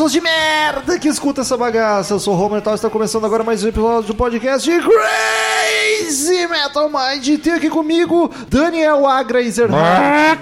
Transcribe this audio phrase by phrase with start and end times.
[0.00, 2.14] pessoas de merda que escuta essa bagaça.
[2.14, 6.88] Eu sou o Metal e está começando agora mais um episódio do podcast Crazy Metal
[6.88, 7.38] Mind.
[7.38, 9.02] Tem aqui comigo Daniel
[9.42, 10.40] Ezerhard.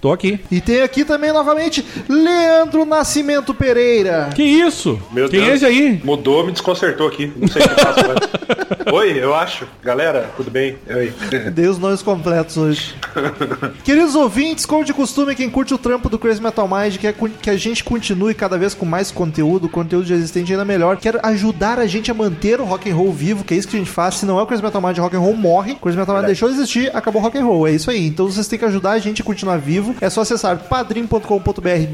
[0.00, 0.38] Tô aqui.
[0.50, 4.30] E tem aqui também novamente Leandro Nascimento Pereira.
[4.34, 5.00] Que isso?
[5.12, 5.50] Meu Quem Deus.
[5.50, 6.00] é esse aí?
[6.04, 7.32] Mudou, me desconcertou aqui.
[7.36, 8.20] Não sei o que eu faço agora.
[8.92, 9.66] Oi, eu acho.
[9.82, 10.76] Galera, tudo bem?
[10.88, 11.12] Oi.
[11.52, 12.94] Dei os nomes completos hoje.
[13.84, 17.50] Queridos ouvintes, como de costume, quem curte o trampo do Crazy Metal Mind, quer que
[17.50, 21.78] a gente continue cada vez com mais conteúdo, conteúdo já existente ainda melhor, quer ajudar
[21.78, 23.90] a gente a manter o rock and roll vivo, que é isso que a gente
[23.90, 24.14] faz.
[24.16, 25.72] Se não é o Crazy Metal Mind, o rock and roll morre.
[25.72, 27.66] O Crazy Metal Mind deixou de existir, acabou o rock and roll.
[27.66, 28.06] É isso aí.
[28.06, 29.87] Então vocês têm que ajudar a gente a continuar vivo.
[30.00, 31.20] É só acessar padrim.com.br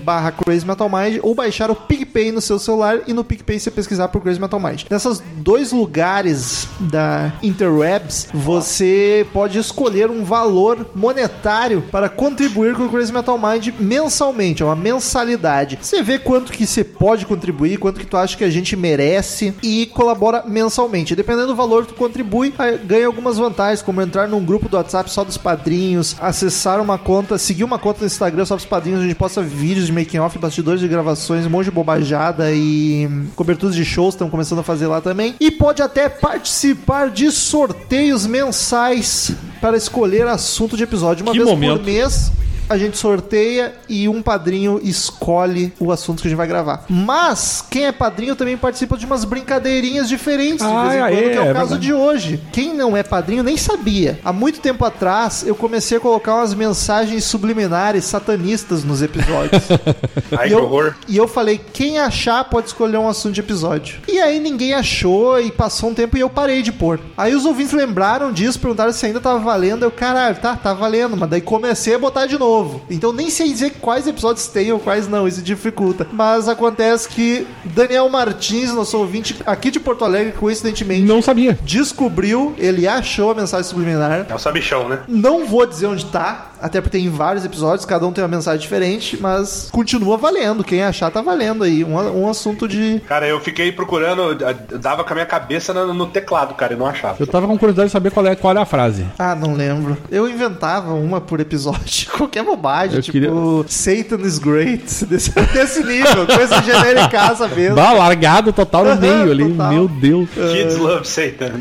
[0.03, 3.70] barra Crazy Metal Mind ou baixar o PicPay no seu celular e no PicPay você
[3.70, 4.83] pesquisar por Crazy Metal Mind.
[4.91, 12.89] Nessas dois lugares da interwebs, você pode escolher um valor monetário para contribuir com o
[12.89, 15.78] Crazy Metal Mind mensalmente, é uma mensalidade.
[15.81, 19.55] Você vê quanto que você pode contribuir, quanto que tu acha que a gente merece
[19.62, 21.15] e colabora mensalmente.
[21.15, 22.53] Dependendo do valor que tu contribui,
[22.84, 27.38] ganha algumas vantagens, como entrar num grupo do WhatsApp só dos padrinhos, acessar uma conta,
[27.38, 30.81] seguir uma conta no Instagram só dos padrinhos, onde posta vídeos de making off, bastidores
[30.81, 33.06] de gravações, um monte de bobajada e
[33.37, 35.34] coberturas de shows estão começando a fazer lá também.
[35.39, 41.27] E pode até participar de sorteios mensais para escolher assunto de episódio.
[41.27, 41.81] Uma Que vez momento.
[41.81, 42.33] por mês.
[42.69, 46.84] A gente sorteia e um padrinho escolhe o assunto que a gente vai gravar.
[46.88, 51.30] Mas quem é padrinho também participa de umas brincadeirinhas diferentes de vez em é, quando,
[51.32, 51.80] que é o é caso verdade.
[51.86, 52.41] de hoje.
[52.53, 54.19] Quem não é padrinho nem sabia.
[54.24, 59.62] Há muito tempo atrás eu comecei a colocar umas mensagens subliminares satanistas nos episódios.
[60.36, 60.94] Ai, E que eu, horror.
[61.06, 63.98] e eu falei, quem achar pode escolher um assunto de episódio.
[64.08, 66.98] E aí ninguém achou e passou um tempo e eu parei de pôr.
[67.16, 69.82] Aí os ouvintes lembraram disso, perguntaram se ainda tava valendo.
[69.82, 71.16] Eu, caralho, tá, tá valendo.
[71.16, 72.53] Mas daí comecei a botar de novo.
[72.91, 76.06] Então nem sei dizer quais episódios tem ou quais não, isso dificulta.
[76.12, 81.59] Mas acontece que Daniel Martins, nosso ouvinte aqui de Porto Alegre, coincidentemente, Não sabia.
[81.62, 84.26] descobriu, ele achou a mensagem subliminar.
[84.28, 85.00] É o sabichão, né?
[85.09, 88.58] Não vou dizer onde tá, até porque tem vários episódios, cada um tem uma mensagem
[88.58, 90.64] diferente, mas continua valendo.
[90.64, 91.84] Quem achar tá valendo aí.
[91.84, 93.02] Um, um assunto de.
[93.06, 94.34] Cara, eu fiquei procurando,
[94.80, 97.16] dava com a minha cabeça no, no teclado, cara, e não achava.
[97.20, 99.04] Eu tava com curiosidade de saber qual é, qual é a frase.
[99.19, 99.94] Ah, não lembro.
[100.10, 102.10] Eu inventava uma por episódio.
[102.16, 103.30] Qualquer bobagem, Eu tipo queria-
[103.69, 104.84] Satan is great.
[105.04, 107.76] Desse, desse nível, coisa genérica mesmo.
[107.76, 109.50] Bah, largado total no meio ali.
[109.50, 109.72] Total.
[109.72, 110.30] Meu Deus.
[110.30, 111.53] Kids Love Satan.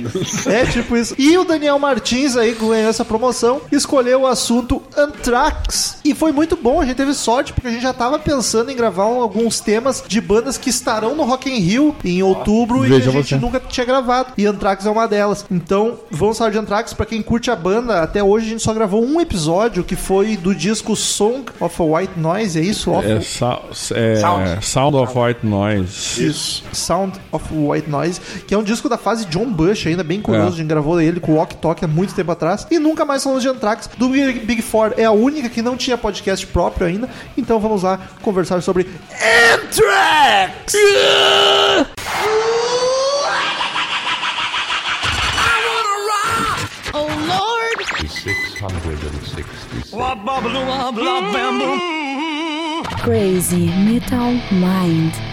[0.50, 1.14] É tipo isso.
[1.18, 5.98] E o Daniel Martins aí que ganhou essa promoção, escolheu o assunto Anthrax.
[6.04, 8.76] E foi muito bom, a gente teve sorte, porque a gente já tava pensando em
[8.76, 13.00] gravar alguns temas de bandas que estarão no Rock in Rio em outubro e a
[13.00, 13.36] gente você.
[13.38, 14.34] nunca tinha gravado.
[14.38, 15.46] E Anthrax é uma delas.
[15.50, 16.94] Então, vamos falar de Anthrax.
[16.94, 20.38] Pra quem curte a banda, até hoje a gente só gravou um episódio, que foi
[20.38, 22.92] do disco Song of a White Noise, é isso?
[22.92, 24.66] Of- É, é, Sound.
[24.66, 26.26] Sound of White Noise.
[26.28, 26.64] Isso.
[26.72, 30.50] Sound of White Noise, que é um disco da fase John Bush, ainda bem curioso.
[30.50, 30.54] É.
[30.54, 32.68] A gente gravou ele com o Walk Talk há muito tempo atrás.
[32.70, 33.90] E nunca mais falamos de Anthrax.
[33.98, 37.10] Do Big Big Four é a única que não tinha podcast próprio ainda.
[37.38, 38.90] Então vamos lá conversar sobre
[39.54, 40.74] Anthrax!
[46.94, 47.86] Oh Lord!
[48.12, 49.46] 666.
[53.04, 55.33] Crazy Metal Mind.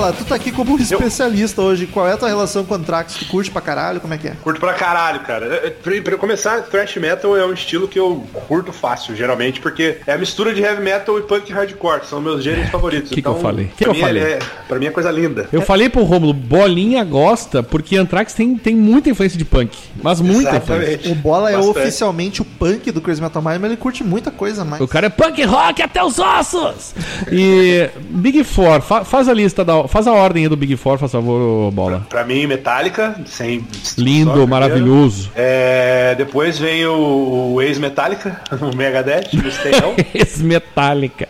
[0.00, 1.86] Bola, tu tá aqui como especialista hoje.
[1.86, 3.16] Qual é a tua relação com o Anthrax?
[3.16, 4.00] Tu curte pra caralho?
[4.00, 4.30] Como é que é?
[4.42, 5.44] Curto pra caralho, cara.
[5.46, 9.60] É, é, Pra, pra começar, thrash metal é um estilo que eu curto fácil, geralmente,
[9.60, 13.10] porque é a mistura de heavy metal e punk hardcore, são meus gêneros favoritos.
[13.10, 13.70] Que que eu falei?
[13.76, 14.22] Que pra que mim eu falei?
[14.22, 14.38] ele É,
[14.68, 15.48] pra mim é coisa linda.
[15.52, 19.76] Eu falei pro Rômulo, Bolinha gosta, porque Anthrax tem, tem muita influência de punk.
[20.02, 20.74] Mas muita influência.
[20.94, 21.08] Exatamente.
[21.10, 21.78] O Bola é Bastante.
[21.78, 24.80] oficialmente o punk do Crazy Metal Mind, mas ele curte muita coisa mais.
[24.80, 26.94] O cara é punk rock até os ossos!
[27.30, 30.98] E Big Four, fa- faz a lista, da, faz a ordem aí do Big Four,
[30.98, 32.06] faz favor, Bola.
[32.08, 33.66] Pra mim, Metallica, sem
[33.98, 35.30] Lindo, maravilhoso.
[35.34, 39.94] É, depois vem o, o ex-Metallica, o Megadeth, o Stayão.
[40.14, 41.28] Ex-Metallica.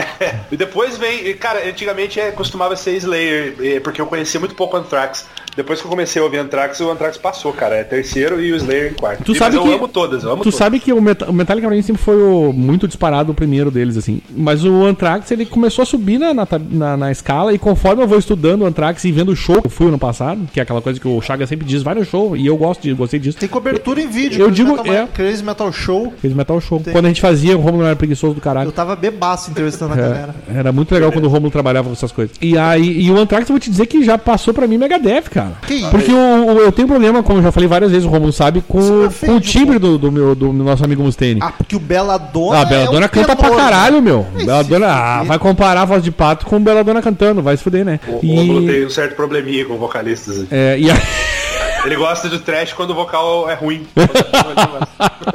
[0.50, 5.26] e depois vem, cara, antigamente é, costumava ser Slayer, porque eu conhecia muito pouco Anthrax.
[5.58, 7.74] Depois que eu comecei a ouvir Anthrax, o Anthrax passou, cara.
[7.74, 9.24] É terceiro e o Slayer em quarto.
[9.24, 10.54] Tu E- sabe mas que eu amo todas, eu amo Tu todas.
[10.58, 13.68] sabe que o, Meta- o Metallica pra mim sempre foi o, muito disparado o primeiro
[13.70, 14.20] deles, assim.
[14.30, 18.06] Mas o Anthrax, ele começou a subir na, na, na- na escala e conforme eu
[18.06, 20.62] vou estudando o Anthrax e vendo o show que eu fui ano passado, que é
[20.62, 23.18] aquela coisa que o Chaga sempre diz, vai no show, e eu gosto de, gostei
[23.18, 23.36] disso.
[23.38, 24.40] Tem cobertura em vídeo.
[24.40, 25.06] Eu Crazy digo- Metal é.
[25.12, 26.12] Crazy Metal Show.
[26.20, 26.80] Fez Metal Show.
[26.92, 28.70] Quando a gente fazia, o Romulo não era preguiçoso do Eu caralho.
[28.70, 30.34] tava bebaço entrevistando a galera.
[30.54, 32.36] É, era muito legal quando o Romulo trabalhava com essas coisas.
[32.40, 35.22] E aí, e o Anthrax, eu vou te dizer que já passou pra mim Megadeth,
[35.30, 35.47] cara.
[35.66, 35.90] Que isso?
[35.90, 38.62] Porque o- o- eu tenho problema, como eu já falei várias vezes, o Romulo sabe,
[38.66, 38.92] com, Isso
[39.22, 41.40] me com o timbre do, do meu, do nosso amigo Mustaine.
[41.42, 42.58] Ah, porque o Belladonna.
[42.58, 44.00] Ah, a Belladona é um canta pra tenor, caralho, né?
[44.00, 44.26] meu.
[44.38, 48.00] Se ah, vai comparar a voz de pato com Belladona cantando, vai se fuder, né?
[48.08, 50.46] O Romulo E, tem um certo probleminha com vocalistas.
[50.50, 50.94] é, e a-
[51.84, 53.86] Ele gosta de trash quando o vocal é ruim.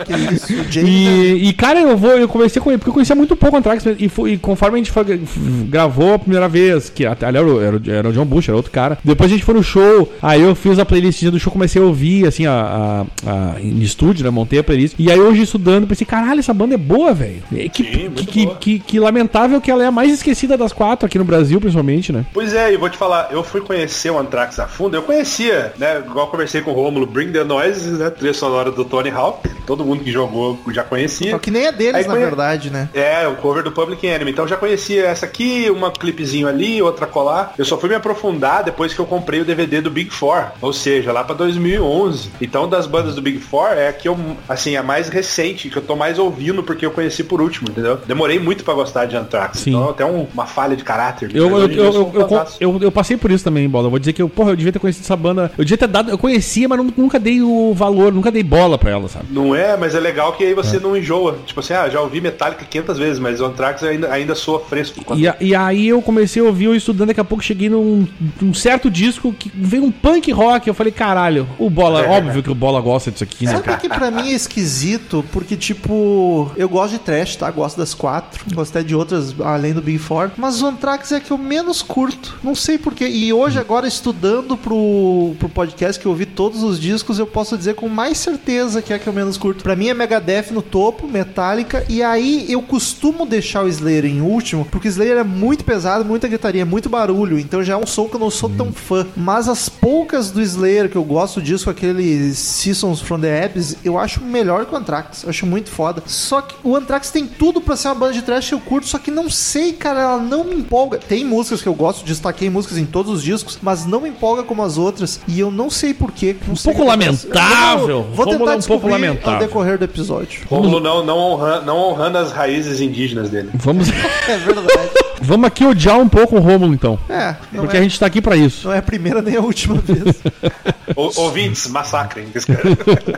[0.05, 3.35] Que isso, E, e, cara, eu vou, eu conversei com ele, porque eu conhecia muito
[3.35, 5.21] pouco o Anthrax, e, e conforme a gente foi-
[5.69, 8.55] gravou a primeira vez, que até ali era, o- era, era o John Bush, era
[8.57, 8.97] outro cara.
[9.03, 11.85] Depois a gente foi no show, aí eu fiz a playlist do show, comecei a
[11.85, 14.29] ouvir, assim, a, a, a- em estúdio, né?
[14.31, 14.95] Montei a playlist.
[14.97, 17.43] E aí hoje estudando, pensei, caralho, essa banda é boa, velho.
[17.51, 21.17] Que, que, que, que- que lamentável que ela é a mais esquecida das quatro aqui
[21.19, 22.25] no Brasil, principalmente, né?
[22.33, 25.71] Pois é, e vou te falar, eu fui conhecer o Anthrax a fundo, eu conhecia,
[25.77, 29.47] né, igual conversei com o Romulo, Bring the Noises, né, trilha sonora do Tony Hawk,
[29.68, 31.30] todo mundo que jogou já conhecia.
[31.30, 32.89] Só que nem é deles, Aí na conhe- verdade, né?
[32.91, 34.31] É, o cover do Public Enemy.
[34.31, 37.53] Então já conhecia essa aqui, uma clipezinho ali, outra colar.
[37.56, 40.74] Eu só fui me aprofundar depois que eu comprei o DVD do Big Four, ou
[40.74, 42.31] seja, lá pra 2011.
[42.41, 44.18] Então das bandas do Big Four é a que eu,
[44.50, 48.00] assim, a mais recente, que eu tô mais ouvindo porque eu conheci por último, entendeu?
[48.07, 49.59] Demorei muito pra gostar de Anthrax.
[49.59, 49.69] Sim.
[49.69, 51.29] Então até um- uma falha de caráter.
[51.31, 53.86] Eu, eu, dia eu, eu, eu- eu passei por isso também, Bola.
[53.86, 55.51] Eu vou dizer que eu, porra, eu devia ter conhecido essa banda.
[55.56, 56.09] Eu devia ter dado.
[56.09, 59.25] Eu conhecia, mas nu- nunca dei o valor, nunca dei bola pra ela, sabe?
[59.29, 61.37] Não é, mas é legal que aí você não enjoa.
[61.45, 65.03] Tipo assim, ah, já ouvi Metallica 500 vezes, mas o Anthrax ainda, ainda soa fresco.
[65.17, 68.07] E, a- e aí eu comecei a ouvir, eu estudando, daqui a pouco cheguei num,
[68.41, 70.65] num certo disco que veio um punk rock.
[70.65, 73.51] Eu falei, caralho, o Bola, óbvio que o Bola gosta disso aqui, né?
[73.51, 75.25] Sabe que pra mim é esquisito?
[75.29, 77.51] Porque, tipo, eu gosto de trash, tá?
[77.51, 78.45] Gosto das quatro.
[78.53, 80.31] Gosto até de outras além do Big Four.
[80.37, 82.37] Mas o Anthrax é que eu menos curto.
[82.41, 83.07] Não sei porquê.
[83.07, 87.57] E hoje, agora, estudando pro, pro podcast que eu ouvi todos os discos, eu posso
[87.57, 89.63] dizer com mais certeza que é que eu menos curto.
[89.63, 91.86] Pra mim é Megadeth no topo, Metallica.
[91.89, 96.05] E aí eu costumo deixar o Slayer em último, porque o Slayer é muito pesado,
[96.05, 97.38] muita gritaria, muito barulho.
[97.38, 99.05] Então já é um som que eu não sou tão fã.
[99.15, 103.98] Mas as poucas do Slayer que eu gosto disso, aquele Seasons from the Abyss, eu
[103.98, 105.24] acho melhor que o Anthrax.
[105.24, 106.03] Eu acho muito foda.
[106.05, 108.88] Só que o Anthrax tem tudo pra ser uma banda de trash que eu curto,
[108.88, 110.98] só que não sei, cara, ela não me empolga.
[110.98, 114.43] Tem músicas que eu gosto, destaquei músicas em todos os discos, mas não me empolga
[114.43, 115.20] como as outras.
[115.27, 116.36] E eu não sei porquê.
[116.50, 118.03] Um pouco lamentável.
[118.13, 119.33] Vou Romulo é tentar um pouco lamentável.
[119.33, 120.41] ao decorrer do episódio.
[120.50, 123.50] Romulo não, não, honra, não honrando as raízes indígenas dele.
[123.53, 123.89] Vamos,
[124.27, 124.89] É verdade.
[125.22, 127.00] vamos aqui odiar um pouco o Rômulo, então.
[127.10, 128.67] É, Porque é, a gente tá aqui pra isso.
[128.67, 130.22] não é a primeira nem a última vez.
[130.95, 132.27] Ou- ouvintes, massacrem.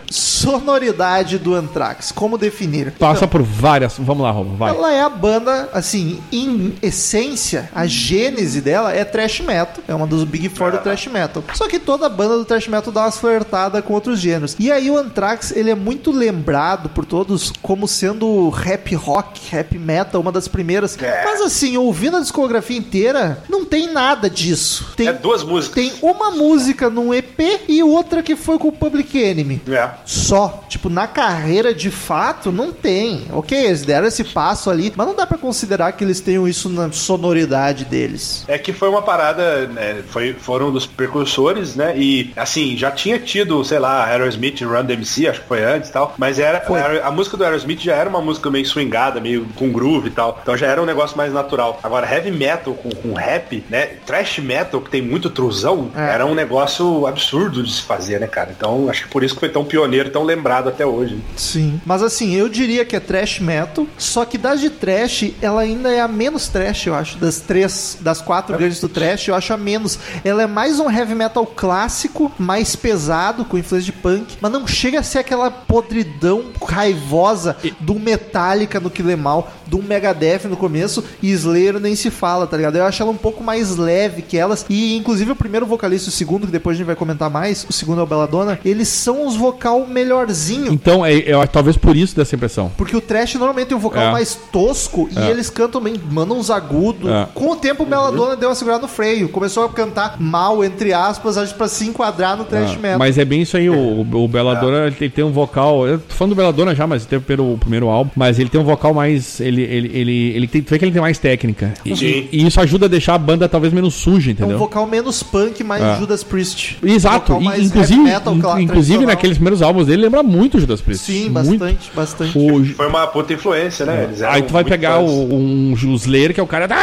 [0.10, 2.92] Sonoridade do Anthrax, como definir?
[2.92, 3.96] Passa por várias.
[3.98, 4.70] Vamos lá, Rômulo, vai.
[4.76, 9.84] Ela é a banda, assim, em essência, a gênese dela é thrash metal.
[9.88, 11.44] É uma dos Big Four do thrash metal.
[11.54, 14.56] Só que toda banda do thrash metal dá umas flertadas com outros gêneros.
[14.60, 19.78] E aí o Anthrax, ele é muito lembrado por todos como sendo rap rock, rap
[19.78, 20.98] metal, uma das primeiras.
[21.02, 21.24] É.
[21.26, 24.94] Mas assim, ouvindo a discografia inteira, não tem nada disso.
[24.96, 25.76] Tem, É duas músicas.
[25.76, 29.90] tem uma música num EP e outra que foi com o Public Enemy É.
[30.06, 30.64] só.
[30.70, 33.26] Tipo, na carreira de fato, não tem.
[33.32, 36.70] Ok, eles deram esse passo ali, mas não dá pra considerar que eles tenham isso
[36.70, 38.44] na sonoridade deles.
[38.48, 41.98] É que foi uma parada, né, foi, foram dos precursores, né?
[41.98, 45.90] E assim, assim, já tinha tido, sei lá, Aerosmith Run DMC, acho que foi antes
[45.90, 49.20] e tal, mas era, era- a música do Aerosmith já era uma música meio swingada,
[49.20, 50.40] meio com groove e tal.
[50.42, 51.80] Então já era um negócio mais natural.
[51.84, 53.86] Agora, heavy metal com, com rap, né?
[54.06, 56.14] Thrash metal, que tem muito truzão, É.
[56.14, 58.54] era um negócio absurdo de se fazer, né, cara?
[58.56, 61.18] Então, acho que por isso que foi tão pioneiro, tão lembrado até hoje.
[61.36, 61.80] Sim.
[61.86, 65.90] Mas assim, eu diria que é trash metal, só que das de trash, ela ainda
[65.94, 67.18] é a menos trash, eu acho.
[67.18, 70.00] Das três, das quatro grandes do trash, eu acho a menos.
[70.24, 74.68] Ela é mais um heavy metal clássico, mais pesado, com influência de punk, mas não
[74.68, 80.56] chega a ser aquela podridão raivosa do Metallica no Kill Em All, do Megadeth no
[80.58, 82.76] começo, e Slayer nem se fala, tá ligado?
[82.78, 86.10] Eu acho ela um pouco mais leve que elas, e inclusive o primeiro vocalista e
[86.10, 88.88] o segundo, que depois a gente vai comentar mais, o segundo é o Belladonna, eles
[88.88, 90.72] são os vocal melhorzinho.
[90.72, 92.72] Então, é, é talvez por isso dessa impressão.
[92.78, 94.12] Porque o trash normalmente tem um vocal É.
[94.12, 95.30] mais tosco e É.
[95.30, 97.10] eles cantam bem, mandam uns agudos.
[97.10, 97.28] É.
[97.34, 99.30] Com o tempo, o Belladonna deu uma segurada no freio.
[99.30, 103.00] Começou a cantar mal, entre aspas, acho pra se enquadrar no trash Ah, metal.
[103.00, 105.88] Mas é bem isso aí, o, o Belladonna ele tem, tem um vocal.
[105.88, 108.12] Eu tô falando do Belladonna já, mas teve pelo o primeiro álbum.
[108.16, 109.40] Mas ele tem um vocal mais.
[109.40, 111.74] Ele, ele, ele, ele tem, tu vê que ele tem mais técnica.
[111.86, 112.28] E, Sim.
[112.32, 114.58] e isso ajuda a deixar a banda talvez menos suja, É um entendeu?
[114.58, 115.98] vocal menos punk, mais É.
[116.00, 116.78] Judas Priest.
[116.84, 120.60] Exato, Um vocal e- mais inclusive, metal, inclusive naqueles primeiros álbuns dele lembra muito o
[120.60, 121.06] Judas Priest.
[121.06, 121.34] Sim, Muito.
[121.60, 122.38] bastante, bastante.
[122.38, 124.04] O- Foi uma puta influência, né?
[124.06, 126.76] Eles eram aí tu vai pegar o, um Slayer, que é o cara da...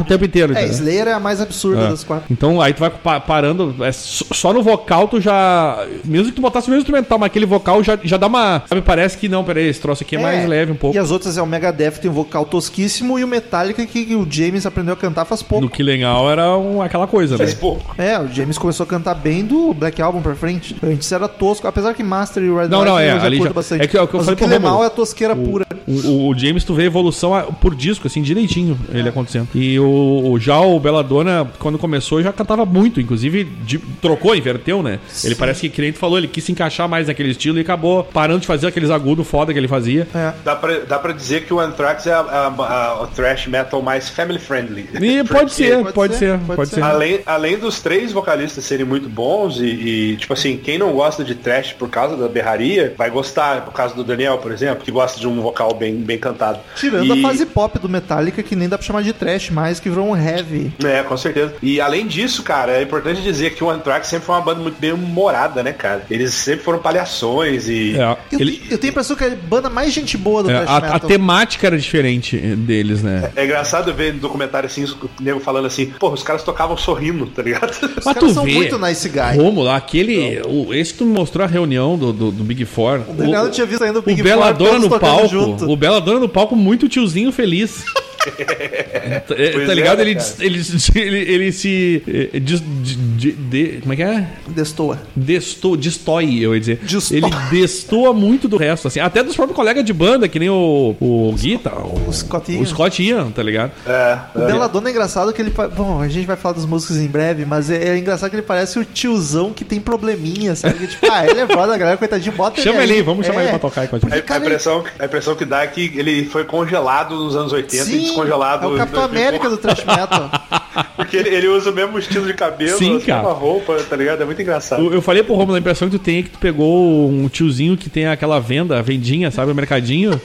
[0.00, 0.56] o tempo inteiro.
[0.56, 0.66] É?
[0.66, 1.88] Slayer é a mais absurda É.
[1.90, 2.26] das quatro.
[2.30, 5.84] Então aí tu vai pa- parando, é, só no vocal tu já.
[6.04, 8.62] Mesmo que tu botasse o mesmo instrumental, mas aquele vocal já, já dá uma.
[8.68, 10.96] Sabe, parece que não, peraí, esse troço aqui é, mais leve um pouco.
[10.96, 14.26] E as outras é o Megadeth, tem um vocal tosquíssimo, e o Metallica, que o
[14.30, 15.64] James aprendeu a cantar faz pouco.
[15.64, 17.38] No Killing All era um- aquela coisa, né?
[17.38, 17.94] Faz pouco.
[17.98, 20.76] É, o James começou a cantar bem do Black Album pra frente.
[20.82, 23.82] Antes era tosco, apesar que Master e Red Não, não, é, ali já- bastante.
[23.82, 24.66] é que é o que eu Mas falei o.
[24.66, 25.66] All é tosqueira pura.
[25.86, 29.48] O, o- o James, tu vê a evolução por disco, assim, direitinho, ele acontecendo.
[29.54, 34.82] E o, o- já o Belladonna, quando começou, já cantava muito, inclusive de- trocou, inverteu,
[34.82, 34.98] né?
[35.22, 37.60] Ele parece que, que nem tu falou, ele quis se encaixar mais naquele estilo e
[37.60, 40.06] acabou parando de fazer aqueles agudos foda que ele fazia.
[40.14, 40.32] É.
[40.44, 43.80] Dá pra, dá pra dizer que o Anthrax é a, a- a- o thrash metal
[43.82, 44.88] mais family friendly.
[45.00, 46.76] E pode ser, pode pode, ser, pode pode ser.
[46.76, 46.82] ser.
[46.82, 51.24] Além, além dos três vocalistas serem muito bons e, e, tipo assim, quem não gosta
[51.24, 54.90] de trash por causa da berraria, vai gostar, por causa do Daniel, por exemplo, que
[54.90, 56.58] gosta de um vocal bem, bem cantado.
[56.76, 59.80] Tirando E- a fase pop do Metallica, que nem dá pra chamar de trash mais,
[59.80, 60.72] que virou um heavy.
[60.84, 61.54] É, com certeza.
[61.62, 64.78] E além disso, cara, é importante dizer que o Anthrax sempre foi uma banda muito
[64.78, 66.04] bem humorada, né, cara?
[66.10, 67.96] Eles sempre foram palhações e...
[67.98, 70.50] É, Eu, ele- eu tenho a impressão que é a banda mais gente boa do
[70.50, 70.80] é, a, metal.
[70.94, 73.30] a temática era diferente deles, né?
[73.36, 77.26] É engraçado ver no documentário assim, o nego falando assim, pô, os caras tocavam sorrindo,
[77.26, 77.70] tá ligado?
[77.70, 79.36] Os Mas caras tu são vê, muito nice guy.
[79.36, 80.40] Romulo, aquele.
[80.46, 83.00] O, esse que tu me mostrou a reunião do, do, do Big Four.
[83.08, 85.28] O Daniel não tinha visto ainda o Big o Four, no todos tocando palco.
[85.28, 85.70] junto.
[85.70, 87.84] O Belladonna no palco, muito tiozinho feliz.
[88.26, 89.98] É, tá é, ligado?
[89.98, 90.34] né, ele, cara?
[90.40, 90.62] ele,
[90.94, 92.02] ele, ele se.
[92.34, 94.26] eh, des- de- de- de- como é que é?
[94.48, 94.98] Destoa.
[95.14, 96.78] Destou, destoi, eu ia dizer.
[96.82, 97.16] Destoa.
[97.16, 99.00] Ele destoa muito do resto, assim.
[99.00, 102.60] Até dos próprios colegas de banda, que nem o, o Guita, o, O Scott Ian.
[102.60, 103.72] o Scott Ian, tá ligado?
[103.86, 105.52] É, O Belladonna é engraçado que ele.
[105.76, 108.42] Bom, a gente vai falar dos músicos em breve, mas é, é engraçado que ele
[108.42, 110.78] parece o tiozão que tem probleminha, sabe?
[110.78, 113.44] Que, tipo, ah, ele é brother, galera, coitadinho, bota Chama ele aí, vamos chamar É.
[113.44, 114.12] ele pra tocar aí com a gente.
[114.12, 117.52] A, a Cara, impressão, a impressão que dá é que ele foi congelado nos anos
[117.52, 118.64] 80 e Sim, descongelado.
[118.64, 120.30] é o Capitão em 2000 América do thrash metal.
[120.96, 123.22] Porque ele, ele usa o mesmo estilo de cabelo, Sim, a cara.
[123.22, 124.22] mesma roupa, tá ligado?
[124.22, 124.82] É muito engraçado.
[124.82, 127.28] Eu, eu falei pro Romulo, a impressão que tu tem é que tu pegou um
[127.28, 130.20] tiozinho que tem aquela venda, a vendinha, sabe, o mercadinho.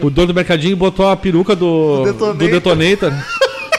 [0.00, 3.10] o dono do mercadinho botou a peruca do, Do do Detonator.
[3.10, 3.12] Detonator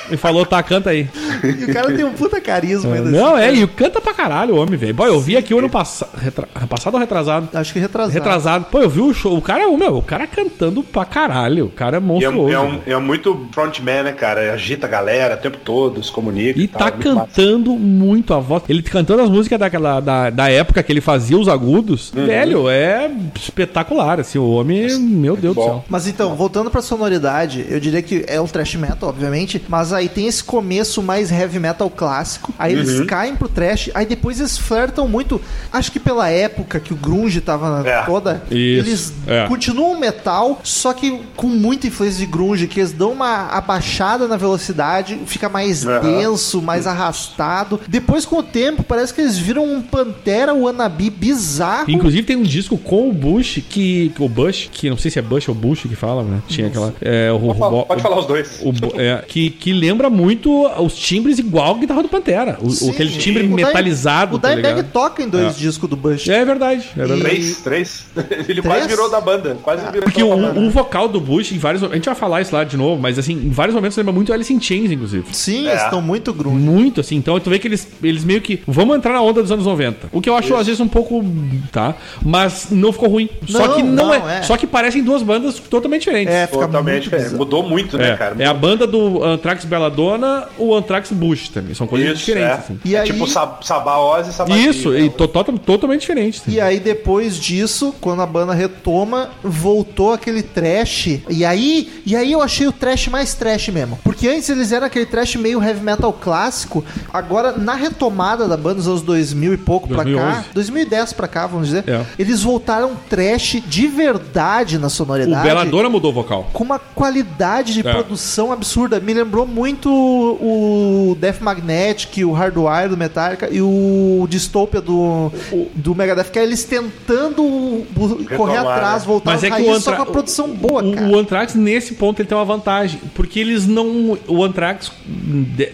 [0.10, 1.08] e falou, tá, canta aí.
[1.44, 3.10] E o cara tem um puta carisma ainda.
[3.10, 3.58] Não, assim, é, cara.
[3.58, 4.94] e canta pra caralho o homem, velho.
[4.94, 6.10] Boy, eu vi aqui o ano passado.
[6.17, 6.48] Retra...
[6.67, 7.50] Passado ou retrasado?
[7.53, 8.13] Acho que retrasado.
[8.13, 8.65] Retrasado.
[8.72, 9.38] Pô, eu vi o show.
[9.38, 11.65] O cara, meu, o cara cantando pra caralho.
[11.65, 12.53] O cara é E é, monstruoso.
[12.53, 14.53] é um, é muito frontman, né, cara?
[14.53, 16.60] Agita a galera o tempo todo, se comunica.
[16.60, 17.27] E tal, tá é muito massa.
[17.27, 18.63] cantando muito a voz.
[18.70, 22.12] Ele cantando as músicas daquela, da, da época que ele fazia os agudos.
[22.15, 22.25] Uhum.
[22.25, 24.20] Velho, é espetacular.
[24.20, 25.86] Assim, o homem, meu Deus do céu.
[25.89, 30.10] Mas então, voltando pra sonoridade, eu diria que é o thrash metal, obviamente, mas aí
[30.10, 33.05] tem esse começo mais heavy metal clássico, aí eles Uhum.
[33.05, 35.41] caem pro thrash, aí depois eles flertam muito,
[35.72, 38.01] acho que pela época que o grunge tava na É.
[38.03, 39.48] toda, Isso, eles é.
[39.48, 44.38] continuam metal, só que com muita influência de grunge, que eles dão uma abaixada na
[44.38, 46.00] velocidade, fica mais Aham.
[46.01, 47.79] denso, mais arrastado.
[47.88, 51.89] Depois com o tempo, parece que eles viram um Pantera wannabe bizarro.
[51.89, 54.12] Inclusive tem um disco com o Bush que.
[54.19, 56.41] O Bush, que não sei se é Bush ou Bush que fala, né?
[56.48, 56.93] Tinha aquela.
[57.01, 58.62] É, o, Pode, falar, o- pode falar os dois.
[58.63, 62.58] o- é, que, que lembra muito os timbres igual a guitarra do Pantera.
[62.62, 64.92] O, Sim, aquele timbre o metalizado, O tá Dimebag ligado?
[64.92, 65.60] toca em dois É.
[65.60, 66.28] discos do Bush.
[66.30, 67.22] É verdade, é verdade.
[67.22, 68.06] Três, três.
[68.32, 68.62] Ele Três?
[68.66, 69.58] quase virou da banda.
[69.64, 70.60] Quase virou Porque da o, banda.
[70.60, 73.18] o vocal do Bush, em vários A gente vai falar isso lá de novo, mas
[73.20, 75.26] assim, em vários momentos lembra muito Alice in Chains, inclusive.
[75.32, 75.72] Sim, É.
[75.72, 76.58] eles estão muito grunge.
[76.58, 77.16] Muito, assim.
[77.16, 78.62] Então tu vê que eles, eles meio que.
[78.68, 80.08] Vamos entrar na onda dos anos 90.
[80.12, 81.24] O que eu acho, às vezes, um pouco.
[81.72, 81.96] Tá?
[82.24, 83.30] Mas não ficou ruim.
[83.48, 84.42] só Não, que não, não, é, é.
[84.44, 86.34] Só que parecem duas bandas totalmente diferentes.
[86.34, 87.38] É, fica Totalmente muito bizarro.
[87.38, 88.36] Mudou muito, né, É, cara?
[88.40, 91.74] é a banda do Anthrax Belladonna, o Anthrax Bush também.
[91.74, 92.54] São coisas Isso, diferentes, é.
[92.60, 92.80] assim.
[92.86, 96.42] E É aí- tipo Sab Sabá Oz e Sabá Isso, e to- to- totalmente diferente.
[96.42, 96.52] assim.
[96.52, 101.20] E aí, depois disso, quando a banda retoma, voltou aquele trash.
[101.30, 104.00] E aí, e aí eu achei o trash mais trash mesmo.
[104.04, 106.84] Porque antes eles eram aquele trash meio heavy metal clássico.
[107.14, 110.44] Agora, na retomada da banda, nos anos 2000 e pouco pra 2011.
[110.44, 112.06] cá, 2010 pra cá, vamos dizer, É.
[112.20, 115.44] eles voltaram trash de verdade na O sonoridade.
[115.44, 116.50] Belladonna mudou o vocal.
[116.54, 117.92] com uma qualidade de É.
[117.92, 119.00] produção absurda.
[119.00, 125.32] Me lembrou muito o Death Magnetic, o Hardwire do Metallica e o Dystopia do,
[125.75, 129.08] do Megadeth, que é eles tentando bu- correr Retomar, atrás, né?
[129.08, 131.08] voltar Mas é às o raízes, só com a produção boa, o, cara.
[131.08, 133.00] o Anthrax, nesse ponto, ele tem uma vantagem.
[133.13, 134.18] Porque eles não.
[134.27, 134.92] O Anthrax,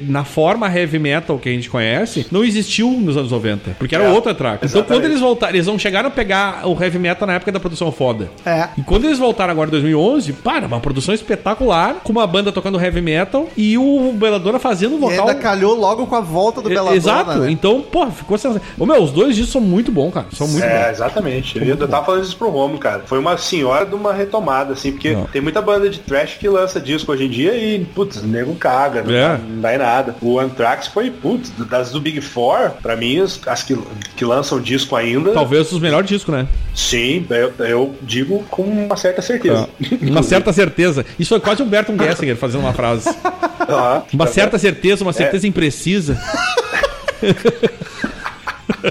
[0.01, 3.71] na forma heavy metal que a gente conhece, não existiu nos anos 90.
[3.79, 4.57] Porque era É, outro Anthrax.
[4.57, 4.87] Então, exatamente.
[5.01, 7.91] quando eles voltaram, eles não chegaram a pegar o heavy metal na época da produção
[7.91, 8.29] foda.
[8.45, 8.69] É.
[8.77, 12.79] E quando eles voltaram agora em 2011, para, uma produção espetacular, com uma banda tocando
[12.79, 15.29] heavy metal e o Belladonna fazendo um Vocal.
[15.29, 16.95] ainda calhou logo com a volta do É, Belladonna.
[16.97, 17.39] Exato.
[17.39, 17.51] né?
[17.51, 18.67] Então, pô, ficou sensacional.
[18.79, 20.27] Ô, meu, os dois discos são muito bons, cara.
[20.33, 20.89] São muito É, bons.
[20.91, 21.57] exatamente.
[21.57, 23.03] Eu, eu tava falando isso pro Romo, cara.
[23.05, 25.25] Foi uma senhora de uma retomada, assim, porque Não.
[25.25, 28.55] tem muita banda de trash que lança disco hoje em dia e, putz, o nego
[28.55, 29.21] caga, não, É.
[29.29, 30.15] dá, não dá em nada.
[30.21, 33.77] O Anthrax foi, putz, das do Big Four, pra mim, as, as que,
[34.15, 36.47] que lançam disco ainda, Talvez os melhores discos, né?
[36.75, 39.67] sim, eu, eu digo com uma certa certeza.
[40.01, 41.05] Uma certa certeza.
[41.19, 43.09] Isso foi quase um Berton Gessinger fazendo uma frase.
[43.59, 46.19] Ah, Uma certa certeza, uma certeza imprecisa.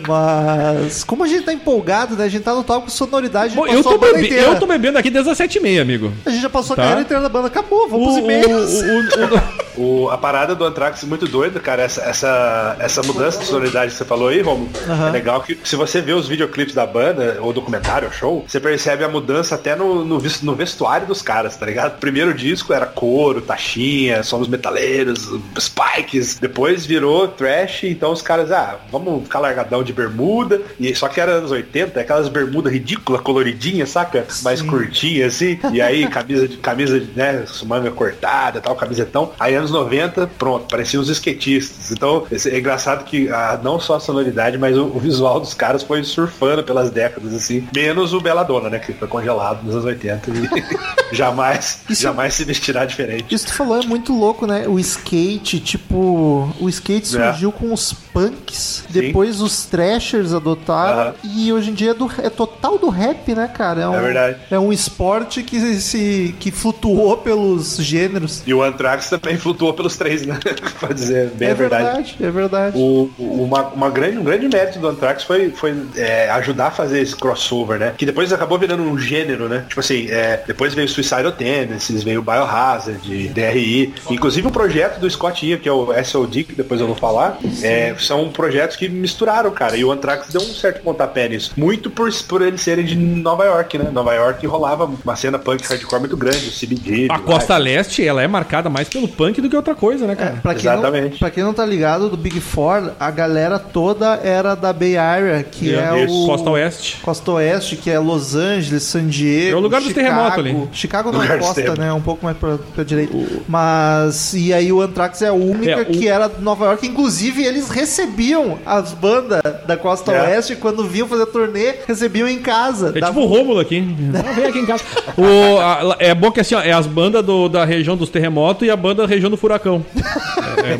[0.09, 2.25] Mas, como a gente tá empolgado, né?
[2.25, 5.31] A gente tá no tópico sonoridade, Bom, eu, tô bebe- eu tô bebendo aqui desde
[5.31, 6.13] as 7h30, amigo.
[6.25, 6.83] A gente já passou Tá.
[6.83, 7.47] a carreira inteira da banda.
[7.49, 8.73] Acabou, vamos O, e-mails.
[8.83, 11.83] o- o- o- O, a parada do Anthrax é muito doida, cara.
[11.83, 15.09] Essa, essa, essa mudança de sonoridade que você falou aí, Romulo, Aham.
[15.09, 18.61] é legal que se você vê os videoclipes da banda, ou documentário, ou show, você
[18.61, 21.99] percebe a mudança até no, no, no vestuário dos caras, tá ligado?
[21.99, 26.39] Primeiro disco era couro, taxinha, somos metaleiros, spikes.
[26.39, 30.61] Depois virou trash, então os caras, ah, vamos ficar largadão de bermuda.
[30.79, 34.25] E só que era anos 80, aquelas bermudas ridículas, coloridinhas, saca?
[34.43, 35.59] Mais curtinhas, assim.
[35.73, 39.33] E aí, camisa de camisa, de, né, manga cortada, tal, camisetão.
[39.39, 41.91] Aí anos 90, pronto, pareciam os skatistas.
[41.93, 45.83] Então, é engraçado que ah, não só a sonoridade, mas o, o visual dos caras
[45.83, 47.67] foi surfando pelas décadas, assim.
[47.75, 52.45] Menos o Belladonna, né, que foi congelado nos anos 80 e jamais, Isso- jamais se
[52.45, 53.35] vestirá diferente.
[53.35, 54.67] Isso que tu falou é muito louco, né?
[54.69, 57.31] O skate, tipo, o skate É.
[57.33, 62.29] surgiu com os punks, depois os thrashers adotaram e hoje em dia é, do- é
[62.29, 63.89] total do rap, né, cara?
[63.89, 64.37] um, É verdade.
[64.51, 68.43] É um esporte que se que flutuou pelos gêneros.
[68.47, 70.39] E o Anthrax também flutuou pelos três, né?
[70.79, 71.85] pra dizer bem é a verdade.
[71.85, 72.79] verdade, é verdade.
[72.79, 77.01] O, uma, uma grande, um grande mérito do Anthrax foi, foi é, ajudar a fazer
[77.01, 77.95] esse crossover, né?
[77.97, 79.65] Que depois acabou virando um gênero, né?
[79.69, 83.95] Tipo assim, é, depois veio Suicidal Tendencies, veio Biohazard, DRI.
[84.11, 87.39] Inclusive o projeto do Scott Ian, que é o SOD, que depois eu vou falar,
[87.63, 89.77] é, são projetos que misturaram, cara.
[89.77, 91.53] E o Anthrax deu um certo pontapé nisso.
[91.57, 93.91] Muito por, por eles serem de Nova York, né?
[93.93, 97.09] Nova York rolava uma cena punk hardcore muito grande, o CBD.
[97.11, 100.17] a Costa Leste, ela é marcada mais pelo punk do que outra coisa, né, É,
[100.17, 100.37] cara?
[100.43, 101.19] pra, quem não, Exatamente.
[101.19, 105.43] pra quem não tá ligado, do Big Four, a galera toda era da Bay Area,
[105.43, 106.27] que É, é, isso, o...
[106.27, 106.99] Costa Oeste.
[107.03, 109.53] Costa Oeste, que é Los Angeles, San Diego.
[109.57, 110.07] É o lugar dos Chicago.
[110.09, 110.69] terremotos ali.
[110.73, 111.89] Chicago não é costa, né?
[111.89, 113.13] É um pouco mais pra, pra direita.
[113.49, 114.35] Mas.
[114.35, 116.87] E aí o Anthrax é a única É, o- que era de Nova York.
[116.87, 120.21] Inclusive, eles recebiam as bandas da Costa É.
[120.23, 122.93] Oeste quando vinham fazer turnê, recebiam em casa.
[122.95, 123.83] É Dava- tipo o Rômulo aqui.
[124.19, 124.83] Ah, Vem aqui em casa.
[125.17, 128.67] O, a- é bom que assim, ó, é as bandas do- da região dos terremotos
[128.67, 129.85] e a banda da região do furacão.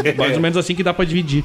[0.05, 1.45] É, é mais ou menos assim que dá pra dividir.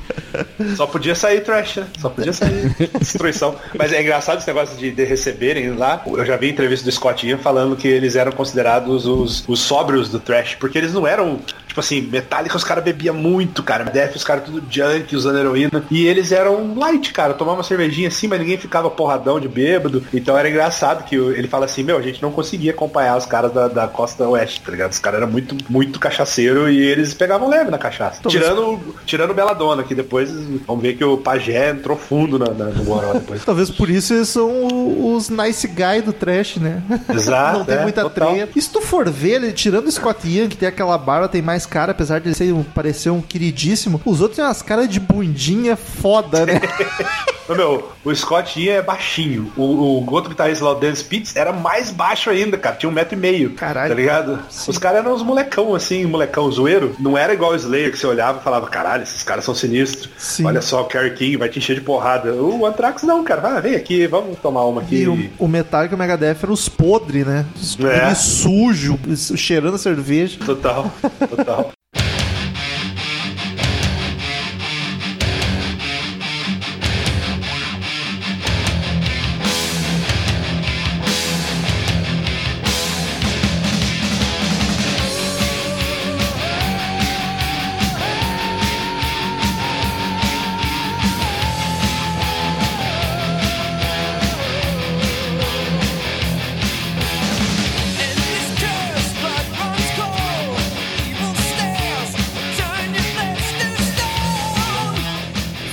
[0.75, 1.87] Só podia sair trash, né?
[1.99, 3.55] Só podia sair destruição.
[3.77, 6.01] Mas é engraçado esse negócio de, de receberem lá.
[6.05, 10.09] Eu já vi entrevista do Scott Ian falando que eles eram considerados os, os sóbrios
[10.09, 11.39] do trash, porque eles não eram,
[11.77, 13.83] tipo assim, Metallica os caras bebiam muito, cara.
[13.83, 15.83] Death os caras tudo junk, usando heroína.
[15.91, 17.33] E eles eram light, cara.
[17.33, 20.03] Tomavam uma cervejinha assim, mas ninguém ficava porradão de bêbado.
[20.13, 23.53] Então era engraçado que ele fala assim, meu, a gente não conseguia acompanhar os caras
[23.53, 24.91] da, da costa oeste, tá ligado?
[24.91, 28.21] Os caras eram muito, muito cachaceiro e eles pegavam leve na cachaça.
[28.27, 30.31] Tirando, tirando o Belladonna, que depois
[30.65, 33.43] vamos ver que o Pajé entrou fundo na, na, no Goró depois.
[33.45, 36.81] Talvez por isso eles são os nice guy do trash, né?
[37.13, 38.33] Exato, Não tem é, muita total.
[38.33, 38.51] treta.
[38.55, 41.41] E se tu for ver, ele, tirando o Scott Ian, que tem aquela barba, tem
[41.41, 44.89] mais caras, apesar de ele ser, um- parecer um queridíssimo, os outros têm umas caras
[44.89, 46.59] de bundinha foda, né?
[47.55, 49.51] Meu, o Scott Ian é baixinho.
[49.55, 52.75] O, o outro guitarrista lá, o Dan Spitz, era mais baixo ainda, cara.
[52.75, 53.51] Tinha um metro e meio.
[53.51, 53.89] Caralho.
[53.89, 54.39] Tá ligado?
[54.67, 56.95] Os caras eram uns molecão, assim, molecão zoeiro.
[56.99, 60.09] Não era igual o Slayer, que você olhava e falava, caralho, esses caras são sinistros.
[60.17, 60.45] Sim.
[60.45, 62.33] Olha só, o Kerry King vai te encher de porrada.
[62.33, 63.41] O Anthrax não, cara.
[63.57, 65.03] Ah, vem aqui, vamos tomar uma aqui.
[65.03, 67.45] E o, o Metallica e o Megadeth eram os podres, né?
[67.55, 68.13] Os É.
[68.15, 68.99] sujo,
[69.35, 70.37] cheirando a cerveja.
[70.45, 70.91] Total,
[71.29, 71.71] total.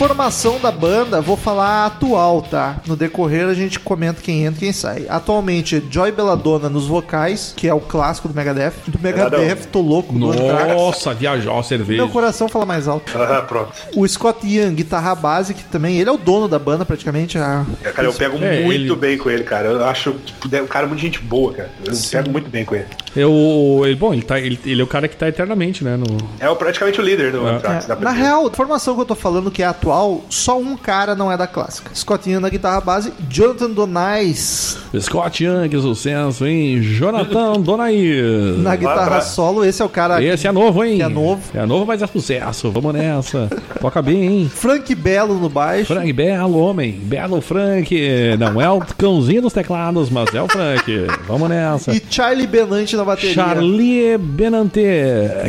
[0.06, 2.76] Formação da banda, vou falar atual, tá?
[2.86, 5.06] No decorrer a gente comenta quem entra e quem sai.
[5.08, 8.74] Atualmente, Joy Belladonna nos vocais, que é o clássico do Megadeth.
[8.86, 10.14] Do Megadeth, tô louco.
[10.14, 10.74] Anthrax.
[10.74, 12.02] Nossa, viajou a cerveja.
[12.02, 13.10] Meu coração fala mais alto.
[13.34, 13.72] Ah, pronto.
[13.96, 17.38] O Scott Ian, guitarra base, que também ele é o dono da banda praticamente.
[17.38, 17.64] A...
[17.82, 19.68] É, Cara, eu pego É, muito ele- bem com ele, cara.
[19.68, 21.70] Eu acho que o cara é muito gente boa, cara.
[21.84, 22.86] Eu pego muito bem com ele.
[23.16, 25.96] Eu, ele, bom, ele, tá, ele, ele é o cara que tá eternamente, né?
[25.96, 26.04] No,
[26.38, 27.86] É o- praticamente o líder do Anthrax.
[27.86, 29.93] É, dá pra na real, a formação que eu tô falando que é atual,
[30.30, 31.90] só um cara não é da clássica.
[31.94, 36.80] Scott Ian na guitarra base, Jonathan Donais Scott Young, que sucesso, hein?
[36.80, 38.56] Jonathan Donaí.
[38.58, 39.64] na guitarra solo.
[39.64, 40.22] Esse é o cara.
[40.22, 40.96] Esse é novo, hein?
[40.96, 41.42] Que é novo.
[41.54, 42.70] É novo, mas é sucesso.
[42.70, 43.48] Vamos nessa.
[43.80, 44.50] Toca bem, hein?
[44.52, 45.86] Frank Belo no baixo.
[45.86, 46.92] Frank, belo homem.
[46.92, 47.94] Belo Frank.
[48.38, 51.06] Não é o cãozinho dos teclados, mas é o Frank.
[51.26, 51.92] Vamos nessa.
[51.94, 53.34] E Charlie Benante na bateria.
[53.34, 54.80] Charlie Benante.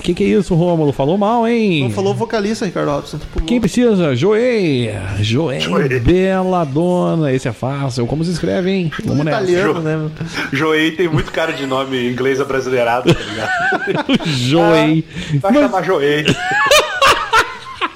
[0.04, 0.92] Que que é isso, Rômulo?
[0.92, 1.84] Falou mal, hein?
[1.84, 3.20] Não falou vocalista, Ricardo Robson.
[3.46, 4.16] Quem precisa?
[4.36, 4.92] Joey.
[5.22, 6.00] Joey.
[6.00, 7.32] Bela dona.
[7.32, 8.06] Esse é fácil.
[8.06, 8.92] Como se escreve, hein?
[9.06, 9.38] Vamos nessa.
[9.42, 10.10] italiano, né?
[10.52, 14.20] Joey tem muito cara de nome inglês abrasileirado, tá ligado?
[14.26, 15.06] Joey.
[15.42, 16.26] Vai chamar Joey.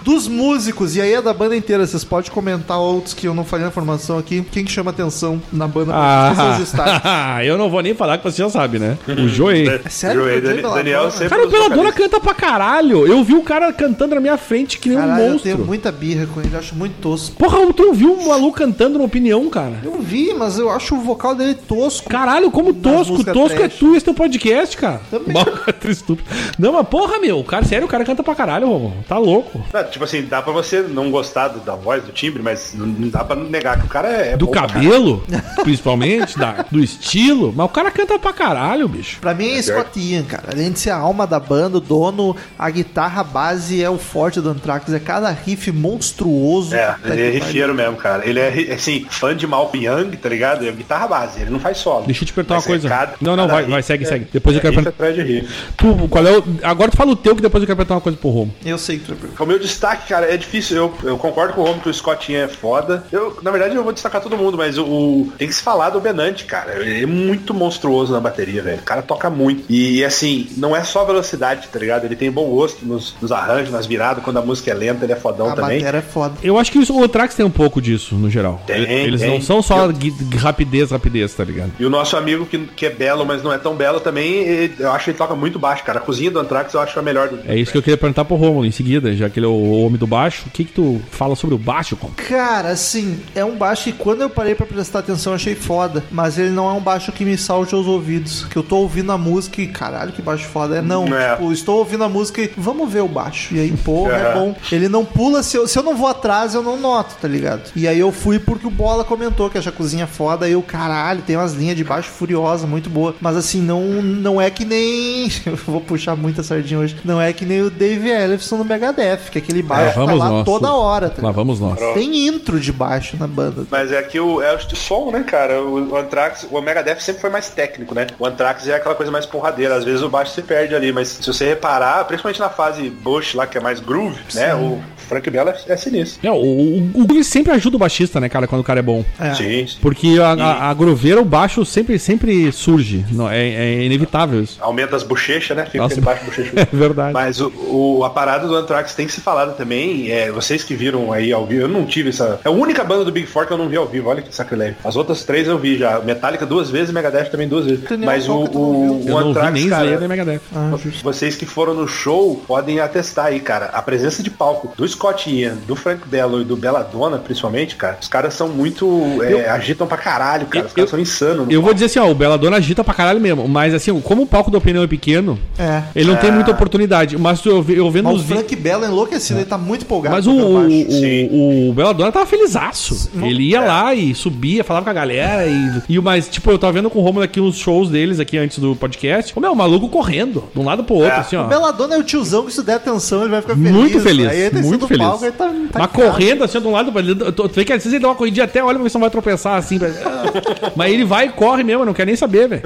[0.10, 1.86] Dos músicos, e aí é da banda inteira.
[1.86, 4.44] Vocês podem comentar outros que eu não falei na formação aqui.
[4.52, 5.94] Quem que chama atenção na banda?
[5.94, 6.74] pra vocês?
[6.80, 8.98] Ah, eu não vou nem falar que você já sabe, né?
[9.08, 9.70] O Joey.
[9.70, 10.22] É sério?
[10.22, 10.74] Joey, Joey Dan-?
[10.74, 11.30] Daniel sempre.
[11.30, 11.94] Cara, o vocalistas.
[11.94, 13.06] canta pra caralho.
[13.06, 15.52] Eu vi o cara cantando na minha frente que nem Caralho, um eu monstro.
[15.54, 17.36] tenho muita birra com ele, eu acho muito tosco.
[17.36, 19.76] Porra, tu não viu um maluco cantando na opinião, cara?
[19.84, 22.10] Eu vi, mas eu acho o vocal dele tosco.
[22.10, 23.24] Caralho, como tosco.
[23.24, 23.78] Tosco é trash.
[23.78, 25.02] tu esse teu podcast, cara.
[25.12, 25.36] Também.
[25.36, 26.28] Mal, é estúpido.
[26.58, 27.44] Não, mas porra, meu.
[27.44, 29.04] Cara, sério, o cara canta pra caralho, Romulo.
[29.08, 29.64] Tá louco.
[29.72, 32.86] Não, tipo assim, dá pra você não gostar do- da voz, do timbre, mas não,
[32.88, 34.38] não dá pra negar que o cara é.
[34.38, 35.24] Do bom cabelo,
[35.64, 37.54] principalmente, da, do estilo.
[37.56, 39.20] Mas o cara canta pra caralho, bicho.
[39.20, 40.44] Pra mim é Scott Ian, cara.
[40.54, 44.40] Além de ser a alma da banda, o dono, a guitarra base é o forte
[44.40, 44.92] do Anthrax.
[44.94, 46.76] É cada riff monstruoso.
[46.76, 48.28] É, Puta ele é rifeiro mesmo, cara.
[48.28, 50.66] Ele é, assim, fã de Malcolm Young, tá ligado?
[50.68, 52.06] É guitarra base, ele não faz solo.
[52.06, 52.88] Deixa eu te perguntar Mas uma coisa.
[52.88, 54.28] é cada- Não, não, cada vai, vai, segue, é- segue.
[54.32, 55.04] Depois eu é quero riff perguntar.
[55.06, 55.54] atrás de riff.
[55.78, 56.44] Tu, qual é o...
[56.64, 58.50] Agora tu fala o teu, que depois eu quero perguntar uma coisa pro pariu.
[58.66, 59.44] Eu sei que tu.
[59.44, 60.78] O meu destaque, cara, é difícil.
[60.78, 63.04] Eu, eu concordo com o Romo que o Scott Ian é foda.
[63.12, 65.90] Eu, na verdade, eu vou destacar todo mundo, mas o, o- tem que se falar
[65.92, 66.80] do Benante, cara.
[66.80, 68.80] Ele é muito monstruoso na bateria, velho.
[68.80, 69.64] O cara toca muito.
[69.70, 72.06] E, assim, não é só velocidade, tá ligado?
[72.06, 74.24] Ele tem bom gosto nos, nos arranjos, nas viradas.
[74.24, 75.80] Quando a música é lenta, ele é fodão A também.
[75.80, 76.36] bateria é foda.
[76.44, 78.62] Eu acho que isso, o Trax tem um pouco disso, no geral.
[78.66, 79.30] Tem, Eles tem.
[79.30, 79.94] não são só Eu-
[80.38, 81.72] rapidez, rapidez, tá ligado?
[81.80, 84.76] E o nosso amigo que, que é belo, mas não é tão belo também, ele-
[84.80, 86.00] eu acho que ele toca muito baixo, cara.
[86.00, 88.26] A cozinha do Anthrax eu acho a melhor do É isso que eu queria perguntar
[88.26, 90.44] pro Romulo em seguida, já que ele é o homem do baixo.
[90.48, 91.98] O que que tu fala sobre o baixo?
[92.28, 96.04] Cara, assim, é um baixo que quando eu parei pra prestar atenção eu achei foda.
[96.12, 98.46] Mas ele não é um baixo que me salte aos ouvidos.
[98.46, 100.78] Que eu tô ouvindo a música e caralho, que baixo foda.
[100.78, 101.36] É não, É.
[101.36, 103.54] tipo, estou ouvindo a música e vamos ver o baixo.
[103.56, 104.34] E aí, porra, é É.
[104.34, 104.56] bom.
[104.72, 107.72] Ele não pula, se eu, se eu não vou atrás, eu não noto, tá ligado?
[107.76, 110.48] E aí eu fui porque o Bola comentou que acha a cozinha foda.
[110.48, 113.16] E eu, caralho, tem umas linhas de baixo furiosa, muito boa.
[113.22, 115.30] Mas assim, não, não é que nem.
[115.46, 116.96] Eu vou puxar muita sardinha hoje.
[117.04, 120.30] Não é que nem o Dave Ellefson no Megadeth, que aquele baixo tá vamos lá
[120.30, 120.46] nós.
[120.46, 121.10] toda hora.
[121.10, 121.80] Tá Lá vamos nós.
[121.94, 123.66] Tem intro de baixo na banda.
[123.70, 125.62] Mas é que o, é o som, né, cara?
[125.62, 128.08] O, o Anthrax, o Megadeth sempre foi mais técnico, né?
[128.20, 129.76] O Anthrax é aquela coisa mais porradeira.
[129.76, 133.34] Às vezes o baixo se perde ali, mas se você reparar, principalmente na fase Bush
[133.36, 134.54] lá, que é mais groove, né?
[134.56, 136.20] O Frank Bella é, é sinistro.
[136.28, 138.84] É, o, o, o groove sempre ajuda o baixista, né, cara, quando o cara é
[138.84, 139.04] bom.
[139.20, 139.34] É.
[139.34, 139.78] Sim, sim.
[139.82, 143.06] Porque a, a, a groveira, o baixo sempre, sempre surge.
[143.12, 144.58] Não, é, é inevitável isso.
[144.62, 145.66] Aumenta as bochechas, né?
[145.66, 145.94] Fica Nossa.
[145.94, 146.60] aquele baixo bochechudo.
[146.60, 147.14] É verdade.
[147.14, 150.74] Mas o, o- a parada do Anthrax tem que se falar também, é, vocês que
[150.74, 152.40] viram aí ao vivo, eu não tive essa.
[152.44, 154.34] É a única banda do Big Four que eu não vi ao vivo, olha que
[154.34, 154.78] sacrilégio.
[154.84, 156.00] As outras três eu vi já.
[156.00, 157.84] Metallica duas vezes e Megadeth também duas vezes.
[158.00, 160.42] Mas o, o, Eu o vi Anthrax, nem cara, Slayer nem Megadeth.
[160.56, 160.72] Ah,
[161.04, 163.66] vocês que foram no show podem atestar aí, cara.
[163.68, 167.98] A presença de palco do Scott Ian, do Frank Bello e do Belladonna, principalmente, cara.
[168.02, 168.88] Os caras são muito.
[169.24, 170.66] é, agitam pra caralho, cara.
[170.66, 171.48] Os Eu- caras são insanos.
[171.48, 171.74] no Eu vou palco.
[171.76, 174.58] dizer assim, ó, o Belladonna agita pra caralho mesmo, mas assim, como o palco do
[174.58, 175.84] opinião é pequeno, É.
[175.96, 176.34] ele não tem Ah.
[176.34, 177.18] muita oportunidade.
[177.18, 178.40] Mas eu, eu vendo Mas o os vídeos.
[178.40, 180.16] Frank Bella é enlouquecido, ele tá muito empolgado.
[180.16, 183.10] Mas o, o, o Belladonna tava felizaço.
[183.14, 186.50] Não- Ele ia lá e subia, falava com a galera e, e o mais, tipo,
[186.52, 189.34] eu tava vendo com o Romulo aqui uns shows deles aqui antes do podcast.
[189.36, 191.18] O meu, o maluco correndo, de um lado pro outro, É.
[191.20, 191.46] assim, ó.
[191.46, 193.72] O Belladonna é o tiozão que se der atenção ele vai ficar feliz.
[193.72, 195.06] Muito feliz, Aí ele tá muito feliz.
[195.06, 197.16] palco, aí tá, tá Mas correndo assim de um lado pra ele.
[197.16, 199.10] Tu tu vê que às vezes ele dá uma corridinha até, olha se não vai
[199.10, 199.80] tropeçar assim.
[200.76, 202.62] Mas ele vai e corre mesmo, não quer nem saber, velho.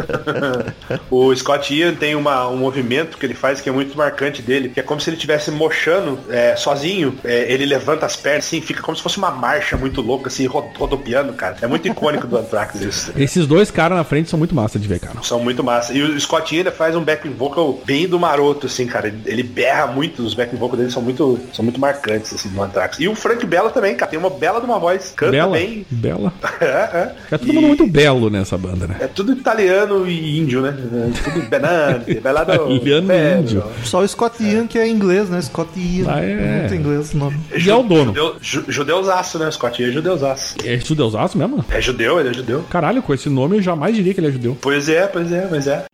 [1.10, 4.70] O Scott Ian tem uma, um movimento que ele faz que é muito marcante dele,
[4.70, 7.16] que é como se ele estivesse mochando é, sozinho.
[7.24, 10.46] É, ele levanta as pernas assim, fica como se fosse uma marcha muito louca, assim,
[10.46, 11.58] ro- rodopiando, cara.
[11.62, 13.12] É muito icônico do Anthrax isso.
[13.18, 15.16] Esses dois caras na frente são muito massa de ver, cara.
[15.24, 15.94] São muito massa.
[15.94, 19.08] E o Scott ele faz um backing vocal bem do maroto, assim, cara.
[19.08, 22.62] Ele, ele berra muito, os backing vocals dele são muito, são muito marcantes, assim, do
[22.62, 23.00] Anthrax.
[23.00, 24.10] E o Frank Bella também, cara.
[24.10, 25.14] Tem uma bela de uma voz.
[25.16, 25.52] Canta Bela.
[25.58, 25.86] bem.
[25.90, 26.34] Bela.
[26.62, 27.16] É, é.
[27.32, 28.96] É todo E- mundo muito belo nessa banda, né?
[29.02, 30.74] É tudo italiano e índio, né?
[30.74, 32.52] É Tudo Benante, Belado.
[32.72, 33.64] Italiano e índio.
[33.84, 35.42] Só o Scott Ian, que é inglês, né?
[35.42, 36.06] Scott Ian.
[36.10, 36.53] Ah, é.
[36.60, 37.40] Muito inglês o nome.
[37.56, 38.06] E é o dono.
[38.06, 39.52] Judeu, ju, judeusaço, né?
[39.52, 40.56] Scott Ian é judeusaço.
[40.64, 41.64] É judeusaço mesmo?
[41.70, 42.64] É judeu, ele é judeu.
[42.70, 44.58] Caralho, com esse nome eu jamais diria que ele é judeu.
[44.62, 45.86] Pois é, pois é, pois é.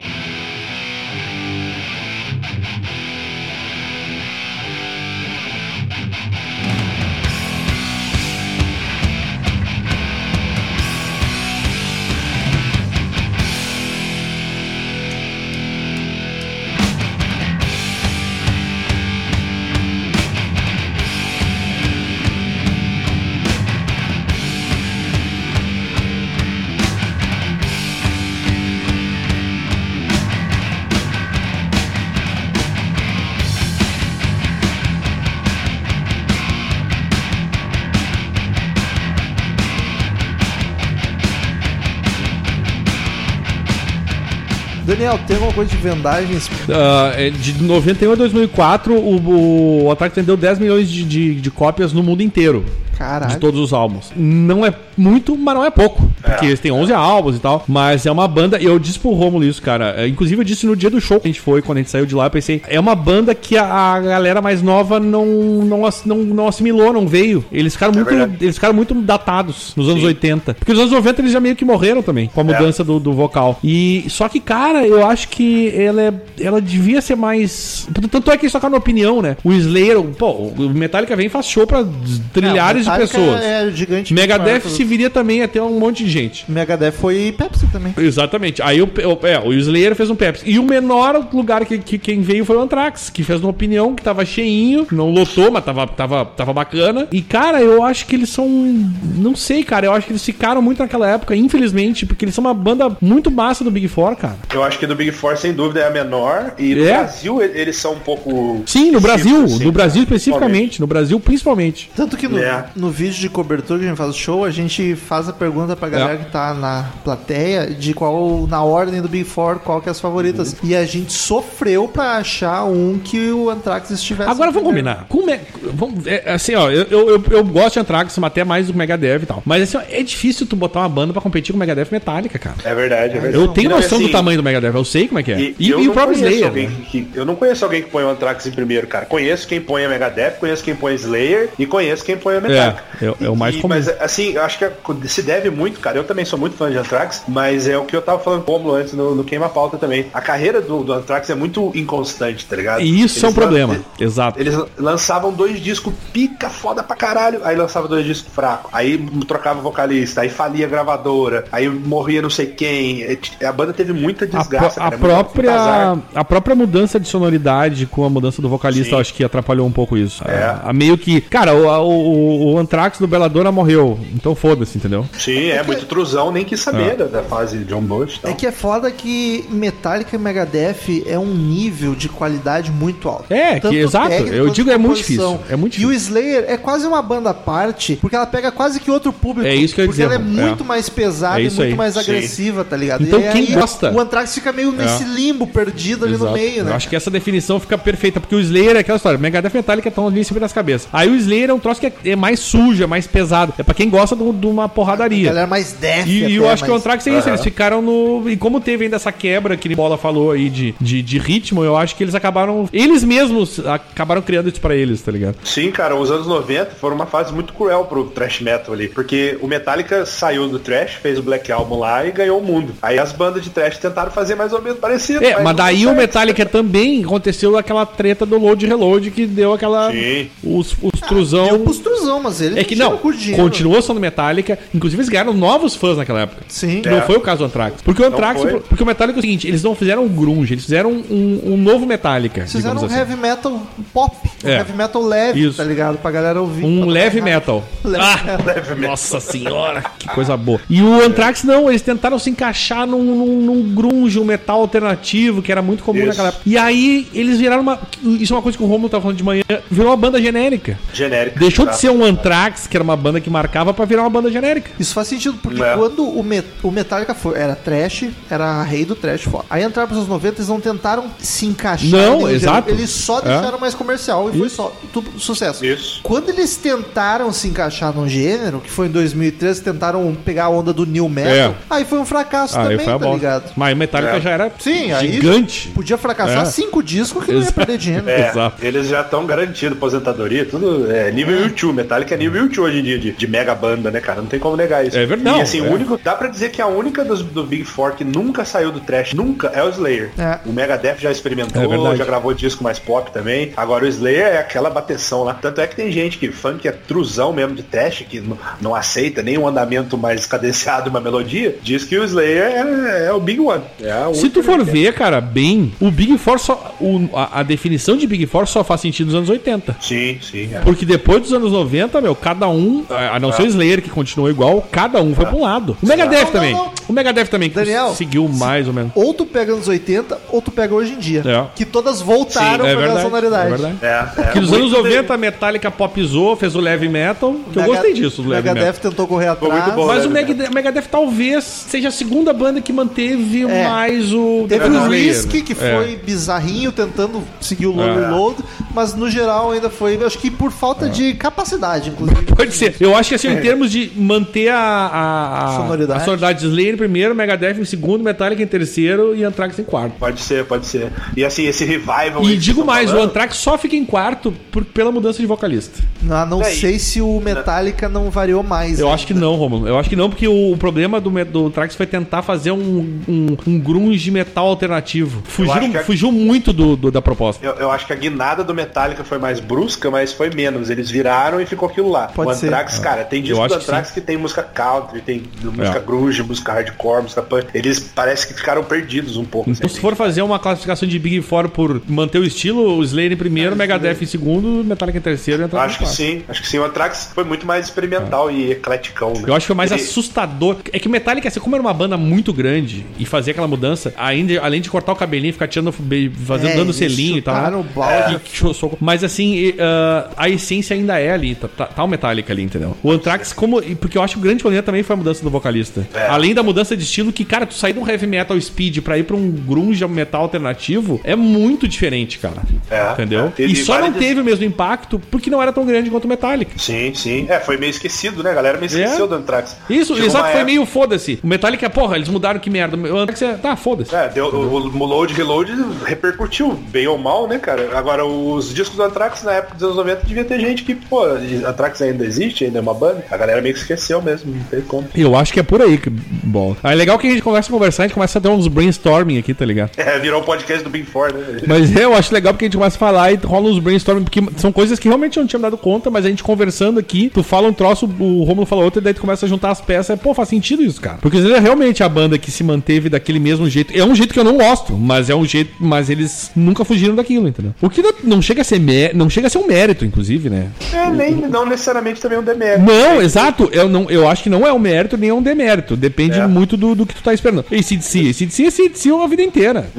[45.09, 46.49] Daniel, tem alguma coisa de vendagens?
[46.69, 51.91] Ah, é, de 91 a 2004, o, o vendeu 10 milhões de, de, de cópias
[51.91, 52.63] no mundo inteiro.
[52.99, 53.31] Caralho.
[53.31, 54.11] De todos os álbuns.
[54.13, 56.11] Não é muito, mas não é pouco.
[56.21, 57.63] Porque eles têm 11 álbuns e tal.
[57.65, 58.59] Mas é uma banda.
[58.61, 59.95] E eu disse pro Romulo isso, cara.
[59.95, 61.89] É, inclusive, eu disse no dia do show que a gente foi, quando a gente
[61.89, 62.25] saiu de lá.
[62.25, 66.47] Eu pensei, é uma banda que a, a galera mais nova não, não, não, não
[66.49, 67.45] assimilou, não veio.
[67.53, 68.35] Eles ficaram, muito, verdade.
[68.41, 70.07] eles ficaram muito datados nos anos Sim.
[70.07, 70.53] 80.
[70.55, 73.13] Porque nos anos 90 eles já meio que morreram também, com a mudança do, do
[73.13, 73.57] vocal.
[73.63, 77.87] E só que, cara, eu acho que ela, é, ela devia ser mais.
[78.11, 79.37] Tanto é que eles tocaram na opinião, né?
[79.41, 81.85] O Slayer, pô, o Metallica vem e faz show pra
[82.33, 83.41] trilhares de Metallica pessoas.
[83.43, 84.13] É gigante.
[84.13, 86.45] Megadeth se viria também a ter um monte de gente.
[86.49, 87.93] Megadeth foi Pepsi também.
[87.97, 88.61] Exatamente.
[88.61, 90.43] Aí o, o, é, o Slayer fez um Pepsi.
[90.49, 93.95] E o menor lugar que, que quem veio foi o Anthrax, que fez uma opinião
[93.95, 97.07] que tava cheinho, não lotou, mas tava, tava, tava bacana.
[97.11, 98.47] E, cara, eu acho que eles são.
[98.49, 99.85] Não sei, cara.
[99.85, 103.29] Eu acho que eles ficaram muito naquela época, infelizmente, porque eles são uma banda muito
[103.31, 104.35] massa do Big Four, cara.
[104.53, 106.53] Eu acho que do Big Four, sem dúvida, é a menor.
[106.57, 106.93] E no É?
[106.99, 108.61] Brasil, eles são um pouco.
[108.65, 109.47] Sim, no Brasil.
[109.47, 110.79] Sim, no Brasil especificamente.
[110.79, 111.89] No Brasil principalmente.
[111.95, 112.65] Tanto que no, É.
[112.79, 115.75] no vídeo de cobertura que a gente faz o show, a gente faz a pergunta
[115.75, 116.17] pra galera É.
[116.17, 119.99] que tá na plateia de qual, na ordem do Big Four, qual que é as
[119.99, 120.53] favoritas.
[120.53, 120.69] Uhum.
[120.69, 124.29] E a gente sofreu pra achar um que o Anthrax estivesse.
[124.29, 125.05] Agora vamos combinar.
[125.09, 125.39] Com Me-
[125.73, 128.73] vamos- é, assim, ó, eu, eu, eu, eu gosto de Anthrax, mas até mais do
[128.73, 129.43] que Megadeth e tal.
[129.45, 132.39] Mas assim, ó, é difícil tu botar uma banda pra competir com Megadeth e Metallica,
[132.39, 132.55] cara.
[132.63, 133.35] É verdade, é verdade.
[133.35, 135.39] Eu tenho Não, noção assim, do tamanho do Megadeth, eu sei como é que é.
[135.39, 136.47] E, E, eu e não o próprio conheço Slayer.
[136.47, 136.75] alguém né?
[136.89, 139.05] que, que- Eu não conheço alguém que põe o Anthrax em primeiro, cara.
[139.05, 142.67] Conheço quem põe a Megadeth, conheço quem põe Slayer e conheço quem põe a Metallica.
[142.67, 142.68] É,
[143.01, 143.73] é- é o mais E- comum.
[143.75, 144.73] Mas assim, eu acho que é-
[145.05, 145.97] se deve muito, cara.
[145.97, 148.51] Eu também sou muito fã de Anthrax, mas é o que eu tava falando com
[148.51, 150.07] o Romulo antes no, no Queima Pauta também.
[150.13, 152.81] A carreira do, do Anthrax é muito inconstante, tá ligado?
[152.81, 153.73] E isso é um Eles problema.
[153.73, 154.39] lan- Exato.
[154.39, 159.61] Eles lançavam dois discos pica foda pra caralho, aí lançava dois discos fracos, aí trocava
[159.61, 163.03] vocalista, aí falia a gravadora, aí morria não sei quem.
[163.03, 165.97] É, A banda teve muita A, desgraça, a muito própria, azar.
[166.15, 169.97] a própria mudança de sonoridade com a mudança do vocalista, acho que atrapalhou um pouco
[169.97, 170.23] isso.
[170.27, 170.43] É.
[170.43, 171.21] A, a meio que.
[171.21, 173.99] Cara, o, o, o Anthrax do Belladonna morreu.
[174.13, 175.05] Então foda-se, entendeu?
[175.17, 178.15] Sim, é, muito truzão, nem quis saber da, da fase de John Bush.
[178.15, 178.31] e tal.
[178.31, 183.25] É que é foda que Metallica e Megadeth é um nível de qualidade muito alto.
[183.33, 184.13] É, que exato.
[184.13, 186.09] Eu digo, é muito difícil, é muito E o difícil.
[186.09, 189.47] Slayer é quase uma banda à parte, porque ela pega quase que outro público.
[189.47, 190.67] É isso que eu ia Porque dizer, ela é Romulo, muito é.
[190.67, 191.75] mais pesada É e muito aí.
[191.75, 191.99] mais Sim.
[191.99, 193.03] agressiva, tá ligado?
[193.03, 196.33] Então, e aí quem gosta- O Anthrax fica meio nesse limbo perdido ali no Exato.
[196.33, 196.71] meio, né?
[196.71, 199.57] Eu acho que essa definição fica perfeita, porque o Slayer é aquela história, Megadeth e
[199.57, 200.87] Metallica estão ali em cima das cabeças.
[200.93, 203.53] Aí o Slayer é um troço que é, é mais sujo, é mais pesado.
[203.57, 205.25] É pra quem gosta de uma A porradaria.
[205.25, 206.07] galera mais death.
[206.07, 208.29] E, e eu acho que o Anthrax é isso, eles ficaram no.
[208.29, 211.63] E como teve ainda essa quebra que o Bola falou aí de, de, de ritmo,
[211.63, 212.67] eu acho que eles acabaram.
[212.71, 215.35] Eles mesmos acabaram criando isso pra eles, tá ligado?
[215.43, 219.37] Sim, cara, os anos 90 foram uma fase muito cruel pro thrash metal ali, porque
[219.41, 222.73] o Metallica saiu do thrash, fez o Black Album lá e ganhou o mundo.
[222.81, 225.23] Aí as bandas de thrash tentaram fazer mais ou menos parecido.
[225.23, 225.97] É, mas daí o certo.
[225.97, 229.91] Metallica também aconteceu aquela treta do load reload que deu aquela.
[229.91, 230.29] Sim.
[230.43, 231.45] Os, os truzão.
[231.47, 234.57] Deu pros truzão, mas ele É que não, continuou sendo Metallica.
[234.73, 236.41] Inclusive, eles ganharam novos fãs naquela época.
[236.47, 236.81] Sim.
[236.81, 237.01] Que Não É.
[237.01, 237.81] foi o caso do Anthrax.
[237.81, 240.63] Porque o Anthrax, porque o Metallica é o seguinte, eles não fizeram um grunge, eles
[240.63, 242.45] fizeram um, um novo Metallica.
[242.47, 242.95] Fizeram um assim.
[242.95, 243.61] heavy metal
[243.93, 244.15] pop.
[244.43, 244.57] Um É.
[244.57, 245.57] heavy metal leve, Isso.
[245.57, 245.97] tá ligado?
[245.97, 246.63] Pra galera ouvir.
[246.65, 247.63] Um leve metal.
[247.83, 248.89] Leve Ah, Leve metal.
[248.91, 250.59] nossa senhora, que coisa boa.
[250.69, 255.41] E o Anthrax não, eles tentaram se encaixar num, num, num grunge, um metal alternativo,
[255.41, 256.07] que era muito comum Isso.
[256.09, 256.43] naquela época.
[256.45, 257.79] E aí eles viraram uma.
[258.03, 259.43] Isso é uma coisa que o Romulo tava falando de manhã.
[259.69, 260.77] Virou uma banda genérica.
[260.93, 261.39] Genérico.
[261.39, 261.77] Deixou de tá?
[261.77, 264.71] ser um Anthrax, que era uma banda que marcava, pra virar uma banda genérica.
[264.79, 265.75] Isso faz sentido, porque É.
[265.75, 269.45] quando o, Met- o Metallica foi, era trash, era rei do trash foda.
[269.49, 271.89] Aí entraram pros anos 90, eles não tentaram se encaixar.
[271.89, 272.69] Não, exato.
[272.69, 273.23] Eles só É.
[273.23, 274.55] deixaram mais comercial e foi Isso.
[274.57, 275.65] só tu- sucesso.
[275.65, 276.01] Isso.
[276.03, 280.73] Quando eles tentaram se encaixar num gênero, que foi em 2013, tentaram pegar a onda
[280.73, 281.53] do new metal, É.
[281.69, 283.15] aí foi um fracasso Aí também, foi a tá bosta.
[283.15, 283.51] ligado?
[283.55, 284.21] Mas o Metallica É.
[284.21, 285.69] já era Sim, aí gigante.
[285.69, 286.45] podia fracassar É.
[286.45, 288.09] cinco discos que não ia perder dinheiro.
[288.09, 288.65] É, Exato.
[288.65, 291.75] eles já estão garantidos aposentadoria, tudo é nível YouTube.
[291.75, 294.21] Metallica é nível YouTube hoje em dia, de, de mega banda, né, cara?
[294.21, 294.97] Não tem como negar isso.
[294.97, 295.69] É verdade, E assim, é.
[295.69, 295.99] o único.
[296.03, 299.13] Dá pra dizer que a única dos, do Big Four que nunca saiu do trash,
[299.13, 300.11] nunca, é o Slayer.
[300.17, 300.39] É.
[300.45, 301.61] O Megadeth já experimentou,
[301.93, 303.51] É já gravou disco mais pop também.
[303.57, 305.33] Agora o Slayer é aquela bateção lá.
[305.33, 308.37] Tanto é que tem gente que fã que é truzão mesmo de trash, que não,
[308.61, 313.13] não aceita nem um andamento mais cadenciado, uma melodia, diz que o Slayer é, é
[313.13, 313.63] o Big One.
[313.81, 316.75] É Se tu for que- ver, cara, bem, o Big Four só.
[316.79, 319.75] o- a, a definição de Big Four só faz sentido nos anos 80.
[319.81, 320.49] Sim, sim.
[320.53, 320.59] é.
[320.59, 323.89] Porque depois dos anos 90, meu, cada um, a a não ser o Slayer que
[323.89, 325.77] continuou igual, cada um foi pra um lado.
[325.81, 326.53] O Megadeth Não, também.
[326.53, 326.71] não, não.
[326.87, 328.91] O Megadeth também, que Daniel, seguiu mais ou menos.
[328.95, 331.23] Ou tu pega anos 80, ou tu pega hoje em dia.
[331.25, 331.45] É.
[331.55, 333.01] Que todas voltaram É pra verdade.
[333.03, 333.45] sonoridade.
[333.47, 333.77] É verdade.
[333.81, 334.25] É, é.
[334.31, 337.73] Que nos anos de- 90 a Metallica popizou, fez o heavy metal, que eu Mega-
[337.73, 338.55] gostei disso do heavy metal.
[338.63, 339.73] Megadeth tentou correr atrás.
[339.75, 339.87] bom.
[339.87, 343.67] Mas o Megadeth, Megadeth talvez seja a segunda banda que manteve É.
[343.67, 345.41] mais o Teve o Slayer, Risk, né?
[345.41, 345.55] que É.
[345.55, 348.07] foi bizarrinho, tentando seguir o load, É.
[348.09, 348.37] load,
[348.73, 352.21] mas no geral ainda foi, acho que por falta de capacidade, inclusive.
[352.23, 352.75] Pode ser.
[352.79, 356.01] Eu acho que assim, em termos de manter a, a, a Sonoridade.
[356.01, 359.63] a sonoridade de Slayer em primeiro, Megadeth em segundo, Metallica em terceiro e Anthrax em
[359.63, 359.93] quarto.
[359.99, 360.91] Pode ser, pode ser.
[361.15, 362.23] E assim, esse revival.
[362.23, 365.25] E digo mais, estão o falando, Anthrax só fica em quarto por- pela mudança de
[365.25, 365.79] vocalista.
[366.09, 368.79] Ah, não É, sei se o Metallica não variou mais.
[368.79, 369.67] Eu acho que não, Romulo.
[369.67, 372.51] Eu acho que não, porque o, o problema do, me- do Anthrax foi tentar fazer
[372.51, 375.21] um, um, um grunge metal alternativo.
[375.25, 377.45] Fugiram, a- Fugiu muito do, do- da proposta.
[377.45, 380.69] Eu, eu acho que a guinada do Metallica foi mais brusca, mas foi menos.
[380.69, 382.07] Eles viraram e ficou aquilo lá.
[382.07, 382.47] Pode o ser.
[382.47, 385.79] Anthrax, cara, tem disco do que Anthrax que, tem música country, tem música É.
[385.79, 387.47] grunge, música hardcore, música punk.
[387.53, 389.49] Eles parece que ficaram perdidos um pouco.
[389.49, 389.75] Então, assim.
[389.75, 393.17] se for fazer uma classificação de Big Four por manter o estilo, o Slayer em
[393.17, 396.59] primeiro, Megadeth em segundo, Metallica em terceiro e Anthrax acho que sim, acho que sim.
[396.59, 399.23] O Anthrax foi muito mais experimental e ecleticão, né?
[399.27, 400.57] Eu acho que foi mais Ele- assustador.
[400.71, 403.93] É que o Metallica, assim, como era uma banda muito grande e fazia aquela mudança,
[403.97, 407.65] ainda, além de cortar o cabelinho, ficar tirando, fazendo, É, dando selinho e tal.
[408.13, 408.77] E que soco.
[408.79, 412.43] Mas assim, e, ah, a essência ainda é ali, tá, tá- tá o Metallica ali,
[412.43, 412.75] entendeu?
[412.83, 413.61] O Anthrax, como.
[413.77, 415.87] Porque eu acho que o grande problema também foi a mudança do vocalista.
[415.93, 416.07] É.
[416.07, 418.97] Além da mudança de estilo, que, cara, tu sair de um heavy metal speed pra
[418.97, 422.41] ir pra um grunge metal alternativo é muito diferente, cara.
[422.69, 423.31] É, entendeu?
[423.37, 423.43] é.
[423.43, 426.51] E só não teve o mesmo impacto porque não era tão grande quanto o Metallica.
[426.57, 427.25] Sim, sim.
[427.29, 428.31] É, foi meio esquecido, né?
[428.31, 429.07] A galera meio esqueceu É.
[429.07, 429.55] do Anthrax.
[429.69, 431.19] Isso, Chegou exato, foi época- meio foda-se.
[431.23, 432.75] O Metallica, porra, eles mudaram que merda.
[432.77, 433.93] O Anthrax é, tá, foda-se.
[433.95, 435.51] É, deu, o, o load reload
[435.85, 437.69] repercutiu bem ou mal, né, cara?
[437.77, 441.01] Agora, os discos do Anthrax na época dos anos 90 devia ter gente que, pô,
[441.49, 443.03] Anthrax ainda existe, ainda é uma banda.
[443.09, 444.87] A galera meio que esqueceu mesmo, não tem como.
[444.95, 446.55] Eu acho que é por aí que bom.
[446.63, 448.47] Ah, é legal que a gente começa a conversar, a gente começa a ter uns
[448.47, 449.71] brainstorming aqui, tá ligado?
[449.77, 451.41] É, virou o podcast do Big Four, né?
[451.47, 454.03] Mas é, eu acho legal porque a gente começa a falar e rola uns brainstorming,
[454.03, 456.79] porque são coisas que realmente eu não tinha me dado conta, mas a gente conversando
[456.79, 459.51] aqui, tu fala um troço, o Romulo fala outro, e daí tu começa a juntar
[459.51, 460.97] as peças, e, pô, faz sentido isso, cara.
[461.01, 463.73] Porque é realmente a banda que se manteve daquele mesmo jeito.
[463.77, 466.95] É um jeito que eu não gosto, mas é um jeito, mas eles nunca fugiram
[466.95, 467.53] daquilo, entendeu?
[467.61, 470.29] O que não, não chega a ser mé- não chega a ser um mérito, inclusive,
[470.29, 470.47] né?
[470.73, 472.65] É, nem, não, não necessariamente também é um demérito.
[472.65, 473.49] Não, exato.
[473.51, 475.75] Eu, não, eu acho que não é um mérito nem é um demérito.
[475.75, 476.27] Depende É.
[476.27, 477.45] muito do, do que tu tá esperando.
[477.51, 479.69] ACDC, ACDC, ACDC a vida inteira.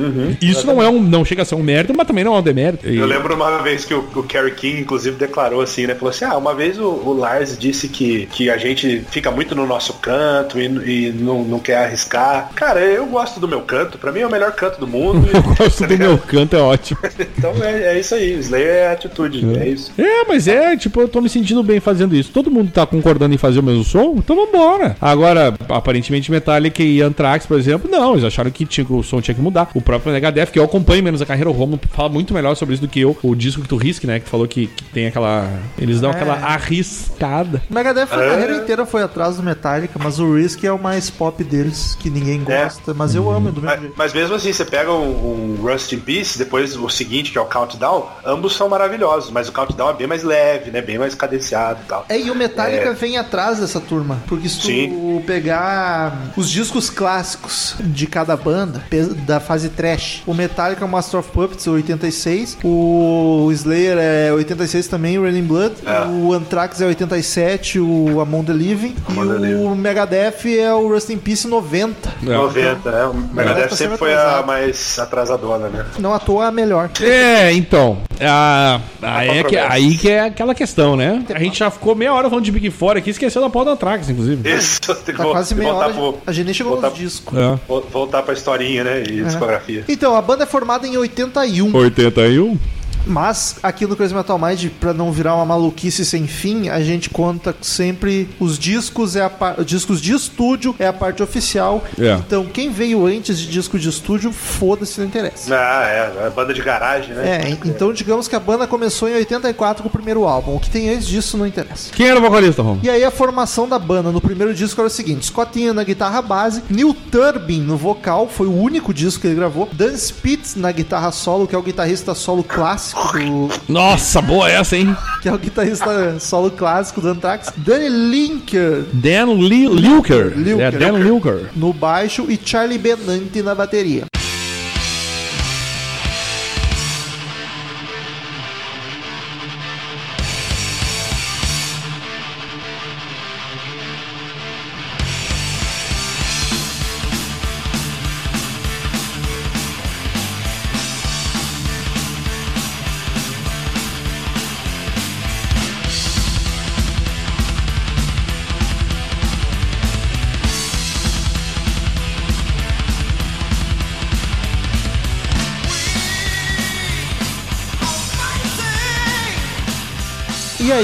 [0.40, 1.00] Isso não é um.
[1.02, 2.88] Não chega a ser um mérito, mas também não é um demérito.
[2.88, 5.94] E- Eu lembro uma vez que o, o Kerry King, inclusive, declarou assim, né?
[5.94, 9.54] Falou assim, ah, uma vez o, o Lars disse que, que a gente fica muito
[9.54, 12.50] no nosso canto e, e não, não quer arriscar.
[12.54, 13.98] Cara, eu gosto do meu canto.
[13.98, 15.28] Pra mim é o melhor canto do mundo.
[15.34, 16.98] e- Gosto tá do meu canto, é ótimo.
[17.40, 18.34] Então é, é isso aí.
[18.38, 19.44] Slayer é atitude.
[19.58, 19.90] É, isso.
[19.96, 22.30] É, mas é, tipo, eu tô me sentindo bem fazendo isso.
[22.32, 24.96] Todo mundo tá concordando em fazer o mesmo som, então vambora.
[25.00, 29.20] Agora, aparentemente Metallica e Anthrax, por exemplo, não, eles acharam que, tinha, que o som
[29.20, 29.70] tinha que mudar.
[29.74, 32.74] O próprio Megadeth, que eu acompanho menos a carreira, o Romulo fala muito melhor sobre
[32.74, 33.16] isso do que eu.
[33.22, 35.48] O disco que tu risque, né, que falou que, que tem aquela...
[35.78, 36.14] Eles dão É.
[36.14, 37.62] aquela arriscada.
[37.70, 38.30] O Megadeth a É.
[38.30, 42.10] carreira inteira foi atrás do Metallica, mas o Risk é o mais pop deles, que
[42.10, 42.62] ninguém É.
[42.64, 43.94] gosta, mas eu amo do mesmo Mas, jeito.
[43.96, 47.40] mas mesmo assim, você pega um, um Rust in Peace, depois o seguinte, que é
[47.40, 50.80] o Countdown, ambos são maravilhosos, mas o Countdown é bem mais leve, né?
[50.80, 51.39] Bem mais cadenciado
[51.84, 52.04] e tal.
[52.08, 52.92] É, e o Metallica É.
[52.92, 54.18] vem atrás dessa turma.
[54.26, 55.22] Porque se tu Sim.
[55.26, 58.82] pegar os discos clássicos de cada banda,
[59.26, 64.86] da fase trash, o Metallica é o Master of Puppets, 86, o Slayer é 86
[64.88, 66.06] também, o Raining Blood, É.
[66.06, 69.64] o Anthrax é 87, o Among the Living, Among the e Living.
[69.64, 72.08] o Megadeth é o Rust in Peace 90.
[72.22, 72.26] É.
[72.26, 73.04] 90, né?
[73.06, 75.84] O Megadeth tá sempre sempre foi a mais atrasadona, né?
[75.98, 76.90] Não à toa a melhor.
[77.00, 77.98] É, então.
[78.22, 81.24] A, aí, é que, aí que é aquela questão, né?
[81.34, 83.72] A gente já ficou meia hora falando de Big Four aqui, esqueceu da pauta da
[83.74, 84.48] Anthrax, inclusive.
[84.50, 85.92] Isso, tem que Tá quase meia hora.
[85.92, 87.38] pro- A gente nem chegou voltar- nos discos.
[87.38, 87.58] É.
[87.66, 89.02] vol- Voltar pra historinha, né?
[89.02, 89.84] E discografia.
[89.88, 91.74] Então, a banda é formada em 81.
[91.74, 92.58] 81.
[93.06, 97.10] Mas aqui no Crazy Metal Mind, pra não virar uma maluquice sem fim, a gente
[97.10, 101.84] conta sempre os discos é a pa- discos de estúdio é a parte oficial.
[101.98, 102.14] É.
[102.14, 105.54] Então quem veio antes de disco de estúdio, foda-se, não interessa.
[105.54, 107.42] Ah, é, é banda de garagem, né?
[107.42, 110.54] É, então digamos que a banda começou em 84 com o primeiro álbum.
[110.56, 111.90] O que tem antes disso não interessa.
[111.92, 112.78] Quem era o vocalista, Rom?
[112.82, 115.84] E aí a formação da banda no primeiro disco era o seguinte: Scott Ian na
[115.84, 120.54] guitarra base, Neil Turbin no vocal, foi o único disco que ele gravou, Dan Spitz
[120.56, 124.96] na guitarra solo, que é o guitarrista solo clássico do, Nossa, boa essa, hein?
[125.22, 130.36] que é o guitarrista solo clássico do Anthrax, Danny Linker Dan Li Lilker.
[130.36, 130.62] Lilker.
[130.62, 131.50] É, Dan Lilker.
[131.54, 134.09] no baixo e Charlie Benante na bateria.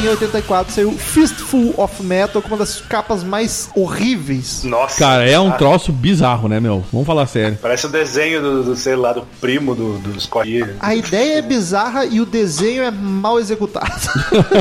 [0.06, 4.62] Em 84, saiu Fistful of Metal, com uma das capas mais horríveis.
[4.64, 4.98] Nossa.
[4.98, 6.84] Cara, é um troço bizarro, né, meu?
[6.92, 7.58] Vamos falar sério.
[7.60, 10.46] Parece o desenho do, do, sei lá, do primo do, do Scott.
[10.80, 13.92] A ideia é bizarra e o desenho é mal executado.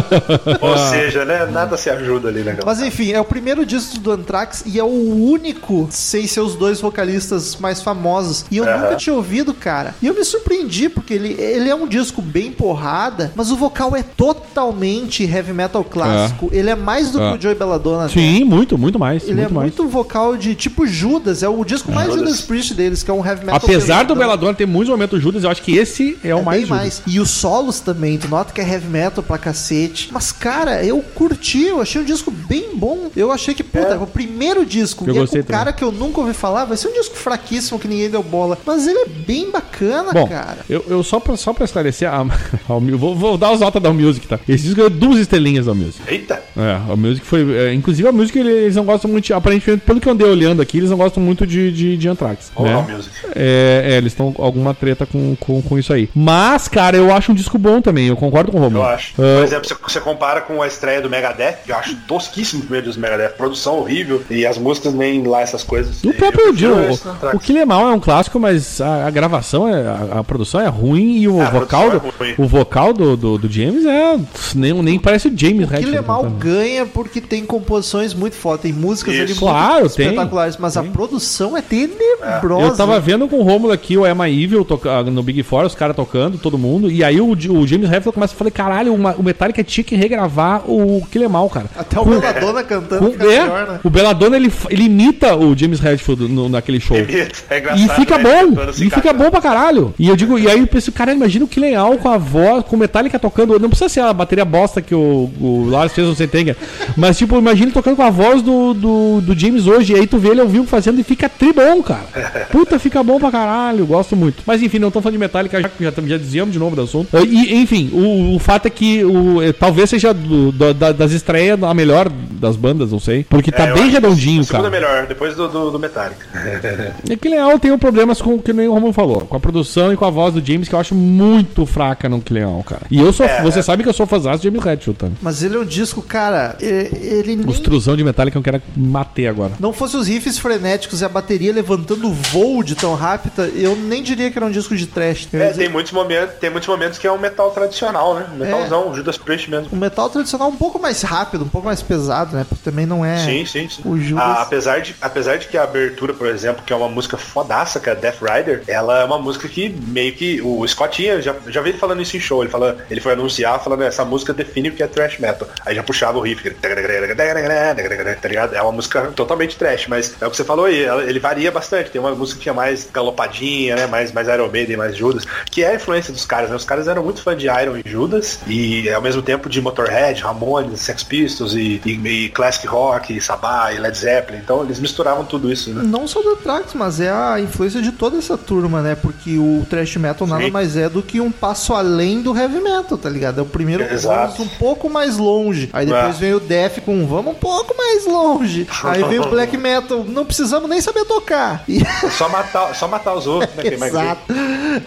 [0.62, 1.46] Ou seja, né?
[1.46, 2.58] Nada se ajuda ali, né?
[2.66, 6.56] Mas enfim, é o primeiro disco do Anthrax e é o único sem ser os
[6.56, 8.46] dois vocalistas mais famosos.
[8.50, 8.78] E eu Aham.
[8.78, 9.93] nunca tinha ouvido, cara.
[10.02, 13.96] E eu me surpreendi, porque ele, ele é um disco bem porrada, mas o vocal
[13.96, 16.50] é totalmente heavy metal clássico.
[16.52, 17.32] Ele é mais do É.
[17.32, 18.06] que o Joey Belladonna.
[18.06, 18.14] até.
[18.14, 19.24] Sim, muito, muito mais.
[19.24, 19.76] Ele muito é mais.
[19.76, 22.22] muito vocal de tipo Judas, é o disco mais Judas.
[22.30, 23.56] Judas Priest deles, que é um heavy metal.
[23.64, 24.16] Apesar do.
[24.16, 27.02] Belladonna ter muitos momentos Judas, eu acho que esse é o É mais mais.
[27.06, 30.10] E os solos também, tu nota que é heavy metal pra cacete.
[30.12, 33.10] Mas, cara, eu curti, eu achei um disco bem bom.
[33.16, 33.98] Eu achei que, puta, É.
[33.98, 36.66] o primeiro disco, Eu e é com gostei um cara que eu nunca ouvi falar,
[36.66, 38.58] vai ser um disco fraquíssimo que ninguém deu bola.
[38.66, 40.58] Mas ele é bem bacana, Bom, cara.
[40.70, 42.22] eu, eu só, pra, só pra esclarecer, a,
[42.70, 44.40] a, Mu- vou, vou dar as notas da Music, tá?
[44.48, 46.01] Esse disco ganhou duas estrelinhas da Music.
[46.07, 46.41] Eita!
[46.57, 47.55] É, a Music foi.
[47.57, 50.61] é, inclusive a Music ele- eles não gostam muito, aparentemente, pelo que eu andei olhando
[50.61, 52.51] aqui, eles não gostam muito de, de, de Anthrax.
[52.55, 52.86] Ou né?
[52.89, 53.15] music.
[53.36, 56.09] É, é, eles estão com alguma treta com, com, com isso aí.
[56.15, 58.84] Mas, cara, eu acho um disco bom também, eu concordo com o Romulo.
[58.84, 59.13] Eu acho.
[59.17, 62.63] Ah, Por exemplo, você, você compara com a estreia do Megadeth, eu acho tosquíssimo o
[62.63, 63.36] primeiro disco do Megadeth.
[63.36, 66.03] Produção horrível e as músicas nem lá essas coisas.
[66.03, 67.34] O próprio Dio, do o, Anthrax.
[67.36, 70.61] o Kill Em All é um clássico, mas a, a gravação, é, a, a produção
[70.61, 73.51] é ruim e o Ah, a vocal, do, produção é o vocal do, do, do
[73.51, 74.17] James é.
[74.55, 78.74] Nem, nem parece o James Que Hetfield Lemal ganha porque tem composições muito fodas, tem
[78.74, 79.24] músicas Isso.
[79.24, 80.05] ali muito Claro, tem.
[80.07, 82.68] espetaculares, mas a produção é tenebrosa.
[82.68, 85.76] Eu tava vendo com o Romulo aqui, o Emma Evil toca- no Big Four, os
[85.76, 86.89] caras tocando, todo mundo.
[86.91, 87.36] E aí o, o
[87.68, 91.49] James Hetfield começa a falar: caralho, o, Metallica tinha que regravar o Kill Em All,
[91.49, 91.68] cara.
[91.78, 93.80] Até o Com- Belladonna cantando com- é, melhor, né?
[93.84, 96.97] O Belladonna ele, ele imita o James Hetfield no- naquele show.
[96.97, 98.24] É E engraçado, fica né?
[98.24, 99.13] bom, e fica encaixar.
[99.13, 99.93] bom pra caralho.
[99.97, 102.63] E eu digo, e aí eu penso, cara, imagina o que legal com a voz,
[102.66, 103.57] com o Metallica tocando.
[103.59, 106.56] Não precisa ser a bateria bosta bosta que o, o Lars fez no Sentenga.
[106.96, 109.93] Mas, tipo, imagina tocando com a voz do, do, do James hoje.
[109.93, 112.06] E aí tu vê ele ao vivo fazendo e fica tribom, cara.
[112.52, 113.86] Puta, fica bom pra caralho.
[113.86, 114.43] Gosto muito.
[114.46, 117.10] Mas enfim, não tô falando de Metallica, já, já, já dizíamos de novo do assunto.
[117.26, 121.12] E, enfim, o, o fato é que o, eh, talvez seja do- do- da- das
[121.12, 123.26] estreias a melhor das bandas, não sei.
[123.30, 124.68] Porque tá É, bem redondinho, a cara.
[124.68, 126.26] é melhor, depois do, do, do Metallica.
[127.10, 129.91] É que Leão tem problemas com o que nem o Romulo falou, com a produção
[129.93, 132.82] e com a voz do James, que eu acho muito fraca no que Leão, cara.
[132.89, 133.41] E eu sou, É.
[133.41, 135.08] você sabe que eu sou fãzão de James Hetfield, tá?
[135.22, 137.48] Mas ele é um disco, cara, ele nem...
[137.48, 139.54] Os truzão de Metallica eu quero matei agora.
[139.60, 144.02] Não fosse os riffs frenéticos e a bateria levantando voo de tão rápida, eu nem
[144.04, 145.28] diria que era um disco de trash.
[145.34, 148.28] Ia É, dizer, tem muitos momentos, tem muitos momentos que é um metal tradicional, né?
[148.34, 149.70] Um metalzão, Judas Priest mesmo.
[149.72, 152.46] Um metal tradicional um pouco mais rápido, um pouco mais pesado, né?
[152.48, 153.18] Porque também não é...
[153.18, 153.82] Sim, sim, sim.
[153.86, 156.90] O Judas- Ah, apesar, de, apesar de que a abertura, por exemplo, que é uma
[156.90, 160.42] música fodaça, que é Death Rider, ela é uma música que meio que.
[160.42, 162.42] O Scott já, já vi ele falando isso em show.
[162.44, 165.47] Ele, fala, ele foi anunciar falando essa música define que é thrash metal.
[165.65, 166.49] Aí já puxava o riff.
[166.49, 168.55] Tá ligado?
[168.55, 170.86] É uma música totalmente trash, mas é o que você falou aí.
[171.07, 171.89] Ele varia bastante.
[171.89, 173.88] Tem uma música que é mais galopadinha, né?
[173.88, 176.55] Mais, mais Iron Maiden, mais Judas, que é a influência dos caras, né?
[176.55, 180.21] Os caras eram muito fã de Iron e Judas, e ao mesmo tempo de Motorhead,
[180.21, 184.39] Ramones, Sex Pistols e, e, e Classic Rock, Sabá e Led Zeppelin.
[184.39, 185.84] Então eles misturavam tudo isso, né?
[185.84, 188.95] Não só do Trax, mas é a influência de toda essa turma, né?
[188.95, 190.51] Porque o thrash metal nada Sim.
[190.51, 193.39] mais é do que um passo além do heavy metal, tá ligado?
[193.39, 194.41] É o primeiro Exato.
[194.41, 195.70] um pouco mais longe.
[195.74, 196.20] Aí depois É.
[196.20, 198.68] vem o death com vamos um pouco mais longe.
[198.84, 201.63] Aí vem o black metal, não precisamos nem saber tocar.
[201.76, 201.84] E...
[202.11, 203.88] Só matar, só matar os outros, né?
[203.88, 204.22] Exato.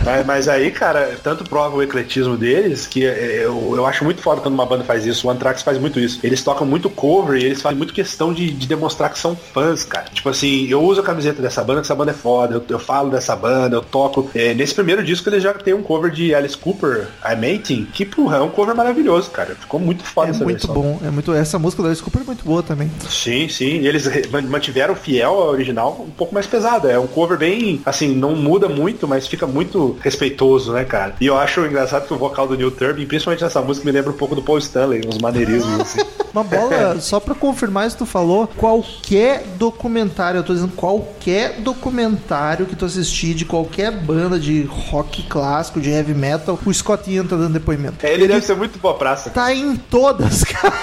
[0.05, 4.23] Mas, mas aí, cara, tanto prova o ecletismo deles que é, eu, eu acho muito
[4.23, 5.27] foda quando uma banda faz isso.
[5.27, 6.19] O Anthrax faz muito isso.
[6.23, 9.85] Eles tocam muito cover e eles fazem muito questão de, de demonstrar que são fãs,
[9.85, 10.07] cara.
[10.13, 12.79] Tipo assim, eu uso a camiseta dessa banda, que essa banda é foda, eu, eu
[12.79, 14.31] falo dessa banda, eu toco.
[14.35, 18.05] É, nesse primeiro disco eles já tem um cover de Alice Cooper, I'm 18, que
[18.05, 19.57] porra, é um cover maravilhoso, cara.
[19.69, 20.75] Ficou muito foda É essa muito versão.
[20.75, 21.31] bom, é muito.
[21.35, 22.91] Essa música da Alice Cooper é muito boa também.
[23.07, 23.81] Sim, sim.
[23.81, 24.09] E eles
[24.49, 26.89] mantiveram fiel ao original, um pouco mais pesado.
[26.89, 31.15] É um cover bem, assim, não muda muito, mas fica muito respeitoso, né, cara?
[31.21, 34.11] E eu acho engraçado que o vocal do Neil Turbin, principalmente nessa música, me lembra
[34.11, 36.01] um pouco do Paul Stanley, uns maneirismos, assim.
[36.33, 41.59] Uma bola, só pra confirmar isso que tu falou, qualquer documentário, eu tô dizendo qualquer
[41.61, 47.11] documentário que tu assistir de qualquer banda de rock clássico, de heavy metal, o Scott
[47.11, 48.05] Ian tá dando depoimento.
[48.05, 49.31] É, ele deve ser muito boa praça.
[49.31, 50.75] Tá em todas, cara.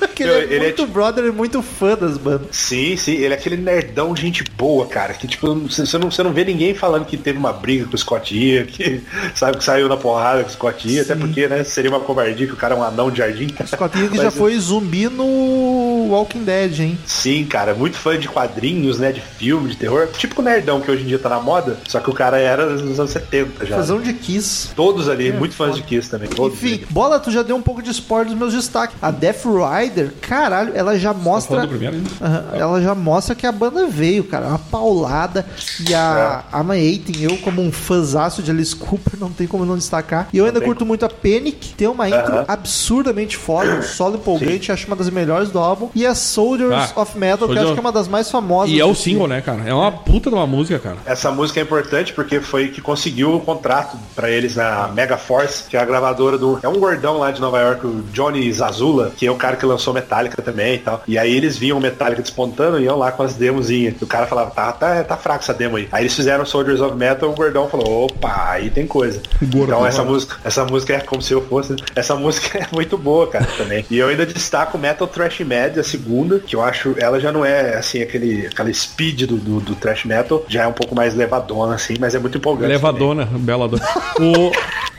[0.18, 2.48] Ele, Meu, é ele é muito tipo- brother e muito fã das bandas.
[2.50, 5.14] Sim, sim, ele é aquele nerdão gente boa, cara.
[5.14, 7.98] Que tipo, você não, você não vê ninguém falando que teve uma briga com o
[7.98, 8.34] Scott
[8.68, 9.00] que
[9.36, 12.52] sabe que saiu na porrada com o Scott até porque, né, seria uma covardia que
[12.52, 13.46] o cara é um anão de jardim.
[13.64, 16.98] Scott Ian que já foi zumbi no Walking Dead, hein?
[17.06, 19.12] Sim, cara, muito fã de quadrinhos, né?
[19.12, 20.08] De filme, de terror.
[20.18, 22.66] Tipo o nerdão que hoje em dia tá na moda, só que o cara era
[22.66, 23.76] nos anos 70 já.
[23.76, 24.70] Fazão de Kiss.
[24.74, 26.28] Todos ali, muito fãs de Kiss também.
[26.28, 26.86] Enfim, ali.
[26.90, 28.96] bola, tu já deu um pouco de spoiler dos meus destaques.
[29.00, 29.44] A Death
[29.88, 31.56] Rider, caralho, ela já mostra.
[31.56, 32.02] Falando do primeiro?
[32.20, 34.46] Aham, ela já mostra que a banda veio, cara.
[34.48, 35.46] Uma paulada.
[35.88, 36.78] E a É.
[36.78, 40.28] Eighten, eu, como um fãzaço de Alice Cooper, não tem como não destacar.
[40.32, 41.74] E eu ainda curto muito a Panic.
[41.76, 42.44] Tem uma intro Aham.
[42.46, 45.88] absurdamente foda, um solo empolgante, acho uma das melhores do álbum.
[45.94, 48.30] E a Soldiers Ah, of Metal, que eu Soldier- acho que é uma das mais
[48.30, 48.70] famosas.
[48.74, 49.62] E é o single, né, cara?
[49.66, 50.96] É uma puta de uma música, cara.
[51.06, 55.64] Essa música é importante porque foi que conseguiu o contrato pra eles na Mega Force,
[55.68, 56.58] que é a gravadora do.
[56.62, 59.64] É um gordão lá de Nova York, o Johnny Zazula, que é o cara que
[59.66, 61.02] lançou Metallica também e tal.
[61.06, 63.94] E aí eles viam Metallica despontando e iam lá com as demozinhas.
[64.00, 65.88] E o cara falava, tá, tá, tá fraco essa demo aí.
[65.90, 69.20] Aí eles fizeram Soldiers of Metal, o gordão falou, opa, aí tem coisa.
[69.42, 71.76] Então essa música, essa música é como se eu fosse.
[71.94, 73.84] Essa música é muito boa, cara, também.
[73.90, 77.44] E eu ainda destaco Metal Trash Mad, a segunda, que eu acho ela já não
[77.44, 81.14] é assim aquele aquela speed do, do, do thrash metal, já é um pouco mais
[81.14, 82.68] levadona assim, mas é muito empolgante.
[82.68, 83.82] Levadona, Beladona.
[84.18, 84.50] O,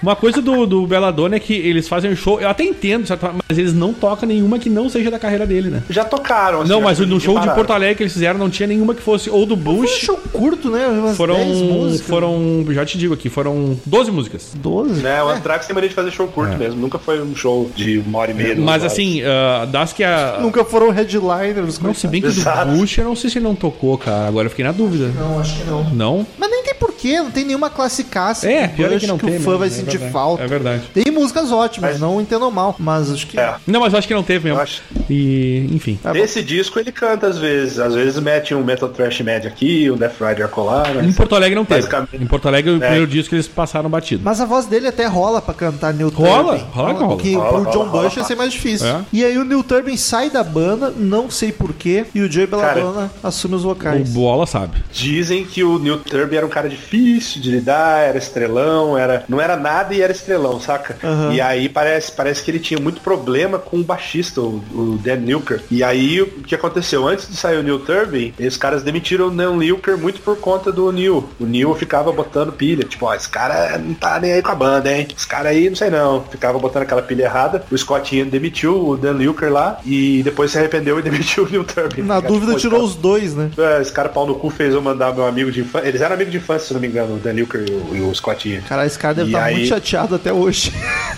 [0.01, 3.05] uma coisa do, do Beladona é que eles fazem um show, eu até entendo,
[3.49, 5.83] mas eles não tocam nenhuma que não seja da carreira dele, né?
[5.89, 7.49] Já tocaram, assim, Não, mas no show de.
[7.49, 9.89] Porto Alegre que eles fizeram não tinha nenhuma que fosse ou do Foi um Bush.
[9.99, 10.87] show curto, né?
[10.87, 12.07] Umas Foram, 10 músicas.
[12.07, 14.51] foram, já te digo aqui, foram 12 músicas.
[14.55, 15.01] 12.
[15.01, 17.97] Né, o Anthrax tem mania de fazer show curto mesmo, nunca foi um show de
[17.99, 18.55] uma hora e meia.
[18.55, 18.93] Mas horas.
[18.93, 20.37] assim, ah, das que a.
[20.41, 21.79] Nunca foram headliners.
[21.79, 22.71] Não, se bem que do Exato.
[22.71, 24.27] Bush eu não sei se ele não tocou, cara.
[24.27, 25.11] Agora eu fiquei na dúvida.
[25.15, 25.83] Não, acho que não.
[25.91, 26.27] Não?
[26.37, 28.49] Mas nem tem porquê, não tem nenhuma classicaça.
[28.49, 29.35] É, do pior é Bush que não que tem.
[29.37, 30.11] o fã mesmo, vai é sentir verdade.
[30.13, 30.43] falta.
[30.43, 30.83] É verdade.
[30.93, 33.55] Tem músicas ótimas, Mas- não entendo mal, mas acho que É.
[33.65, 34.58] Não, mas eu acho que não teve mesmo.
[34.59, 35.97] Eu acho- E, enfim.
[36.01, 36.19] Tá bom.
[36.19, 39.97] Esse disco ele canta às vezes, às vezes mete um Metal Trash médio aqui, um
[39.97, 41.11] Death Rider colar, Em.
[41.13, 41.81] Porto Alegre não teve.
[41.81, 42.23] Basicamente.
[42.23, 42.79] Em Porto Alegre, o É.
[42.79, 44.21] primeiro disco que eles passaram batido.
[44.23, 46.71] Mas a voz dele até rola pra cantar Neil Rola, Turbin.
[46.71, 47.17] rola rola.
[47.21, 48.87] Que Rola, pro rola, John rola, Bush ia ser mais difícil.
[48.87, 49.01] É.
[49.11, 53.11] E aí o Neil Turbin sai da banda, não sei porquê, e o Joey Belladonna
[53.23, 54.09] assume os O vocais.
[54.09, 54.77] Bola sabe.
[54.91, 59.39] Dizem que o Neil Turbin era um cara difícil de lidar, era estrelão, era não
[59.39, 60.97] era nada e era estrelão, saca?
[61.03, 61.33] Aham.
[61.33, 64.41] E aí parece, parece que ele tinha muito problema com o baixista,
[64.73, 65.61] o, o Dan Newker.
[65.71, 67.07] E aí o que aconteceu?
[67.07, 70.71] Antes de sair o Neil Turbin, os caras demitiram o Dan Newker muito por conta
[70.71, 71.27] do Neil.
[71.39, 74.55] O Neil ficava botando pilha, tipo, ó, esse cara não tá nem aí com a
[74.55, 75.07] banda, hein?
[75.15, 76.23] Esse cara aí, não sei não.
[76.29, 77.63] Ficava botando aquela pilha errada.
[77.71, 81.49] O Scott Ian demitiu o Dan Newker lá e depois se arrependeu e demitiu o
[81.49, 82.01] Neil Turbin.
[82.01, 83.49] Na Cara, dúvida, pô, tirou esse os dois, né?
[83.55, 85.87] cara- É, esse cara pau no cu fez eu mandar meu amigo de infância.
[85.87, 88.01] Eles eram amigos de infância, se não me engano, o Dan Newker e o, e
[88.01, 88.61] o Scott Ian.
[88.61, 90.71] Cara, esse cara deve estar aí- muito chateado até hoje.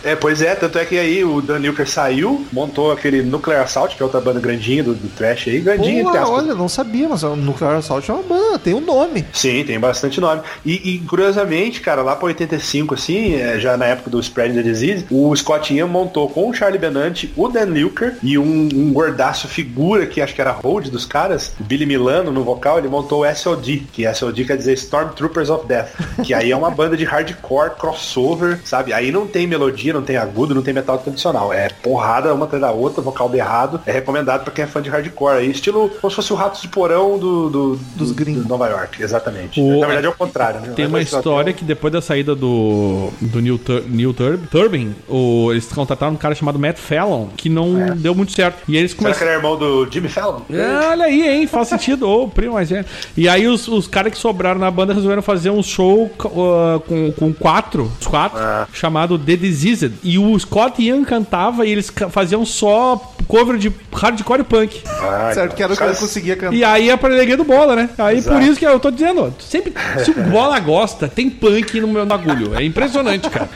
[0.03, 3.95] É, pois é, tanto é que aí o Dan Newker saiu, montou aquele Nuclear Assault,
[3.95, 7.23] que é outra banda grandinha do, do trash aí, grandinha Pô, olha, não sabia, mas
[7.23, 9.25] o Nuclear Assault é uma banda, tem um nome.
[9.33, 10.41] Sim, tem bastante nome.
[10.65, 14.61] E, e, curiosamente, cara, lá pra 85, assim, é, já na época do Spread the
[14.61, 18.93] Disease, o Scott Ian montou com o Charlie Benante, o Dan Luker e um, um
[18.93, 22.87] gordaço figura que acho que era hold dos caras, o Billy Milano no vocal, ele
[22.87, 25.89] montou o SOD, que SOD quer dizer Stormtroopers of Death,
[26.23, 28.93] que aí é uma banda de hardcore, crossover, sabe?
[28.93, 31.51] Aí não tem melodia, não tem agudo, não tem metal tradicional.
[31.53, 33.79] É porrada uma atrás da outra, vocal berrado.
[33.85, 35.37] É recomendado pra quem é fã de hardcore.
[35.37, 38.43] Aí, estilo como se fosse o Ratos de Porão do, do, Dos do- gringos.
[38.43, 39.59] do Nova York, exatamente.
[39.59, 40.73] O- Na verdade é o contrário, né?
[40.75, 44.95] Tem uma Mas, história que depois da saída do, do Neil, Tur Neil Tur Turbin,
[45.07, 48.59] o, eles contrataram um cara chamado Matt Fallon, que não deu muito certo.
[48.67, 48.95] E eles É.
[48.95, 49.27] Será que começaram.
[49.31, 50.41] era irmão do Jimmy Fallon?
[50.49, 51.47] É, olha aí, hein?
[51.47, 52.07] Faz sentido.
[52.07, 52.85] Ô, primo, mas é.
[53.17, 57.11] E aí os, os caras que sobraram na banda resolveram fazer um show uh, com,
[57.13, 58.67] com quatro, os quatro, Ah.
[58.73, 59.93] chamado The Diseased.
[60.03, 62.90] E o Scott Ian cantava e eles faziam só
[63.27, 64.81] cover de hardcore e punk.
[64.87, 66.55] Ah, certo, então, que era o que conseguia cantar.
[66.55, 67.89] E aí é pra alegria do Bola, né?
[67.97, 68.35] Aí Exato.
[68.37, 69.73] por isso que eu tô dizendo, sempre,
[70.03, 72.55] se o Bola gosta, tem punk no meu bagulho.
[72.55, 73.49] É impressionante, cara.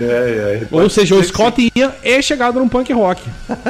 [0.00, 0.04] É,
[0.62, 0.66] é.
[0.70, 3.22] Ou seja, o Scott Ian é chegado num punk rock.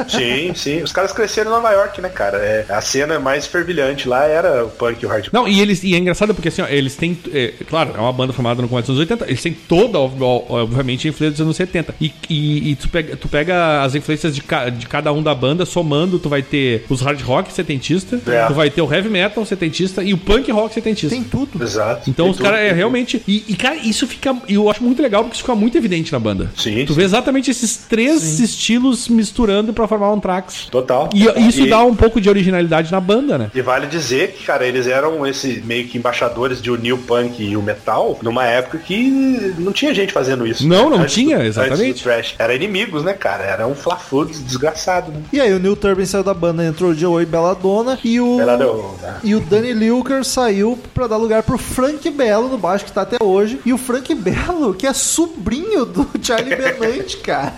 [0.07, 0.81] Sim, sim.
[0.81, 2.37] Os caras cresceram em Nova York, né, cara?
[2.37, 5.33] É, a cena mais fervilhante lá era o punk e o hardcore.
[5.33, 7.17] Não, e eles e é engraçado porque assim, ó, eles têm.
[7.33, 10.21] é, claro, é uma banda formada no começo dos anos 80, eles têm toda, ob-
[10.21, 11.95] ob- obviamente, a influência dos anos 70.
[11.99, 15.33] E, e, e tu, pega, tu pega as influências de, ca- de cada um da
[15.35, 18.45] banda, somando, tu vai ter os hard rock setentista, É.
[18.47, 21.15] tu vai ter o heavy metal setentista e o punk rock setentista.
[21.15, 21.61] Tem tudo.
[21.63, 22.09] Exato.
[22.09, 23.21] Então Tem os caras é realmente.
[23.27, 24.35] E, e, cara, isso fica.
[24.47, 26.51] Eu acho muito legal porque isso fica muito evidente na banda.
[26.57, 26.99] Sim, Tu sim.
[26.99, 30.67] vê exatamente esses três estilos misturando pra formar um Trax.
[30.71, 31.09] Total.
[31.13, 33.51] E isso E- dá um pouco de originalidade na banda, né?
[33.53, 37.41] E vale dizer que, cara, eles eram esse meio que embaixadores de unir o punk
[37.43, 40.67] e o metal numa época que não tinha gente fazendo isso.
[40.67, 42.03] Não, não Antes tinha, do- exatamente.
[42.37, 43.43] Era inimigos, né, cara?
[43.43, 45.21] Era um fla-flu desgraçado, né?
[45.33, 48.37] E aí o Neil Turbin saiu da banda, entrou o Joey Belladonna e o...
[48.37, 49.17] Belladonna.
[49.23, 53.01] E o Danny Lilker saiu pra dar lugar pro Frank Bello no baixo, que tá
[53.01, 53.59] até hoje.
[53.65, 57.53] E o Frank Bello, que é sobrinho do Charlie Benante, cara.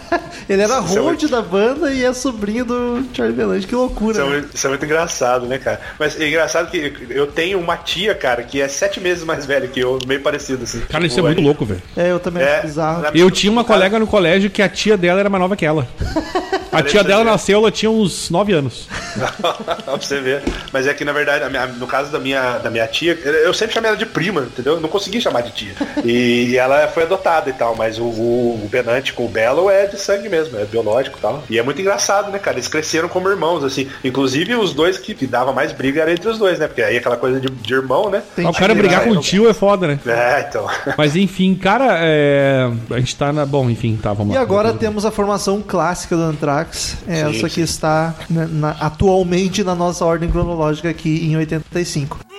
[0.47, 3.65] Ele era é hold muito- da banda e é sobrinho do Charlie Benante.
[3.67, 4.11] Que loucura.
[4.13, 4.29] Isso é, né?
[4.31, 5.79] muito, isso é muito engraçado, né, cara?
[5.99, 9.67] Mas é engraçado que eu tenho uma tia, cara, que é sete meses mais velha
[9.67, 10.81] que eu, meio parecido, assim.
[10.81, 11.81] Cara, isso é Tipo, muito aí- louco, velho.
[11.95, 13.05] É, eu também É, acho bizarro.
[13.15, 15.87] Eu tinha uma colega no colégio que a tia dela era mais nova que ela.
[16.71, 18.87] A tia dela nasceu, ela tinha uns 9 anos.
[19.83, 20.43] pra você ver.
[20.71, 23.73] Mas é que, na verdade, minha- no caso da minha, da minha tia, eu sempre
[23.73, 24.73] chamei ela de prima, entendeu?
[24.75, 25.73] Eu não consegui chamar de tia.
[26.03, 29.85] E, ela foi adotada e tal, mas o, o, o Benante com o Belo é
[29.85, 31.43] de sangue mesmo, é biológico e tal.
[31.49, 32.57] E é muito engraçado, né, cara?
[32.57, 33.87] Eles cresceram como irmãos, assim.
[34.03, 36.67] Inclusive, os dois que, que dava mais briga era entre os dois, né?
[36.67, 38.21] Porque aí aquela coisa de, de irmão, né?
[38.35, 39.99] Tem o cara que brigar ligar, com o tio é foda, né?
[40.05, 40.67] É, então.
[40.97, 42.69] Mas enfim, cara, é...
[42.91, 43.45] a gente tá na.
[43.45, 44.41] Bom, enfim, tá, vamos E lá.
[44.43, 47.61] agora temos a formação clássica do Anthrax, é essa que sim.
[47.61, 52.19] está na- na- atualmente na nossa ordem cronológica aqui em 85.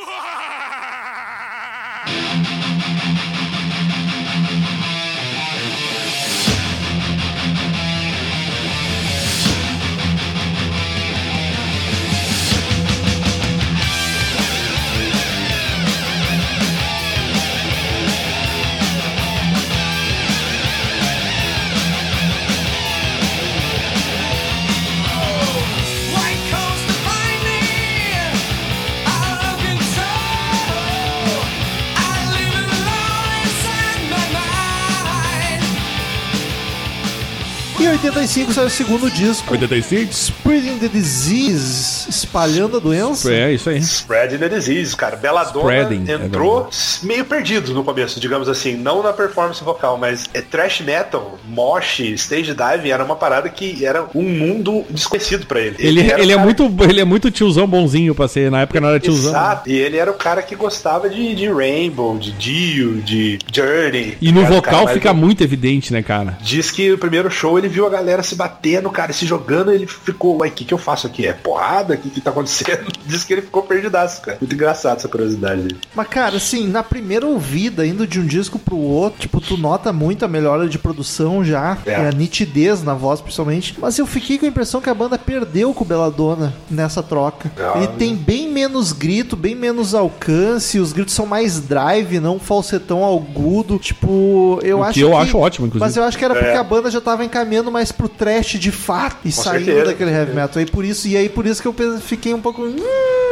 [38.05, 40.13] 85 saiu o segundo disco, 85?
[40.13, 43.33] Spreading the Disease, espalhando a doença.
[43.33, 43.79] É, isso aí.
[43.79, 45.17] Spread the disease, cara.
[45.17, 46.69] Belladonna Spreading, é entrou
[47.03, 48.77] meio perdido no começo, digamos assim.
[48.77, 53.85] Não na performance vocal, mas é thrash metal, mosh, stage dive era uma parada que
[53.85, 55.77] era um mundo desconhecido pra ele.
[55.79, 58.51] Ele, ele, o é cara- muito, ele é muito tiozão bonzinho pra ser.
[58.51, 59.31] Na época não era tiozão.
[59.31, 59.69] Exato.
[59.71, 64.17] E ele era o cara que gostava de, de Rainbow, de Dio, de Journey.
[64.21, 66.37] E no cara vocal mais- fica muito evidente, né, cara?
[66.41, 69.87] Diz que o primeiro show ele viu a galera se batendo, cara, se jogando, ele
[69.87, 71.27] ficou, uai, o que, que eu faço aqui?
[71.27, 71.94] É porrada?
[71.95, 72.87] Nada, o que, que tá acontecendo?
[73.07, 74.39] Diz que ele ficou perdidaço, cara.
[74.41, 75.77] Muito engraçado essa curiosidade dele.
[75.95, 79.93] Mas, cara, assim, na primeira ouvida, indo de um disco pro outro, tipo, tu nota
[79.93, 81.91] muito a melhora de produção já, É.
[81.91, 83.75] e a nitidez na voz, principalmente.
[83.81, 87.51] Mas eu fiquei com a impressão que a banda perdeu com o Belladonna nessa troca.
[87.59, 87.75] Ah.
[87.79, 93.05] Ele tem bem menos grito, bem menos alcance, os gritos são mais drive, não falsetão
[93.05, 93.79] agudo.
[93.79, 95.85] Tipo, eu O acho que eu acho ótimo, inclusive.
[95.87, 96.57] Mas eu acho que era porque É.
[96.57, 99.87] a banda já tava encaminhando mais pro trash de fato e saindo certeza.
[99.87, 100.63] daquele heavy metal.
[100.63, 102.63] E por isso, e aí por isso que eu fiquei um pouco.
[102.63, 102.77] "Hum",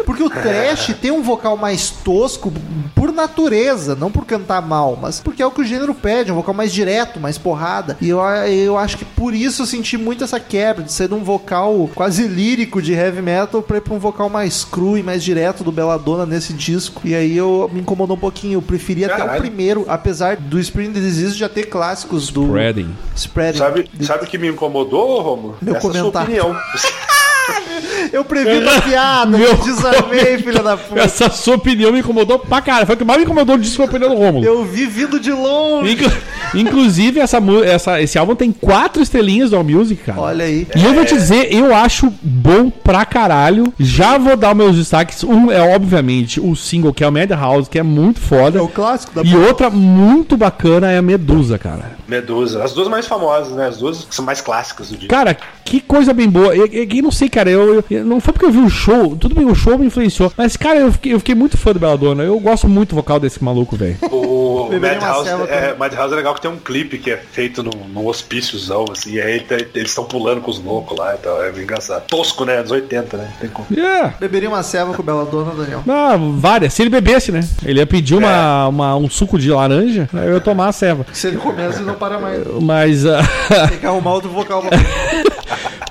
[0.05, 2.53] Porque o trash tem um vocal mais tosco
[2.94, 6.34] por natureza, não por cantar mal, mas porque é o que o gênero pede, um
[6.34, 7.96] vocal mais direto, mais porrada.
[8.00, 11.14] E eu, eu acho que por isso eu senti muito essa quebra de ser de
[11.14, 15.03] um vocal quase lírico de heavy metal pra ir pra um vocal mais cru e
[15.03, 17.03] mais direto do Belladonna nesse disco.
[17.05, 18.55] E aí eu me incomodou um pouquinho.
[18.55, 22.94] Eu preferia até o primeiro, apesar do Spring Disease já ter clássicos do Spreading.
[23.14, 23.59] Spreading.
[23.59, 25.57] Sabe, sabe o que me incomodou, Romulo?
[25.62, 26.28] Meu Essa sua comentário.
[26.46, 26.57] opinião.
[28.12, 31.01] Eu previ a piada, Meu- eu desarmei, filha da puta.
[31.01, 32.86] Essa sua opinião me incomodou pra caralho.
[32.86, 34.45] Foi o que mais me incomodou disso foi a opinião do Romulo.
[34.45, 35.93] Eu vi vindo de longe.
[35.93, 36.12] Inclu-
[36.55, 40.20] Inclusive, essa, essa, esse álbum tem quatro estrelinhas do All Music, cara.
[40.20, 40.66] Olha aí.
[40.76, 43.72] E eu vou te dizer, eu acho bom pra caralho.
[43.78, 45.22] Já vou dar meus destaques.
[45.24, 48.59] Um é, obviamente, o single, que é o Madhouse, que é muito foda.
[48.59, 51.93] É o clássico da E outra muito bacana é a Medusa, cara.
[52.07, 52.62] Medusa.
[52.62, 53.68] As duas mais famosas, né?
[53.68, 55.09] As duas que são mais clássicas do dia.
[55.09, 56.55] Cara, que coisa bem boa.
[56.55, 59.16] Eu, eu- eu não sei, cara, eu, eu- não foi porque eu vi o show.
[59.16, 60.33] Tudo bem, o show me influenciou.
[60.37, 62.22] Mas, cara, eu fiquei, eu fiquei muito fã do Belladonna.
[62.22, 63.97] Eu gosto muito do vocal desse maluco, velho.
[64.11, 65.74] O Beberia Madhouse é.
[65.78, 69.20] Madhouse é legal que tem um clipe que é feito num, num hospíciozão, assim, e
[69.20, 71.43] aí tá- eles estão pulando com os loucos lá e tal.
[71.43, 72.05] É bem engraçado.
[72.07, 72.59] Tosco, né?
[72.59, 73.28] Anos 80, né?
[73.41, 73.66] Tem como.
[73.70, 74.14] Yeah.
[74.20, 75.83] Beberia uma ceva com o Belladonna, Daniel.
[75.89, 76.74] Ah, várias.
[76.74, 77.41] Se ele bebesse, né?
[77.64, 81.07] Ele ia pedir uma, uma- um suco de laranja, aí eu ia tomar a ceva.
[81.12, 82.43] Se ele começa e não para mais.
[82.61, 83.20] Mas, ah,
[83.68, 84.62] Tem que arrumar outro vocal.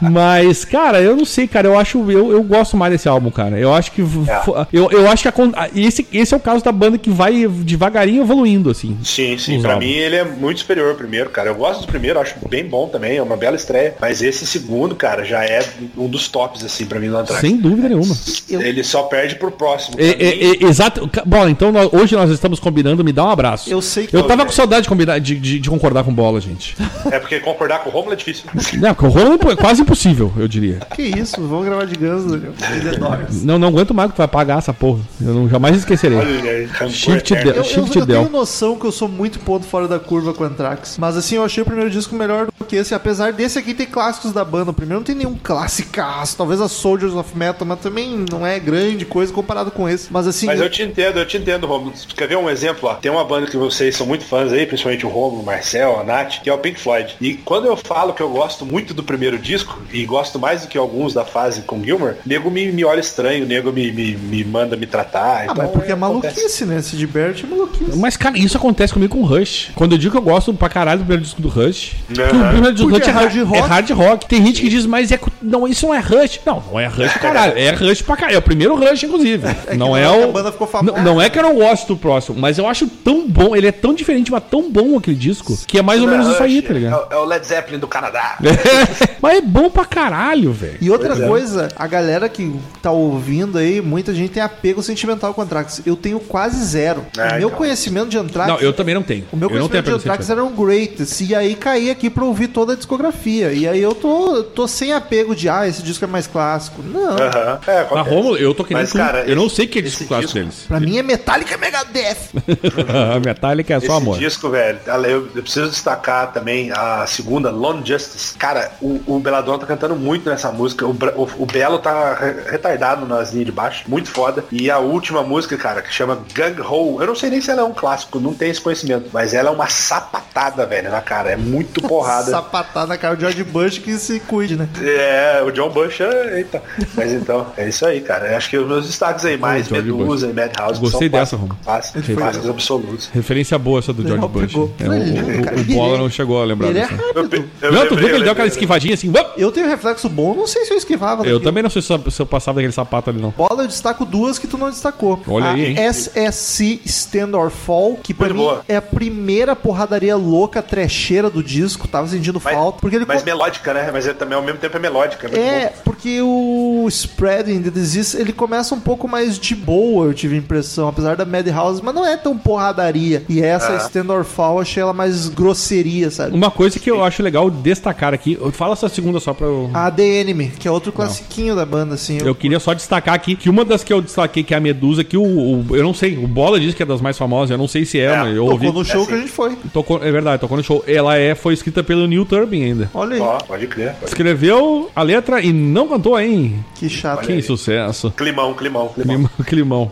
[0.02, 1.68] mas, cara, eu não sei, cara.
[1.68, 3.58] Eu acho, eu, eu gosto mais desse álbum, cara.
[3.60, 4.28] Eu acho que, fo-
[4.74, 8.22] eu, eu acho que a esse, esse é o caso da banda que vai devagarinho
[8.24, 8.98] evoluindo, assim.
[9.04, 9.62] Sim, sim.
[9.62, 9.88] Pra álbuns.
[9.90, 11.50] mim ele é muito superior ao primeiro, cara.
[11.50, 13.96] Eu gosto do primeiro, acho bem bom também, é uma bela estreia.
[14.00, 15.64] Mas esse segundo, cara, já é
[15.98, 17.42] um dos tops, assim, pra mim no Anthrax.
[17.42, 18.16] Sem dúvida nenhuma.
[18.50, 19.96] Ele só perde pro próximo.
[20.00, 21.10] É, é, é, exato.
[21.26, 23.70] Bola, então nós- hoje nós estamos combinando, me dá um abraço.
[23.70, 26.40] Eu sei que Eu tava com saudade de, combinar, de, de- de concordar com bola,
[26.42, 26.76] gente.
[27.12, 28.46] é porque concordar com o Romulo é difícil.
[28.80, 30.80] Não, com o Romulo é quase impossível, eu diria.
[30.96, 32.54] Que isso, vamos gravar de Guns, Daniel.
[32.98, 33.44] Doors.
[33.44, 35.02] Não, não aguento mais que tu vai pagar essa porra.
[35.20, 36.18] Eu não, jamais esquecerei.
[36.18, 37.52] Olha Shift eterno.
[37.52, 38.30] de- Eu, eu, Shift eu tenho Del.
[38.30, 40.98] noção que eu sou muito ponto fora da curva com Anthrax.
[40.98, 42.94] Mas assim, eu achei o primeiro disco melhor do que esse.
[42.94, 44.72] Apesar desse aqui ter clássicos da banda.
[44.72, 46.38] O primeiro não tem nenhum classicaço.
[46.38, 50.08] Talvez a Soldiers of Metal, mas também não é grande coisa comparado com esse.
[50.12, 50.46] Mas assim.
[50.46, 51.94] Mas eu te entendo, eu te entendo, Romulo.
[52.16, 52.88] Quer ver um exemplo?
[52.90, 52.94] Ó?
[52.96, 56.04] Tem uma banda que vocês são muito fãs aí, principalmente o Romulo, o Marcel, a
[56.04, 57.16] Nath, que é o Pink Floyd.
[57.20, 60.68] E quando eu falo que eu gosto muito do primeiro disco, e gosto mais do
[60.68, 64.44] que alguns da fase com Gilmer, nego me, me olha estranho, nego me, me, me
[64.44, 65.46] manda me tratar.
[65.48, 66.78] Ah, mas porque é maluquice, né?
[66.78, 67.98] Esse de Bert é maluquice.
[67.98, 69.72] Mas, cara, isso acontece comigo com o Rush.
[69.76, 72.74] Quando eu digo que eu gosto pra caralho do primeiro disco do Rush, o primeiro
[72.74, 73.58] disco do Rush é, é hard hard rock.
[73.58, 74.26] é hard rock.
[74.26, 76.40] Tem gente que diz, mas é, não, isso não é Rush.
[76.46, 77.58] Não, não é Rush, caralho.
[77.58, 78.36] É Rush pra caralho.
[78.36, 79.48] É o primeiro Rush, inclusive.
[79.70, 80.24] que não é que o.
[80.24, 80.98] a banda ficou famosa.
[80.98, 83.56] Não, não é que eu não gosto do próximo, mas eu acho tão bom.
[83.56, 86.42] Ele é tão diferente, mas tão bom aquele disco, que é mais ou menos isso
[86.42, 87.08] aí, tá ligado?
[87.12, 88.38] É, é o Led Zeppelin do Canadá.
[89.22, 90.78] mas é bom pra caralho, velho.
[90.82, 91.28] E outra Pois é.
[91.28, 95.82] coisa, a galera que tá ouvindo aí, muita gente tem apego sentimental com Anthrax.
[95.86, 97.06] Eu tenho quase zero.
[97.18, 97.58] Ah, o meu então.
[97.58, 98.50] conhecimento de Anthrax.
[98.50, 99.26] Não, eu também não tenho.
[99.32, 101.22] O meu eu não tenho conhecimento de Anthrax era um greatest.
[101.22, 103.52] E aí caí aqui pra ouvir toda a discografia.
[103.54, 106.82] E aí eu tô, tô sem apego de, ah, esse disco é mais clássico.
[106.84, 107.12] Não.
[107.18, 107.60] Aham.
[107.68, 108.10] É, Na acontece.
[108.10, 108.82] Romulo, eu tô querendo.
[108.84, 110.66] Mas, cara, eu não esse- sei que é esse disco clássico disco- deles.
[110.68, 112.18] Pra mim é Metallica Megadeth.
[113.26, 114.18] Metallica é só Esse amor.
[114.18, 118.36] disco, velho, eu, preciso destacar também a segunda, Lone Justice.
[118.38, 119.20] Cara, o, o
[119.52, 120.86] Belladonna tá cantando muito nessa música.
[120.86, 124.44] O, o, o Belo tá re- retardado nas linhas de baixo, muito foda.
[124.52, 126.98] E a última música, cara, que chama Gang Ho.
[127.02, 129.10] Eu não sei nem se ela é um clássico, não tenho esse conhecimento.
[129.12, 131.32] Mas ela é uma sapatada, velho, na cara.
[131.32, 132.32] É muito porrada.
[132.32, 134.68] Sapatada cara do George Bush que se cuide, né?
[134.82, 136.62] É, o John Bush, é, eita.
[136.96, 138.28] Mas então, é isso aí, cara.
[138.32, 140.74] Eu acho que os meus destaques aí, mais George Medusa e Madhouse.
[140.80, 141.58] que Gostei são dessa, Romulo.
[141.64, 143.10] Clássicos, absolutos.
[143.14, 144.54] Referência boa essa do George Bush.
[144.80, 146.88] É, o, o- o Bola ele- não chegou a lembrar Ele é.
[147.16, 147.30] Eu,
[147.62, 149.12] eu Não, tu viu que ele deu eu aquela esquivadinha assim?
[149.42, 151.22] Eu tenho reflexo bom, não sei se eu esquivava.
[151.22, 151.40] Eu daquilo.
[151.42, 153.32] também não sei se eu, se eu passava daquele sapato ali, não.
[153.32, 155.20] Bola, eu destaco duas que tu não destacou.
[155.28, 155.76] Olha a aí, hein?
[155.78, 158.64] SSC Stand or Fall, que pra Muito mim boa.
[158.68, 161.88] é a primeira porradaria louca, trecheira do disco.
[161.88, 162.80] Tava sentindo Mas, falta.
[162.80, 163.90] Porque ele mas co- melódica, né?
[163.92, 165.28] Mas é, também ao mesmo tempo é melódica.
[165.28, 165.74] muito É, bom.
[165.84, 170.38] porque o Spreading the Disease, ele começa um pouco mais de boa, eu tive a
[170.38, 173.24] impressão, apesar da Madhouse, mas não é tão porradaria.
[173.28, 173.78] E essa Ah.
[173.78, 176.36] Stand or Fall, eu achei ela mais grosseria, sabe?
[176.36, 179.70] Uma coisa que eu acho legal destacar aqui, fala essa segunda só só pra eu.
[179.74, 182.18] A The Enemy, que é outro classiquinho da banda, assim.
[182.24, 185.04] Eu queria só destacar aqui que uma das que eu destaquei, que é a Medusa,
[185.04, 187.58] que o, o- eu não sei, o Bola diz que é das mais famosas, eu
[187.58, 188.72] não sei se é, É, mas eu Tocou ouvi.
[188.72, 189.56] no show É, que a gente foi.
[189.74, 190.84] Tocou, é verdade, tocou no show.
[190.88, 192.90] Ela é, foi escrita pelo Neil Turbin ainda.
[192.94, 193.94] Olha aí, Ó, pode crer.
[193.94, 196.64] pode- Escreveu a letra e não cantou, hein?
[196.76, 197.26] que chato.
[197.26, 198.12] Que sucesso.
[198.18, 199.16] Climão, climão, climão.
[199.16, 199.30] Climão.
[199.46, 199.90] climão.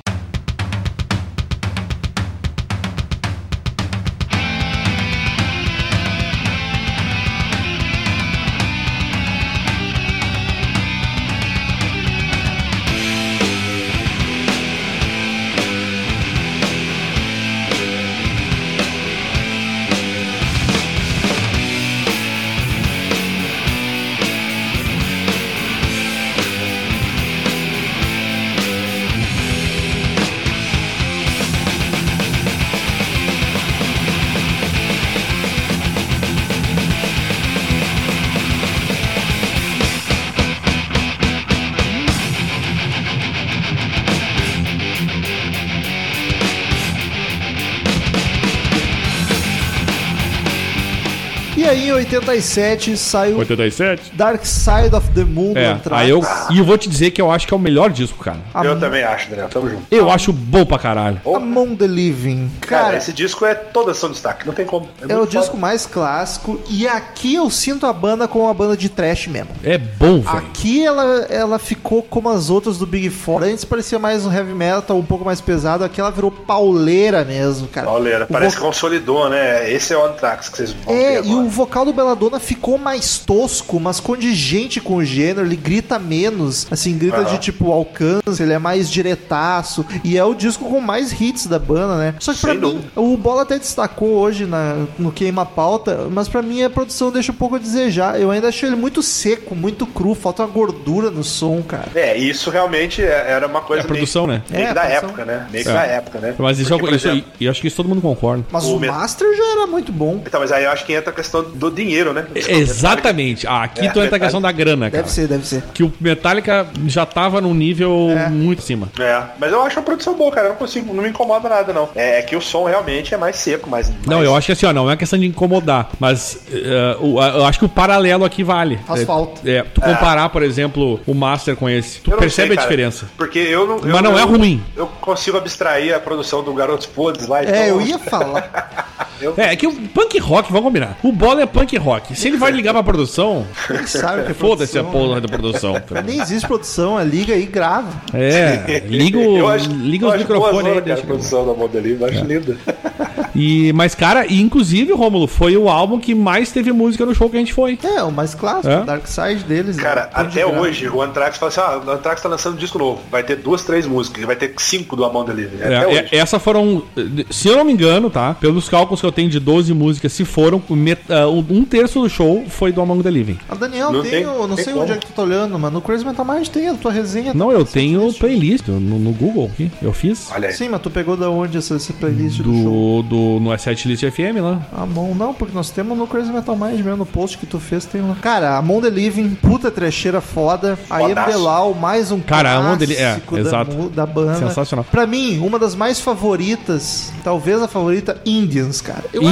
[52.30, 54.12] 87, saiu 87?
[54.16, 56.22] Dark Side of the Moon É, aí eu,
[56.52, 58.38] e eu vou te dizer que eu acho que é o melhor disco, cara.
[58.64, 59.50] Eu também acho, Daniel.
[59.50, 59.84] Tamo junto.
[59.92, 61.22] Eu acho bom pra caralho.
[61.26, 62.50] Among the Living.
[62.62, 64.46] Cara, Cara, esse disco é toda ação de destaque.
[64.46, 64.88] Não tem como.
[65.02, 65.58] é o muito disco foda.
[65.60, 66.60] mais clássico.
[66.70, 69.50] E aqui eu sinto a banda como uma banda de trash mesmo.
[69.64, 70.38] É bom, velho.
[70.38, 73.44] Aqui ela, ela ficou como as outras do Big Four.
[73.44, 75.84] Antes parecia mais um heavy metal, um pouco mais pesado.
[75.84, 77.88] Aqui ela virou pauleira mesmo, cara.
[77.88, 79.72] Pauleira, O parece vo- que consolidou, né?
[79.72, 82.78] Esse é o Anthrax que vocês vão É, ver e o vocal do Belladonna ficou
[82.78, 87.32] mais tosco, mas condigente com o gênero, ele grita menos, assim, grita Aham.
[87.32, 91.58] de tipo alcance, ele é mais diretaço, e é o disco com mais hits da
[91.58, 92.16] banda, né?
[92.20, 92.88] Só que pra Sem mim, dúvida.
[92.96, 97.32] o Bola até destacou hoje na, no Queima Pauta, mas pra mim a produção deixa
[97.32, 98.20] um pouco a desejar.
[98.20, 101.88] Eu ainda achei ele muito seco, muito cru, falta uma gordura no som, cara.
[101.96, 104.46] É, isso realmente é- era uma coisa É a produção, meio, né?
[104.50, 105.10] meio É, da produção.
[105.10, 105.48] época, né?
[105.52, 105.74] Meio que É.
[105.74, 106.36] da época, né?
[106.38, 108.44] Mas isso, Porque, por isso, exemplo, e eu acho que isso todo mundo concorda.
[108.52, 110.22] Mas O o, Master já era muito bom.
[110.26, 112.26] Então, mas aí eu acho que entra a questão do dinheiro, né?
[112.36, 113.48] Exatamente.
[113.48, 115.04] Ah, aqui É, tu entra a questão da grana, cara.
[115.04, 115.64] Deve ser, deve ser.
[115.74, 118.90] Que o Metallica já tava num nível muito acima.
[119.00, 120.48] É, mas eu acho a produção boa, cara.
[120.48, 121.90] Eu não consigo, não me incomoda nada, não.
[121.96, 123.90] É, é que o som realmente é mais seco, mais.
[124.06, 127.46] Não, mais- eu acho que assim, ó, não é questão de incomodar, mas a- eu
[127.46, 128.80] acho que o paralelo aqui vale.
[128.88, 129.50] Faz é, falta.
[129.50, 133.06] É, tu comparar, por exemplo, o Master com esse, tu percebe sei, a cara, diferença.
[133.18, 133.78] Porque eu não.
[133.80, 134.64] eu- Mas não é eu- ruim.
[134.76, 137.44] Eu consigo abstrair a produção do Garotos Podres lá.
[137.44, 138.50] então- É, eu ia falar.
[139.38, 140.98] É, é que o punk rock, vamos combinar.
[141.04, 142.16] O Bola é punk rock.
[142.16, 145.28] Se ele vai ligar pra produção, Nem sabe o que é foda-se a porra da
[145.28, 145.74] produção.
[146.06, 147.90] Nem existe produção, é liga aí e grava.
[148.14, 150.82] É, liga, o, Eu acho- liga eu os acho microfones boa aí.
[150.82, 152.58] cara, a produção da Modelinho, eu acho linda.
[153.40, 157.30] E, mas, cara, e, inclusive, Rômulo, foi o álbum que mais teve música no show
[157.30, 157.78] que a gente foi.
[157.84, 158.82] É, o mais clássico, É?
[158.82, 159.78] o Dark Side deles.
[159.78, 160.24] Cara, né?
[160.26, 163.00] De até hoje, o Anthrax fala assim: ah, o Anthrax tá lançando um disco novo.
[163.12, 164.24] Vai ter duas, três músicas.
[164.26, 165.64] Vai ter cinco do Amon Delivery.
[165.64, 165.98] Até É, hoje.
[166.12, 166.84] é, essas foram,
[167.30, 168.34] se eu não me engano, tá?
[168.34, 172.10] Pelos cálculos que eu tenho de 12 músicas, se foram, met- ah, um terço do
[172.10, 173.38] show foi do Among the Living.
[173.48, 174.84] Ah, Daniel, Não tem, tem- não tem sei como.
[174.84, 177.34] onde é que tu tá olhando, mas no Crazy Metal Mind tem a tua resenha.
[177.34, 180.30] Não, eu tenho playlist no, no Google aqui, eu fiz.
[180.34, 180.54] Olha aí.
[180.54, 183.04] Sim, mas tu pegou da onde essa, essa playlist do, show?
[183.04, 184.62] Do, no Asset List FM lá.
[184.72, 187.60] Ah, bom, não, porque nós temos no Crazy Metal Mind mesmo, no post que tu
[187.60, 188.16] fez tem lá.
[188.22, 190.80] Cara, a Mon The Living, puta trecheira foda.
[190.90, 191.32] A Fodaço.
[191.32, 193.90] Delau, mais um Cara, a The Li- é, da, exato.
[193.90, 194.36] da banda.
[194.36, 194.86] Sensacional.
[194.90, 199.04] Pra mim, uma das mais favoritas, talvez a favorita, Indians, cara.
[199.14, 199.24] Eu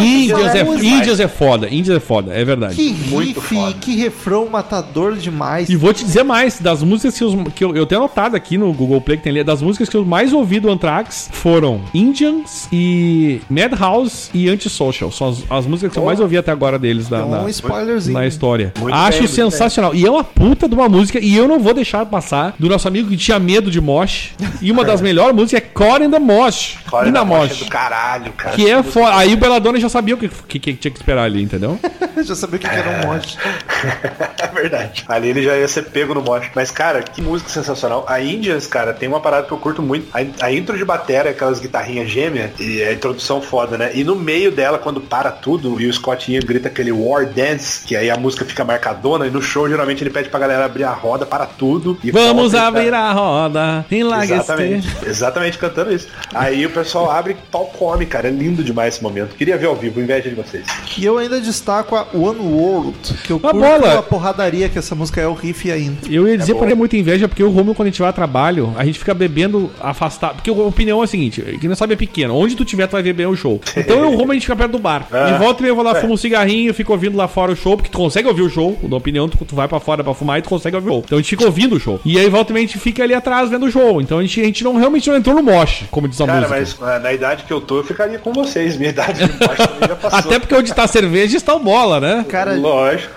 [0.45, 2.75] essa é, música- Índias é foda, Índias é foda, é verdade.
[2.75, 3.73] Que Muito riff, foda.
[3.79, 5.69] que refrão matador demais.
[5.69, 8.57] E vou te dizer mais, das músicas que, os- que eu, eu tenho anotado aqui
[8.57, 11.81] no Google Play, que tem ali, das músicas que eu mais ouvi do Anthrax foram
[11.93, 13.41] Indians e
[13.77, 15.11] Madhouse e Antisocial.
[15.11, 17.49] São as, as músicas que eu mais ouvi até agora deles da, na, um
[18.11, 18.73] na história.
[18.79, 19.93] Muito Acho bem, sensacional.
[19.93, 22.87] E é uma puta de uma música, e eu não vou deixar passar do nosso
[22.87, 24.31] amigo que tinha medo de Mosh.
[24.61, 26.77] E uma das melhores músicas é Core in the Mosh.
[26.91, 27.49] Olha e na na Mosh.
[27.49, 28.55] mocha do caralho, cara.
[28.55, 29.15] Que é foda.
[29.15, 31.79] Aí o Belladonna já sabia o que, que, que tinha que esperar ali, entendeu?
[32.17, 33.37] Já sabia o que que era um monte.
[34.39, 35.03] É verdade.
[35.07, 36.49] Ali ele já ia ser pego no moche.
[36.55, 38.05] Mas, cara, que música sensacional.
[38.07, 40.07] A Indians, cara, tem uma parada que eu curto muito.
[40.13, 43.89] A, a intro de bateria, aquelas guitarrinhas gêmeas, e a introdução foda, né?
[43.95, 47.83] E no meio dela, quando para tudo, e o Scott Ian grita aquele War Dance,
[47.87, 50.83] que aí a música fica marcadona, e no show, geralmente, ele pede pra galera abrir
[50.83, 51.97] a roda, para tudo.
[52.03, 54.37] E Vamos abrir a roda, enlaguecer.
[54.37, 56.07] Exatamente, exatamente cantando isso.
[56.35, 58.27] Aí o pessoal abre e pau come, cara.
[58.27, 59.35] É lindo demais esse momento.
[59.35, 60.65] Queria ver ao vivo, inveja de vocês.
[60.97, 63.99] E eu ainda destaco a One World, que eu A curto bola.
[63.99, 66.11] a porradaria que essa música é o riff a intro.
[66.11, 66.59] Eu ia dizer bom.
[66.59, 68.99] pra ter muita inveja, porque o Romulo, quando a gente vai a trabalho, a gente
[68.99, 70.35] fica bebendo afastado.
[70.35, 72.35] Porque a opinião é a seguinte: quem não sabe é pequeno.
[72.35, 73.56] Onde tu tiver, tu vai ver bem o show.
[73.63, 73.73] Show.
[73.87, 75.07] Então eu Roma a gente fica perto do bar.
[75.11, 75.31] É.
[75.31, 77.55] E volta e meia eu vou lá, fumo um cigarrinho, fico ouvindo lá fora o
[77.55, 78.77] show, porque tu consegue ouvir o show.
[78.83, 81.03] Na opinião, tu, tu vai pra fora pra fumar e tu consegue ouvir o show.
[81.05, 81.99] Então a gente fica ouvindo o show.
[82.03, 84.01] E aí volta e meia a gente fica ali atrás vendo o show.
[84.01, 86.47] Então a gente, a gente não realmente não entrou no mosh, como diz a Cara,
[86.47, 86.55] música.
[86.59, 88.77] mas ah, na idade que eu tô, eu ficaria com vocês.
[88.77, 90.19] Minha idade de baixo também já passou.
[90.19, 92.25] Até porque onde tá a cerveja está o bola, né?
[92.27, 93.13] Cara, Lógico.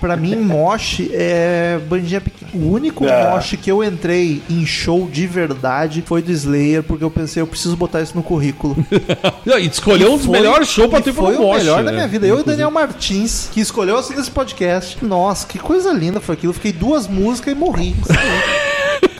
[0.00, 2.50] Pra mim, mosh é bandinha pequena.
[2.54, 3.30] O único É.
[3.30, 7.46] mosh que eu entrei em show de verdade foi do Slayer, porque eu pensei, eu
[7.46, 8.76] preciso botar isso no currículo.
[9.46, 11.90] Não, E escolheu um dos melhores shows pra e ter Foi o mosh, melhor da
[11.90, 11.96] né?
[11.96, 12.26] minha vida.
[12.26, 15.04] Eu e o Daniel Martins, que escolheu assim desse podcast.
[15.04, 16.52] Nossa, que coisa linda foi aquilo.
[16.52, 17.94] Fiquei duas músicas e morri.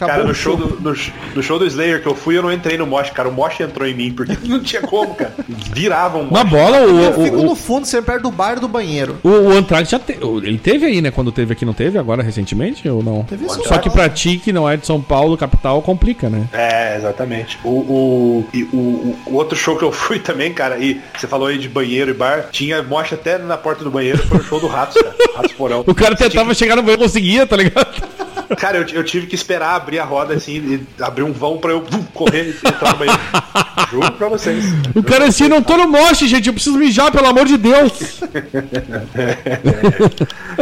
[0.03, 0.97] Acabou Cara, o no show, do, no,
[1.35, 3.29] no show do Slayer que eu fui, eu não entrei no Mosh, cara.
[3.29, 5.33] O Mosh entrou em mim, porque não tinha como, cara.
[5.73, 6.51] Viravam Na Mosh.
[6.51, 9.19] bola, Eu o, fico o, no fundo, sempre perto do bar e do banheiro.
[9.23, 11.11] o, o Anthrax já te, o- ele teve aí, né?
[11.11, 11.99] Quando teve aqui, não teve?
[11.99, 13.23] Agora, recentemente, ou não?
[13.25, 16.47] Teve isso Só que pra ti, que não é de São Paulo, capital, complica, né?
[16.53, 17.59] É, exatamente.
[17.65, 21.27] O, o, e o, o- o outro show que eu fui também, cara, e você
[21.27, 24.43] falou aí de banheiro e bar, tinha Mosh até na porta do banheiro, foi o
[24.43, 25.15] show do Ratos, cara.
[25.37, 25.85] Ratos Porão.
[25.87, 28.03] O cara tentava chegar no banheiro e conseguia, tá ligado?
[28.57, 31.71] Cara, eu, eu tive que esperar abrir a roda assim, e abrir um vão pra
[31.71, 33.21] eu vum, correr e entrar no banheiro.
[33.91, 34.65] Juro pra vocês.
[34.95, 38.21] O cara assim, não tô no moche, gente, eu preciso mijar, pelo amor de Deus.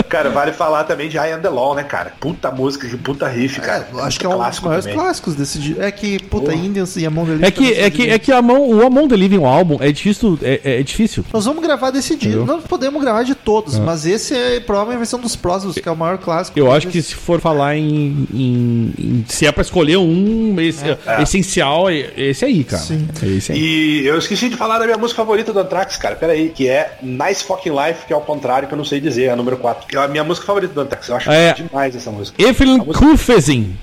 [0.08, 2.12] Cara, vale falar também de I Am The Law, né, cara?
[2.18, 3.88] Puta música, que puta riff, cara.
[3.92, 4.98] Eu acho que é um dos maiores também.
[4.98, 5.76] clássicos desse dia.
[5.80, 7.44] É que, puta, Indians e a mão dele.
[7.44, 9.92] É que, é que, é que a mão, o Among the Living, o álbum, é
[9.92, 11.24] difícil, é, é difícil.
[11.32, 12.30] Nós vamos gravar desse dia.
[12.30, 12.56] Entendeu?
[12.56, 15.88] Nós podemos gravar de todos, mas esse é provavelmente vai ser um dos próximos, que
[15.88, 16.58] é o maior clássico.
[16.58, 20.84] Eu acho que se for falar em, em- em- se é pra escolher um esse-
[21.22, 22.82] essencial, é esse aí, cara.
[22.82, 23.08] Sim.
[23.22, 23.58] É esse aí.
[23.58, 26.16] E eu esqueci de falar da minha música favorita do Anthrax, cara.
[26.16, 29.00] Pera aí, que é Nice Fucking Life, que é o contrário, que eu não sei
[29.00, 29.86] dizer, é a número 4.
[29.86, 31.08] Que é a minha música favorita do Anthrax.
[31.08, 31.52] Eu acho É.
[31.54, 32.40] demais essa música.
[32.42, 33.74] Eflin Kufezin.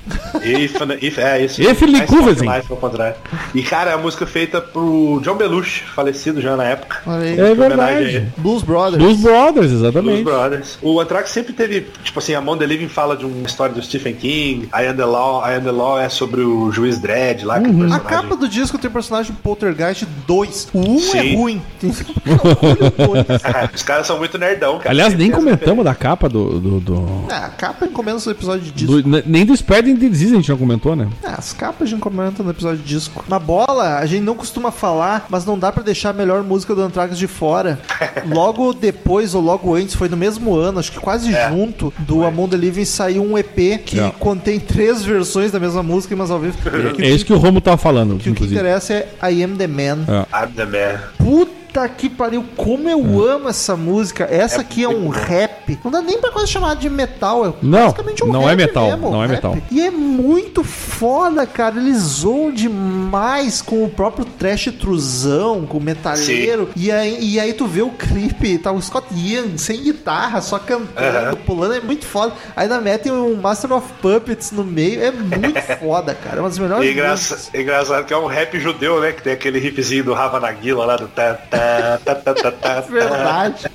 [0.42, 1.62] É isso.
[1.62, 2.46] Eflin Nice Fucking Kufezin.
[2.56, 3.16] Life, ao contrário.
[3.54, 7.02] E, cara, é a música feita pro John Belushi, falecido já na época.
[7.22, 8.28] É verdade.
[8.38, 9.04] Blues Brothers.
[9.04, 10.24] Dos Brothers, Blues exatamente.
[10.24, 10.78] Brothers.
[10.82, 14.14] O Anthrax sempre teve, tipo assim, a Mão Living fala de uma história do Stephen
[14.16, 17.60] King, I Am The Law, I Am The Law é sobre o juiz Dredd lá,
[17.60, 18.08] que é o A personagem.
[18.08, 20.70] capa do disco tem o personagem Poltergeist 2.
[20.74, 21.36] O 1 é Sim.
[21.36, 21.62] ruim.
[21.80, 23.26] Tem o dois.
[23.74, 24.90] Os caras são muito nerdão, cara.
[24.90, 26.60] Aliás, nem comentamos da capa do.
[26.60, 29.02] do, do- Ah, a capa encomenda no episódio de disco.
[29.02, 31.08] do- nem do Spreading the Disease a gente não comentou, né?
[31.24, 33.24] Ah, as capas a gente comenta no episódio de disco.
[33.28, 36.74] Na bola, a gente não costuma falar, mas não dá pra deixar a melhor música
[36.74, 37.80] do Anthrax de fora.
[38.28, 42.50] Logo depois ou logo antes, foi no mesmo ano, acho que quase junto, do Among
[42.50, 44.12] the Living saiu um EP que É.
[44.20, 46.56] contém três versões da mesma música, mas ao vivo.
[46.96, 49.56] Que, É isso que o Romo tava falando, que o que interessa é I Am
[49.56, 50.06] The Man.
[50.32, 51.00] I'm the man.
[51.18, 51.57] Puta
[51.96, 54.28] que pariu, como eu amo essa música.
[54.30, 55.80] Essa aqui é um rap.
[55.84, 57.46] Não dá nem pra coisa chamada de metal.
[57.46, 59.36] É Não, basicamente um não rap é metal, mesmo, não é rap.
[59.36, 59.58] metal.
[59.70, 61.78] E é muito foda, cara.
[61.78, 66.70] Eles zoam demais com o próprio trash truzão, com o metalheiro.
[66.76, 70.58] E aí, e aí tu vê o clipe, tá o Scott Ian sem guitarra, só
[70.60, 71.36] cantando, Aham.
[71.46, 71.74] pulando.
[71.76, 72.34] É muito foda.
[72.56, 75.02] Ainda metem um Master of Puppets no meio.
[75.04, 76.38] É muito foda, cara.
[76.38, 77.50] É uma das melhores E engraça- músicas.
[77.54, 79.12] é engraçado que é um rap judeu, né?
[79.12, 82.52] Que tem aquele riffzinho do Rava Nagila lá do tá, tá, tá, tá, tá, tá,
[82.52, 82.82] tá.
[82.82, 83.66] Verdade.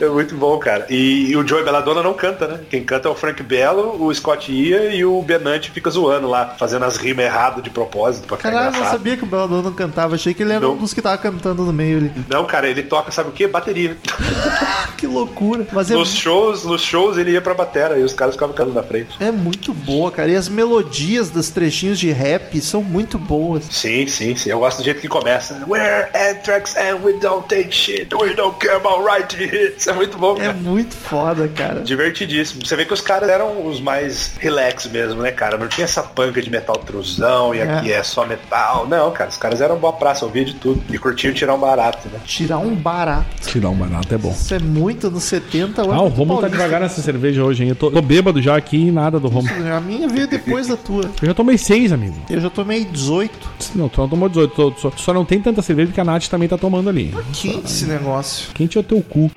[0.00, 0.86] É muito bom, cara.
[0.90, 2.60] E, e o Joey Belladonna não canta, né?
[2.68, 6.54] Quem canta é o Frank Bello, o Scott Ia e o Benante fica zoando lá,
[6.58, 9.62] fazendo as rimas erradas de propósito pra ficar Caralho, eu não sabia que o Belladonna
[9.62, 10.14] não cantava.
[10.14, 10.72] Achei que ele era Não.
[10.74, 12.12] um dos que tava cantando no meio ali.
[12.28, 13.46] Não, cara, ele toca, sabe o quê?
[13.46, 13.96] Bateria.
[14.96, 15.66] Que loucura.
[15.72, 18.74] Mas é, Nos shows, nos shows ele ia pra batera e os caras ficavam cantando
[18.74, 19.08] na frente.
[19.18, 20.28] é muito boa, cara.
[20.30, 23.64] E as melodias dos trechinhos de rap são muito boas.
[23.70, 24.50] Sim, sim, sim.
[24.50, 25.64] Eu gosto do jeito que começa.
[25.66, 28.14] We're Anthrax and we don't take shit.
[28.14, 29.86] We don't care about right hits.
[29.86, 30.52] É muito bom, É cara.
[30.54, 31.80] muito foda, cara.
[31.80, 32.64] Divertidíssimo.
[32.66, 35.56] Você vê que os caras eram os mais relax mesmo, né, cara?
[35.56, 38.86] Não tinha essa panca de metal truzão e aqui é só metal.
[38.88, 40.82] Não, cara, os caras eram boa praça, ouvia de tudo.
[40.92, 42.18] E curtiam tirar um barato, né?
[42.24, 43.26] Tirar um barato.
[43.48, 44.30] Tirar um barato é bom.
[44.30, 45.82] Isso é muito nos 70.
[45.82, 47.70] Ah, o Romulo tá devagar nessa cerveja hoje, hein?
[47.70, 49.50] Eu tô, tô bêbado já aqui e nada do Romulo.
[49.74, 51.04] A minha veio depois da tua.
[51.20, 52.16] Eu já tomei seis, amigo.
[52.28, 53.30] Eu já tomei 18.
[53.74, 54.54] Não, tu não tomou 18.
[54.54, 57.09] tu- Só, só não tem tanta cerveja que a Nath também tá tomando ali.
[57.10, 58.52] Quente esse negócio.
[58.54, 59.30] Quente é o teu cu.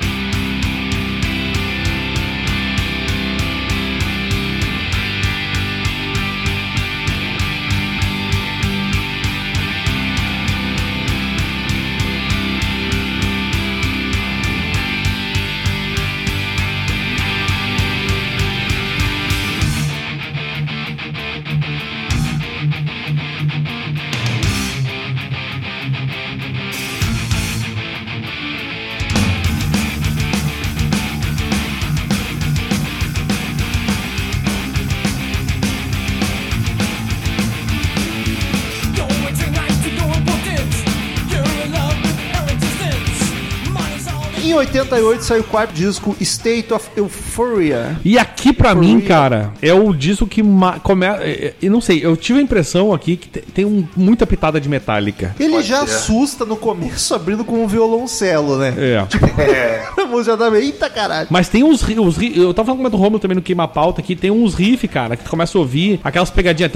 [45.03, 47.97] Em 88 saiu o quarto disco, State of Euphoria.
[48.05, 51.05] E aqui pra mim, cara, é o disco que ma- come...
[51.05, 54.25] é, é, Eu não sei, eu tive a impressão aqui que te- tem um- muita
[54.25, 55.35] pitada de metálica.
[55.39, 55.95] Ele Pode já ser.
[55.95, 58.73] assusta no começo, abrindo com um violoncelo, né?
[58.77, 59.03] É.
[59.43, 61.27] É, A música já tá meio, eita caralho.
[61.29, 63.67] Mas tem uns, ri- os ri- Eu tava falando com o Romulo também no Queima
[63.67, 66.71] Pauta que tem uns riff, cara, que tu começa a ouvir aquelas pegadinhas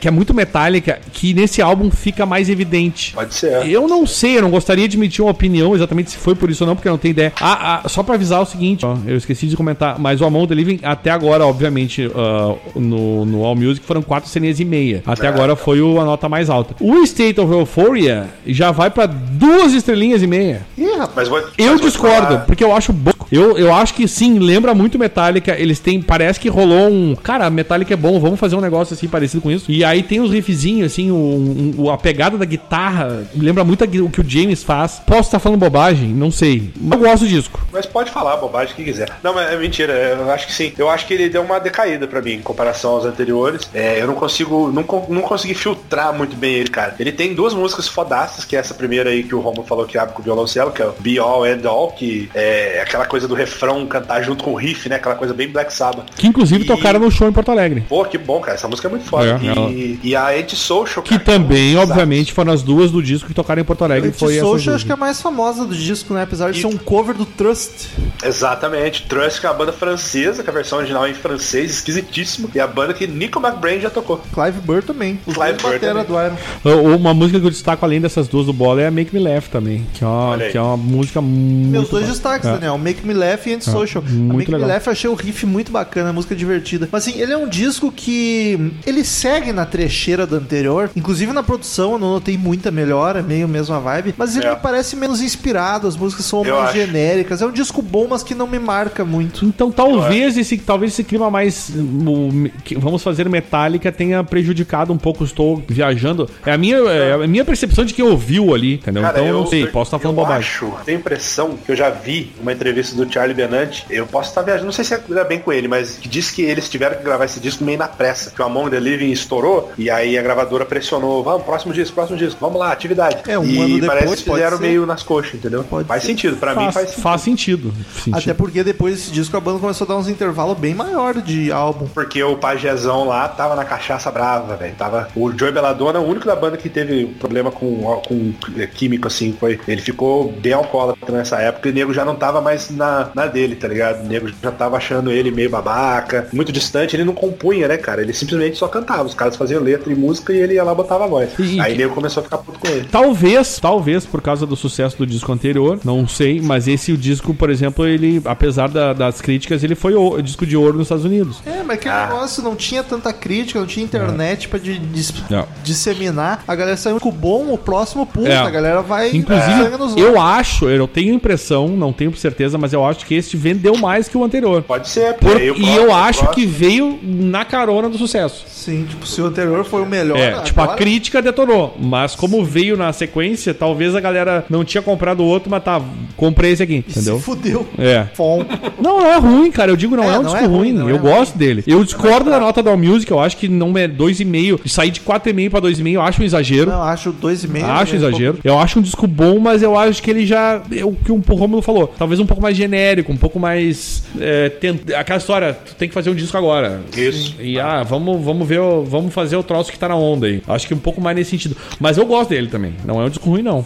[0.00, 3.12] que é muito metálica, que nesse álbum fica mais evidente.
[3.14, 3.66] pode ser.
[3.68, 6.64] Eu não sei, eu não gostaria de emitir uma opinião exatamente se foi por isso
[6.64, 7.21] ou não, porque eu não tenho ideia.
[7.40, 10.46] Ah, ah, só pra avisar o seguinte, ó, eu esqueci de comentar, mas o Among
[10.48, 15.02] the Living até agora, obviamente, ah, no, no All Music foram quatro ceninhas e meia.
[15.06, 15.28] Até É.
[15.28, 16.74] agora foi o- a nota mais alta.
[16.80, 20.62] O State of Euphoria já vai pra duas estrelinhas e meia.
[20.76, 21.28] Ih, rapaz.
[21.28, 23.11] Vou, Eu discordo, falar- porque eu acho bom.
[23.32, 25.56] Eu, eu acho que sim, lembra muito Metallica.
[25.58, 26.02] Eles têm.
[26.02, 27.16] Parece que rolou um.
[27.16, 29.70] Cara, Metallica é bom, vamos fazer um negócio assim parecido com isso.
[29.72, 33.24] E aí tem os riffzinhos, assim, um, um- a pegada da guitarra.
[33.34, 35.00] Lembra muito o que o James faz.
[35.06, 36.08] Posso estar falando bobagem?
[36.10, 36.70] Não sei.
[36.90, 37.66] Eu gosto do disco.
[37.72, 39.08] Mas pode falar bobagem que quiser.
[39.22, 39.92] Não, mas é mentira.
[39.92, 40.72] Eu acho que sim.
[40.76, 43.68] Eu acho que ele deu uma decaída pra mim em comparação aos anteriores.
[43.72, 46.94] É, eu não consigo, não, não consegui filtrar muito bem ele, cara.
[46.98, 49.96] Ele tem duas músicas fodaças, que é essa primeira aí que o Romulo falou que
[49.96, 53.21] abre com o violoncelo, que é o Be All and All, que é aquela coisa
[53.28, 54.96] do refrão cantar junto com o riff, né?
[54.96, 56.06] Aquela coisa bem Black Sabbath.
[56.16, 57.84] Que inclusive E- tocaram no show em Porto Alegre.
[57.88, 58.54] Pô, que bom, cara.
[58.56, 59.38] Essa música é muito foda.
[59.40, 59.70] É, e, ela-
[60.02, 63.34] e a Antisocial, Que cara, também, é um obviamente, foram as duas do disco que
[63.34, 64.08] tocaram em Porto Alegre.
[64.10, 66.22] Antisocial acho que é a mais famosa do disco, né?
[66.22, 67.88] Apesar de E- ser um cover do Trust.
[68.24, 69.04] Exatamente.
[69.06, 72.50] Trust, que é uma banda francesa, que a versão original é em francês, esquisitíssimo.
[72.54, 74.20] E a banda que Nico McBrain já tocou.
[74.32, 75.18] Clive Burr também.
[75.26, 76.04] Os Clive Burr também.
[76.04, 76.94] do Iron.
[76.96, 79.44] Uma música que eu destaco além dessas duas do Bola é a Make Me Laugh
[79.50, 79.86] também.
[79.94, 81.70] Que é uma, que é uma música muito.
[81.70, 82.52] Meus dois destaques, É.
[82.52, 82.78] Daniel.
[82.78, 84.02] Make Me Laugh e Antisocial.
[84.06, 84.68] Ah, a muito Make Me legal.
[84.70, 86.88] Laugh eu achei o riff muito bacana, a música divertida.
[86.90, 90.90] Mas assim, ele é um disco que ele segue na trecheira do anterior.
[90.96, 94.14] Inclusive na produção eu não notei muita melhora, meio mesma vibe.
[94.16, 94.50] Mas ele É.
[94.50, 96.78] me parece menos inspirado, as músicas são Eu mais acho.
[96.78, 97.42] genéricas.
[97.42, 99.44] É um disco bom, mas que não me marca muito.
[99.44, 104.98] Então talvez esse, talvez esse clima mais o- que vamos fazer Metallica tenha prejudicado um
[104.98, 105.24] pouco.
[105.24, 106.28] Estou viajando.
[106.44, 109.02] É a minha, é a minha percepção de quem ouviu ali, entendeu?
[109.02, 110.48] Cara, então eu não sei, posso estar falando eu bobagem.
[110.48, 113.86] acho, tenho a impressão que eu já vi uma entrevista do Charlie Benante.
[113.90, 116.68] Eu posso estar viajando, não sei se é bem com ele, mas diz que eles
[116.68, 118.30] tiveram que gravar esse disco meio na pressa.
[118.30, 122.16] Que o Among the Living estourou e aí a gravadora pressionou: vamos, próximo disco, próximo
[122.18, 123.18] disco, vamos lá, atividade.
[123.26, 124.62] É, um e ano parece depois, que fizeram ser.
[124.62, 125.64] meio nas coxas, entendeu?
[125.64, 126.08] Pode faz ser.
[126.08, 127.02] sentido, pra mim Faz, faz sentido.
[127.02, 127.74] faz sentido.
[127.94, 128.16] sentido.
[128.18, 131.50] Até porque depois desse disco a banda começou a dar uns intervalos bem maior de
[131.52, 131.86] álbum.
[131.92, 134.74] Porque o pajezão lá tava na cachaça brava, velho.
[134.76, 138.32] Tava o Joey Belladonna, o único da banda que teve problema com, com
[138.74, 142.40] químico assim, foi ele ficou bem alcoólatra nessa época e o nego já não tava
[142.40, 144.04] mais na, na dele, tá ligado?
[144.04, 148.02] O nego já tava achando ele meio babaca, muito distante, ele não compunha, né, cara?
[148.02, 149.04] Ele simplesmente só cantava.
[149.04, 151.30] Os caras faziam letra e música e ele ia lá e botava a voz.
[151.38, 152.88] E- Aí o nego começou a ficar puto com ele.
[152.90, 157.32] Talvez, talvez por causa do sucesso do disco anterior, não sei, mas esse o disco,
[157.34, 161.04] por exemplo, ele, apesar da- das críticas, ele foi o, disco de ouro nos Estados
[161.04, 161.38] Unidos.
[161.46, 162.06] É, mas aquele Ah.
[162.08, 165.46] negócio não tinha tanta crítica, não tinha internet pra de- dis- Não.
[165.62, 166.42] disseminar.
[166.46, 168.28] A galera saiu com o bom, o próximo puta.
[168.28, 168.36] É.
[168.36, 172.84] A galera vai Inclusive, nos eu acho, eu tenho impressão, não tenho certeza, mas eu
[172.84, 174.62] acho que este vendeu mais que o anterior.
[174.62, 177.98] Pode ser, Por- aí o e próximo- eu acho próximo- que veio na carona do
[177.98, 178.44] sucesso.
[178.46, 180.16] Sim, tipo, se o anterior foi o melhor.
[180.16, 181.76] É, tipo, a agora- crítica detonou.
[181.80, 185.80] Mas como veio na sequência, talvez a galera não tinha comprado o outro, mas tá,
[186.16, 187.16] comprei esse aqui, entendeu?
[187.18, 187.66] Se fudeu.
[187.78, 188.06] É.
[188.14, 188.44] Fom.
[188.80, 189.70] Não, não é ruim, cara.
[189.70, 190.58] Eu digo, não é, É, um não disco é ruim.
[190.58, 191.38] ruim, não eu é gosto ruim.
[191.38, 191.64] dele.
[191.66, 193.10] Eu discordo da nota da All Music.
[193.10, 194.60] Eu acho que não é 2,5.
[194.62, 196.70] De sair de 4,5 pra 2,5, eu acho um exagero.
[196.70, 197.66] Não, acho dois e meio.
[197.66, 197.98] Acho né?
[197.98, 198.38] exagero.
[198.44, 200.60] Eu acho um disco bom, mas eu acho que ele já.
[200.70, 201.92] É o que o Romulo falou.
[201.98, 204.04] Talvez um pouco mais genérico, um pouco mais.
[204.20, 206.80] é, tent- Aquela história, tu tem que fazer um disco agora.
[206.96, 207.34] Isso.
[207.40, 210.42] E ah, vamos, vamos ver, vamos fazer o troço que tá na onda aí.
[210.48, 211.56] Acho que um pouco mais nesse sentido.
[211.80, 212.74] Mas eu gosto dele também.
[212.84, 213.64] Não é um disco ruim, não.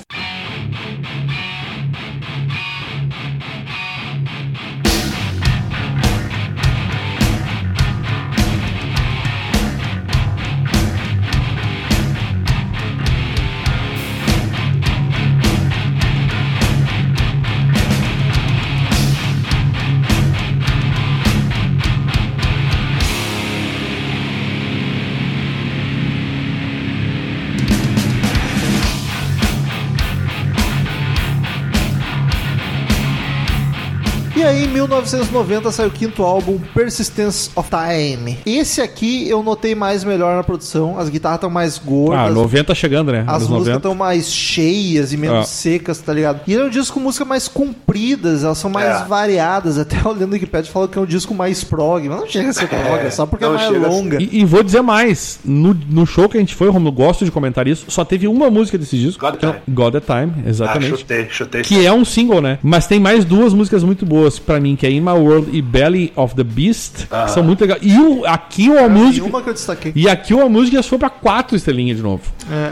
[34.47, 38.39] Aí, em 1990, saiu o quinto álbum, Persistence of Time.
[38.47, 40.99] Esse aqui eu notei mais melhor na produção.
[40.99, 42.35] As guitarras estão mais Ah, gordas.
[42.35, 43.25] 90 chegando, né?
[43.27, 43.77] As músicas 90.
[43.77, 45.45] estão mais cheias e menos Ah.
[45.45, 46.41] secas, tá ligado?
[46.47, 49.05] E ele é um disco com músicas mais compridas, elas são mais É.
[49.05, 49.79] variadas.
[49.79, 52.53] Até olhando no Wikipedia falou que é um disco mais prog, mas não chega a
[52.53, 53.79] ser prog, é só porque é não mais a ser.
[53.79, 54.23] longa.
[54.23, 57.31] E, e vou dizer mais, no, no show que a gente foi, Romulo, gosto de
[57.31, 59.21] comentar isso, só teve uma música desse disco.
[59.21, 59.63] God que é Time.
[59.69, 60.99] God the Time, Ah, exatamente.
[60.99, 61.63] chutei, chutei.
[61.63, 62.59] que é um single, né?
[62.63, 65.61] Mas tem mais duas músicas muito boas pra mim, que é In My World e
[65.63, 67.81] Belly of the Beast, que são muito legais.
[67.83, 69.93] E o, aqui o E música uma que eu destaquei.
[69.95, 72.23] e aqui o música já foi pra quatro estrelinhas de novo.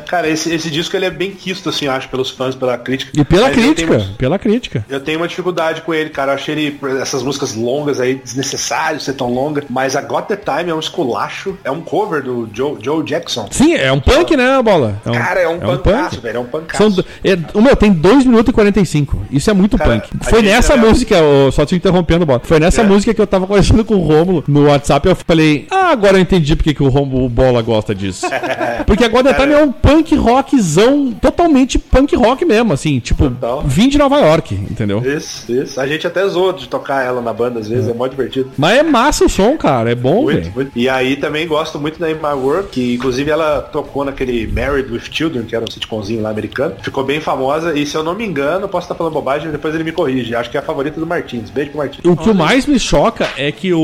[0.06, 3.10] Cara, esse, esse disco ele é bem quisto, assim, eu acho, pelos fãs, pela crítica.
[3.18, 4.84] E pela Mas crítica, uma- pela crítica.
[4.88, 6.32] Eu tenho uma dificuldade com ele, cara.
[6.32, 9.64] Eu achei ele, essas músicas longas aí, desnecessário ser tão longa.
[9.68, 11.56] Mas a Got the Time é um esculacho.
[11.64, 13.48] É um cover do Joe, Joe Jackson.
[13.50, 15.00] Sim, é um punk, né, bola?
[15.04, 16.36] É Cara, é um pancaço, velho.
[16.36, 16.90] É um pancaço.
[16.92, 19.26] São, é, o meu, tem 2 minutos e 45.
[19.30, 20.10] Isso é muito Cara, punk.
[20.20, 21.16] a Foi nessa é- música,
[21.52, 22.40] só te interrompendo, Bola.
[22.42, 22.84] Foi nessa É.
[22.84, 25.08] música que eu tava conversando com o Rômulo no WhatsApp.
[25.08, 28.26] Eu falei, ah, agora eu entendi porque que o Rômulo Bola gosta disso.
[28.86, 33.62] porque agora The Time é um punk rockzão, totalmente punk rock mesmo, assim, tipo, Total.
[33.64, 35.02] vim de Nova York, entendeu?
[35.04, 35.80] Isso, isso.
[35.80, 38.50] A gente até zoou de tocar ela na banda às vezes, é, mó divertido.
[38.56, 40.70] Mas é massa o som, cara, é bom, Muito, muito.
[40.76, 44.90] E aí também gosto muito da In My World, que inclusive ela tocou naquele Married
[44.92, 46.74] with Children, que era um sitcomzinho lá americano.
[46.82, 49.84] Ficou bem famosa e se eu não me engano, posso estar falando bobagem, depois ele
[49.84, 50.34] me corrige.
[50.34, 51.50] Acho que é a favorita do Martins.
[51.50, 52.04] Beijo pro Martins.
[52.04, 53.80] O que mais me choca é que o,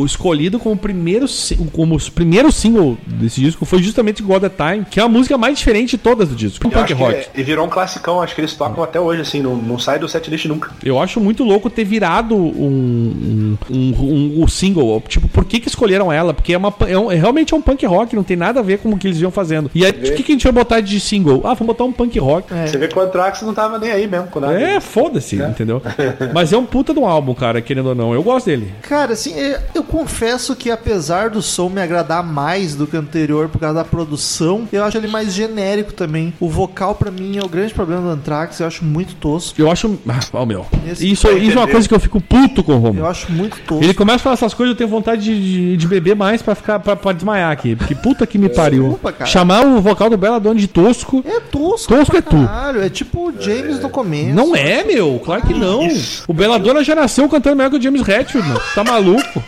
[0.00, 1.26] o escolhido como primeiro,
[1.72, 5.36] como o primeiro single desse disco foi justamente God the Time, que é a música
[5.38, 6.66] mais diferente de todas do disco.
[6.66, 7.14] Um punk rock.
[7.14, 9.98] é- e virou um classicão, acho que eles tocam até hoje, assim, não, não sai
[9.98, 10.70] do setlist nunca.
[10.84, 13.94] Eu acho muito louco ter virado um, um, um,
[14.38, 15.02] um- um single.
[15.06, 16.32] Tipo, por que, que escolheram ela?
[16.34, 18.62] Porque é, uma, é, um- é realmente é um punk rock, não tem nada a
[18.62, 19.70] ver com o que eles iam fazendo.
[19.74, 21.40] E aí, o que, que a gente vai botar de single?
[21.44, 22.48] Ah, vamos botar um punk rock.
[22.66, 24.60] Você vê que o Anthrax não tava nem aí mesmo com nada.
[24.60, 25.82] É, foda-se, entendeu?
[26.32, 28.12] Mas é um puta de um álbum, cara, querendo ou não.
[28.12, 28.72] Eu gosto dele.
[28.82, 33.00] Cara, assim, eu, eu confesso que apesar do som me agradar mais do que o
[33.00, 36.34] anterior por causa da produção, eu acho ele mais genérico também.
[36.38, 39.58] O vocal pra mim é o grande problema do Anthrax, eu acho muito tosco.
[39.60, 39.98] Eu acho.
[40.08, 40.66] Ah, ó, meu.
[40.86, 42.98] Esse- Isso, isso é uma coisa que eu fico puto com o Romulo.
[43.00, 43.82] Eu acho muito tosco.
[43.82, 46.54] Ele começa a falar essas coisas, eu tenho vontade de, de, de beber mais pra
[46.54, 47.74] ficar pra, pra desmaiar aqui.
[47.76, 48.82] Porque puta que me pariu.
[48.82, 49.30] Desculpa, cara.
[49.30, 51.24] Chamar o vocal do Bela Dona de tosco.
[51.26, 51.94] É tosco.
[51.94, 52.44] Tosco é tu.
[52.44, 54.34] Caralho, é tipo o James no começo.
[54.34, 55.20] Não é, meu.
[55.24, 55.86] Claro que não.
[56.28, 58.60] O Belladonna já nasceu cantando melhor que o James Hetfield, mano.
[58.74, 59.44] Tá maluco?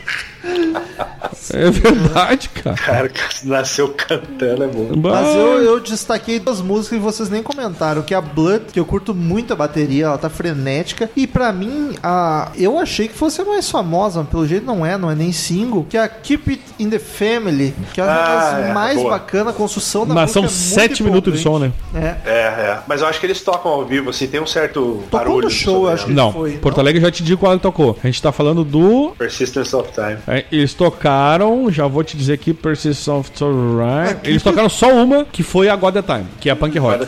[1.55, 2.77] É verdade, cara.
[2.77, 3.11] Cara,
[3.45, 4.89] nasceu cantando, é bom.
[4.97, 8.81] Mas eu, eu destaquei duas músicas e vocês nem comentaram, que é a Blood, que
[8.81, 11.11] eu curto muito a bateria, ela tá frenética.
[11.17, 14.85] E pra mim, a, eu achei que fosse a mais famosa, mas pelo jeito não
[14.85, 18.05] é, não é nem single, que é a Keep It in the Family, que é
[18.05, 19.11] uma Ah, das é, mais boa.
[19.11, 21.73] bacanas, a construção da Mas são música é muito sete minutos de som, né?
[21.95, 22.17] É.
[22.27, 22.79] É, é.
[22.87, 25.45] Mas eu acho que eles tocam ao vivo, assim, tem um certo Tocou barulho.
[25.45, 26.13] no show, acho que-.
[26.13, 26.83] Não, foi, Porto não?
[26.83, 27.97] Alegre já te digo qual ele tocou.
[28.03, 29.13] A gente tá falando do.
[29.19, 30.17] Persistence of Time.
[30.27, 31.36] é, Eles tocaram,
[31.71, 33.31] já vou te dizer aqui, Persistence of
[33.77, 34.11] Right.
[34.13, 36.79] Aqui Eles tocaram só uma, que foi a God the Time, que é a punk
[36.79, 36.99] rock.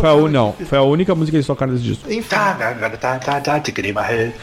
[0.00, 2.10] Foi a, un- não, foi a única música que eles tocaram nesse disco.
[2.28, 2.54] Tá,
[3.18, 3.54] tá, tá.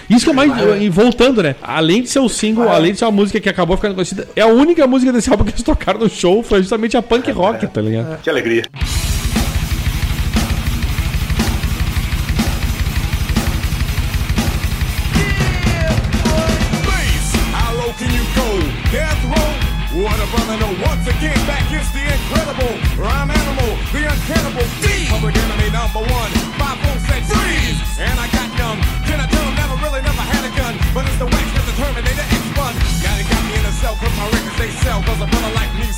[0.09, 0.51] Isso que é mais.
[0.81, 1.55] E voltando, né?
[1.61, 4.41] Além de ser o single, além de ser uma música que acabou ficando conhecida, é
[4.41, 7.65] a única música desse álbum que eles tocaram no show foi justamente a punk rock,
[7.67, 8.21] tá ligado?
[8.21, 8.63] Que alegria.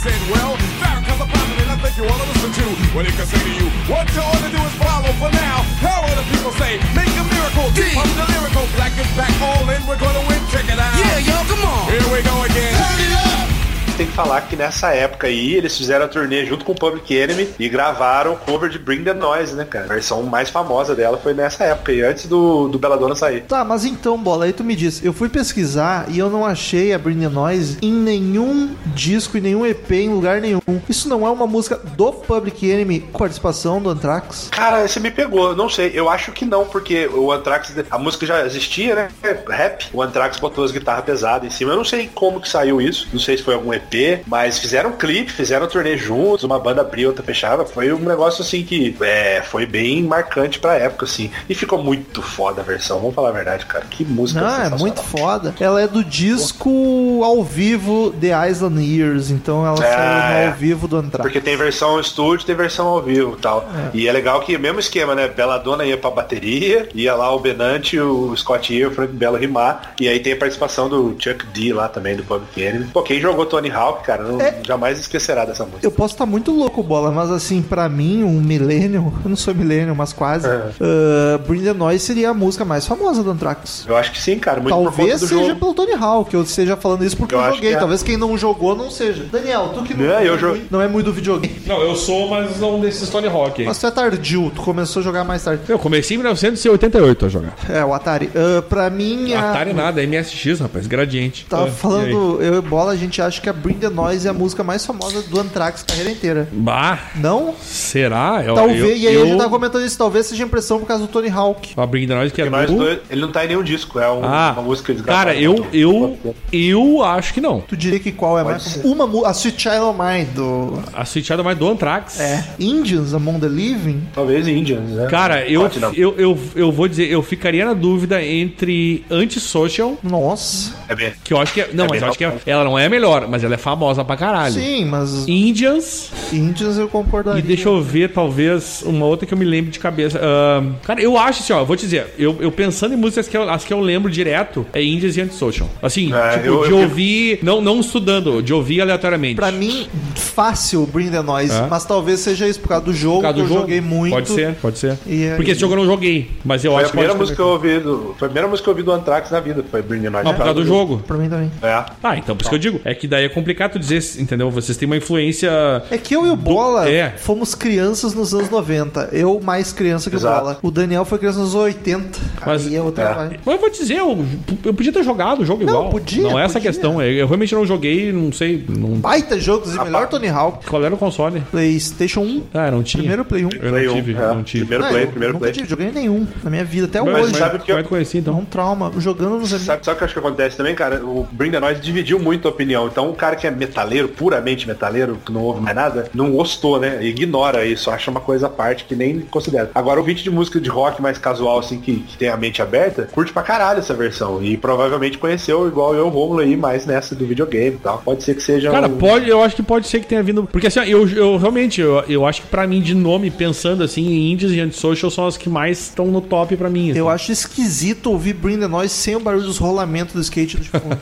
[0.05, 3.25] Said, well, Farrakhan's a prophet and I think you to listen to what he can
[3.25, 3.65] say to you.
[3.89, 5.65] What you ought to do is follow for now.
[5.81, 6.77] How will the people say?
[6.93, 7.73] Make a miracle.
[7.73, 8.69] I'm the lyrical.
[8.77, 9.81] Black is back all in.
[9.89, 10.37] We're gonna win.
[10.53, 10.93] Check it out.
[11.01, 11.89] Yeah, yo, come on.
[11.89, 13.54] Here we go again.
[13.97, 17.15] Tem que falar que nessa época aí, eles fizeram a turnê junto com o Public
[17.15, 19.85] Enemy e gravaram o cover de Bring the Noise, né, cara?
[19.85, 23.43] A versão mais famosa dela foi nessa época aí, antes do, do Belladonna sair.
[23.43, 26.93] Tá, mas então, bola, aí tu me diz, eu fui pesquisar e eu não achei
[26.93, 30.59] a Bring the Noise em nenhum disco, em nenhum EP, em lugar nenhum.
[30.89, 34.49] Isso não é uma música do Public Enemy com participação do Anthrax?
[34.51, 35.91] Cara, você me pegou, eu não sei.
[35.93, 39.07] Eu acho que não, porque o Anthrax, a música já existia, né?
[39.47, 39.87] Rap.
[39.93, 41.71] O Anthrax botou as guitarras pesadas em cima.
[41.71, 43.07] Eu não sei como que saiu isso.
[43.13, 46.43] Não sei se foi algum EP, turnê, mas fizeram um clipe, fizeram um turnê juntos,
[46.43, 47.65] uma banda abriu, outra fechava.
[47.65, 51.31] Foi um negócio assim que é, foi bem marcante pra época, assim.
[51.49, 53.85] E ficou muito foda a versão, vamos falar a verdade, cara.
[53.89, 55.53] Que música Não, é muito foda.
[55.59, 60.45] Ela é do disco ao vivo The Island Years, então ela É, saiu é.
[60.45, 61.21] no ao vivo do Anthrax.
[61.23, 63.67] Porque tem versão estúdio, tem versão ao vivo e tal.
[63.93, 65.27] E é legal que, mesmo esquema, né?
[65.27, 69.93] Belladonna ia pra bateria, ia lá o Benante, o Scott Ian, o Frank Belo rimar.
[69.99, 72.85] E aí tem a participação do Chuck D lá também, do Public Enemy.
[72.85, 74.55] Pô, quem jogou Tony Hawk, cara, não, É.
[74.65, 75.85] jamais esquecerá dessa música.
[75.85, 79.53] Eu posso estar muito louco, bola, mas assim, pra mim, um milênio, eu não sou
[79.53, 80.47] milênio, mas quase.
[80.47, 80.51] É.
[80.79, 83.85] Uh, Bring the Noise seria a música mais famosa do Anthrax.
[83.87, 85.59] Eu acho que sim, cara, muito por Talvez seja jogo.
[85.59, 87.69] pelo Tony Hawk, eu esteja falando isso porque Eu eu, joguei.
[87.71, 87.79] que é.
[87.79, 89.25] Talvez quem não jogou não seja.
[89.31, 91.61] Daniel, tu que não, É, eu é, jogo- muito- não é muito do videogame.
[91.65, 93.63] Não, eu sou, mas não desses Tony Hawk.
[93.65, 95.61] Mas tu é tardio, tu começou a jogar mais tarde.
[95.67, 97.53] Eu comecei em 1988 a jogar.
[97.69, 98.27] É, o Atari.
[98.35, 99.51] Uh, pra mim, a...
[99.51, 101.45] Atari nada, MSX, rapaz, gradiente.
[101.49, 104.29] Tava Ah, falando, eu e Bola, a gente acha que a Bring the Noise é
[104.29, 106.47] a música mais famosa do Anthrax carreira inteira.
[106.51, 107.55] Bah, Não?
[107.61, 108.43] será?
[108.45, 110.85] Eu, Talvez, eu, e aí eu, a gente tava comentando isso, talvez seja impressão por
[110.85, 111.73] causa do Tony Hawk.
[111.75, 112.77] A Bring the Noise que é nós do...
[112.77, 115.65] dois, ele não tá em nenhum disco, é um- Ah, uma música eles cara, eu,
[115.73, 116.17] eu,
[116.53, 117.59] eu acho que não.
[117.61, 118.81] Tu diria que qual é Pode mais ser.
[118.83, 119.03] famosa?
[119.03, 122.19] Uma, a Sweet Child of Mine do A Switchada mais do Anthrax.
[122.19, 124.03] é, Indians Among the Living.
[124.13, 125.07] Talvez Indians, né?
[125.09, 130.73] Cara, eu, Pode eu, eu, eu vou dizer, eu ficaria na dúvida entre Antisocial, Nossa.
[130.87, 131.13] É bem.
[131.23, 131.69] que eu acho que é.
[131.73, 133.57] Não, É mas eu acho que é- ela não é a melhor, mas ela é
[133.57, 134.53] famosa pra caralho.
[134.53, 137.39] Sim, mas Indians, Indians eu concordaria.
[137.39, 140.19] e deixa eu ver, talvez, uma outra que eu me lembre de cabeça.
[140.19, 143.35] Ahn, cara, eu acho assim, ó, vou te dizer, eu, eu pensando em músicas que
[143.35, 145.69] eu, as que eu lembro direto, é Indians e Antisocial.
[145.81, 149.35] Assim, É, tipo, eu- de eu- ouvir, não, não estudando, de ouvir aleatoriamente.
[149.35, 151.67] Pra mim, fácil Bring the Noise, É.
[151.69, 153.61] mas talvez seja isso por causa do jogo, Por causa que eu do jogo.
[153.61, 154.13] joguei muito.
[154.13, 154.97] Pode ser, pode ser.
[155.05, 157.13] E aí- Porque esse jogo eu não joguei, mas eu Foi a acho que primeira
[157.13, 159.31] pode música que eu ouvi do, foi a primeira música que eu ouvi do Anthrax
[159.31, 160.25] na vida, foi Bring the Noise.
[160.25, 161.01] Não, por causa do jogo.
[161.05, 161.51] Pra mim também.
[161.61, 161.83] É.
[162.03, 162.81] Ah, então por isso que eu digo.
[162.83, 164.49] É que daí é complicado tu dizer, entendeu?
[164.49, 165.51] Vocês têm uma influência.
[165.91, 167.11] É que eu e o Bola é.
[167.17, 169.09] fomos crianças nos anos 90.
[169.11, 170.35] Eu mais criança que Exato.
[170.35, 170.57] o Bola.
[170.63, 172.19] O Daniel foi criança nos 80.
[172.45, 173.13] Mas- Aí é outra É.
[173.13, 173.39] vibe.
[173.45, 174.25] Mas eu vou dizer, eu,
[174.65, 175.89] eu podia ter jogado o jogo Não, igual.
[175.89, 176.71] podia, Não é essa a podia.
[176.71, 177.01] questão.
[177.01, 178.65] Eu, eu realmente não joguei, não sei.
[178.67, 178.89] Não...
[178.97, 180.65] Baita jogo, inclusive, melhor Tony Hawk.
[180.65, 181.41] Qual era o console?
[181.51, 182.43] PlayStation 1.
[182.53, 183.01] Ah, não tinha.
[183.01, 183.49] Primeiro Play 1.
[183.51, 184.15] Eu Play não tive, é.
[184.15, 184.65] não tive.
[184.65, 185.53] Primeiro Não, play, eu primeiro nunca play.
[185.53, 187.31] tive joguei nenhum na minha vida, até Mas, hoje.
[187.33, 188.39] mas sabe o que eu- é eu conheci, É então?
[188.39, 188.91] um trauma.
[188.97, 189.65] Jogando nos amigos.
[189.67, 191.05] Sabe, sabe o que eu acho que acontece também, cara?
[191.05, 192.87] O Bring the Noise dividiu muito a opinião.
[192.87, 196.79] Então, o cara que é metaleiro, puramente metaleiro, que não ouve mais nada, não gostou,
[196.79, 197.03] né?
[197.05, 199.69] Ignora isso, acha uma coisa à parte que nem considera.
[199.75, 202.61] Agora, o vídeo de música de rock mais casual, assim, que, que tem a mente
[202.61, 204.41] aberta, curte pra caralho essa versão.
[204.43, 207.99] E provavelmente conheceu, igual eu, Romulo aí, mais nessa do videogame e tal.
[207.99, 208.71] Pode ser que seja.
[208.71, 210.43] Cara, um- pode, eu acho que pode ser que tenha vindo.
[210.51, 214.31] Porque assim, eu, eu realmente, eu, eu acho que pra mim, de nome, pensando assim,
[214.31, 216.91] Indies e Antisocial são as que mais estão no top pra mim.
[216.91, 216.99] assim.
[216.99, 220.63] Eu acho esquisito ouvir Bring the Noise sem o barulho dos rolamentos do skate do
[220.65, 220.97] fundo.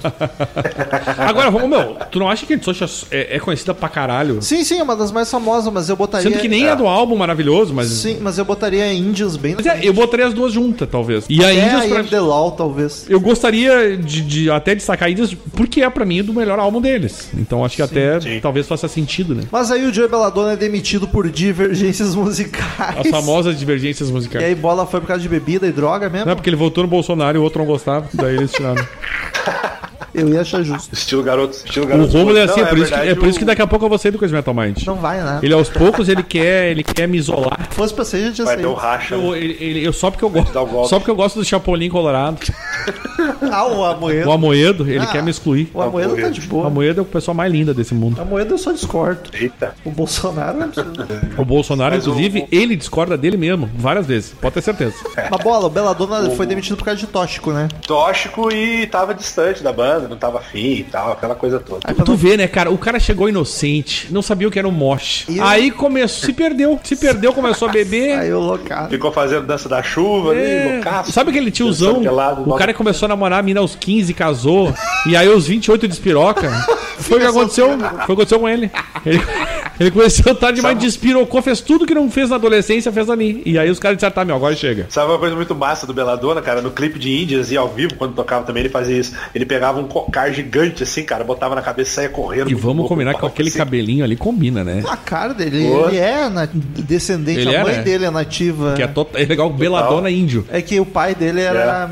[1.17, 4.39] Agora, vamos, meu, tu não acha que Antisocial é, é conhecida pra caralho?
[4.39, 6.29] sim, sim, é uma das mais famosas, mas eu botaria.
[6.29, 7.87] Sendo que nem é do álbum maravilhoso, mas.
[7.87, 11.25] Sim, mas eu botaria Indians bem Mas é, eu botaria as duas juntas, talvez.
[11.27, 13.05] E a É, Indians I pra The Law, talvez.
[13.09, 17.29] Eu gostaria de, de até destacar Indians, porque é pra mim do melhor álbum deles.
[17.35, 18.39] Então acho que até sim.
[18.39, 19.43] talvez faça sentido, né?
[19.51, 22.99] Mas aí o Joey Belladonna é demitido por divergências musicais.
[22.99, 24.45] As famosas divergências E musicais.
[24.45, 26.25] aí bola foi por causa de bebida e droga mesmo?
[26.25, 28.85] Não é porque ele votou no Bolsonaro e o outro não gostava, daí eles tiraram.
[30.13, 30.93] Eu ia achar justo.
[30.93, 31.55] Estilo garoto.
[31.65, 32.11] Estilo O garoto.
[32.17, 33.67] Romulo é assim, Não, é por, isso que, é por isso que o- daqui a
[33.67, 34.77] pouco eu vou sair do Crazy Metal Mind.
[34.85, 35.39] Não vai, né?
[35.41, 37.67] Ele aos poucos ele quer, ele quer me isolar.
[37.69, 38.79] Se fosse pra ser, já tinha Vai ter um saído.
[38.79, 39.15] racha.
[39.15, 41.89] Eu, ele- ele- eu- só porque eu gosto, o só porque eu gosto do Chapolin
[41.89, 42.37] Colorado.
[43.51, 44.27] Ah, o Amoedo.
[44.29, 45.05] O Amoedo, ele Ah.
[45.07, 45.69] quer me excluir.
[45.73, 46.67] O Amoedo tá de O boa.
[46.67, 48.17] Amoedo é a pessoa mais linda desse mundo.
[48.17, 49.29] O Amoedo eu só discordo.
[49.33, 49.75] Eita.
[49.85, 51.19] O Bolsonaro precisa.
[51.37, 54.33] O Bolsonaro, Mas o- inclusive, ele discorda dele mesmo, várias vezes.
[54.41, 54.95] Pode ter certeza.
[55.29, 57.67] Uma bola, o Belladonna foi demitido por causa de tóxico, né?
[57.87, 61.81] Tóxico e tava distante da banda, não tava afim e tal, aquela coisa toda.
[61.83, 62.69] Aí Tu não- vê, né, cara?
[62.71, 65.25] O cara chegou inocente, não sabia o que era um mosh.
[65.29, 66.79] E- Aí começou, se perdeu.
[66.83, 68.17] Se perdeu, começou a beber.
[68.19, 68.89] Aí o loucado.
[68.89, 70.65] Ficou fazendo dança da chuva É.
[70.65, 71.11] ali, loucaço.
[71.11, 72.01] Sabe aquele tiozão?
[72.01, 74.73] Pelado, o cara começou a namorar a mina aos 15, casou,
[75.07, 76.51] e aí aos 28 despiroca.
[76.97, 77.67] Foi o que aconteceu.
[77.67, 78.71] Foi o que aconteceu com ele.
[79.05, 79.21] Ele,
[79.79, 83.41] ele conheceu tarde demais, despirocou, fez tudo que não fez na adolescência, fez ali.
[83.45, 84.85] E aí os caras disseram, tá, meu, agora chega.
[84.89, 86.61] Sabe uma coisa muito massa do Beladona, cara?
[86.61, 89.13] No clipe de Índias e ao vivo, quando tocava também, ele fazia isso.
[89.33, 92.49] Ele pegava um cocar gigante assim, cara, botava na cabeça e saia correndo.
[92.49, 93.57] E vamos combinar com aquele assim.
[93.57, 94.83] cabelinho ali combina, né?
[94.87, 97.81] A cara dele, ele é na- descendente, Ele a é, mãe né?
[97.83, 98.73] dele é nativa.
[98.73, 100.45] Que é, tota- é legal, Beladona índio.
[100.51, 101.89] É que o pai dele era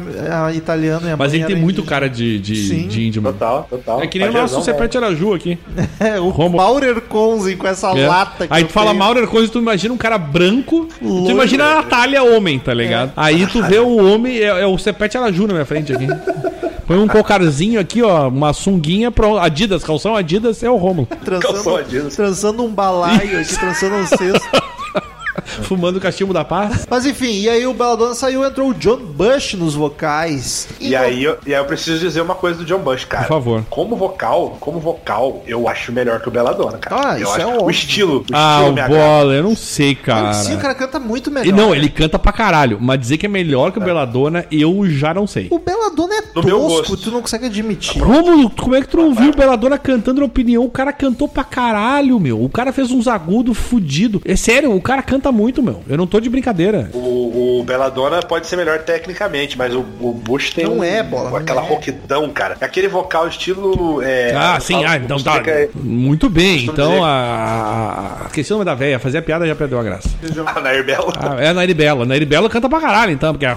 [0.52, 1.90] é, italiano e a Mas mãe ele tem muito indígena.
[1.90, 2.88] cara de, de, Sim.
[2.88, 3.38] de índio, mano.
[3.38, 4.02] Total, total.
[4.04, 4.62] É que nem o nosso
[4.92, 5.58] Sepete Araju aqui.
[6.00, 8.08] É, o Romo- Maurer Konzen com essa É.
[8.08, 9.00] lata que Aí tu fala tenho.
[9.00, 11.26] Maurer Coisa, tu imagina um cara branco, Loiro.
[11.26, 13.10] tu imagina a Natália homem, tá ligado?
[13.10, 13.14] É.
[13.16, 16.08] Aí tu vê o homem, é, é o Sepete Araju na minha frente aqui.
[16.86, 21.08] Põe um cocarzinho aqui, ó, uma sunguinha pro Adidas, calção Adidas, é o Romulo.
[21.40, 22.16] Calção Adidas.
[22.16, 24.50] trançando um balaio aqui, trançando um cesto.
[25.64, 26.86] Fumando o cachimbo da paz.
[26.90, 30.68] Mas enfim, e aí o Belladonna saiu, entrou o John Bush nos vocais.
[30.80, 33.24] E aí, eu, e aí eu preciso dizer uma coisa do John Bush, cara.
[33.24, 33.64] Por favor.
[33.70, 37.12] Como vocal, como vocal, eu acho melhor que o Belladonna, cara.
[37.12, 37.66] Ah, eu isso é acho óbvio.
[37.66, 40.34] o estilo, o Ah, estilo o bola, eu não sei, cara.
[40.34, 41.48] Sim, o cara canta muito melhor.
[41.48, 44.88] E não, ele canta pra caralho, mas dizer que é melhor que o Belladonna, eu
[44.90, 45.48] já não sei.
[45.50, 48.02] O Belladonna é tosco, tu não consegue admitir.
[48.02, 50.64] Romulo, como é que tu não viu o Belladonna cantando na opinião?
[50.64, 52.44] O cara cantou pra caralho, meu.
[52.44, 54.22] O cara fez uns agudos fudido.
[54.26, 55.82] É sério, o cara canta muito, meu.
[55.88, 56.90] Eu não tô de brincadeira.
[56.94, 61.02] O, o Belladonna pode ser melhor tecnicamente, mas o, o Bush tem Não um- é,
[61.04, 61.68] bola, não aquela é.
[61.68, 62.58] rouquidão, cara.
[62.62, 64.02] Aquele vocal estilo.
[64.02, 65.42] É, Ah, sim, falo- ah, então tá.
[65.76, 68.22] Muito bem, então dizer- a.
[68.24, 70.10] a- Esqueci o nome da velha, fazer a piada já perdeu a graça.
[70.24, 71.14] É, a Nair Bela.
[71.18, 72.04] Ah, é a Nairi Bela.
[72.04, 73.50] A Nairi Bela canta pra caralho, então, porque é.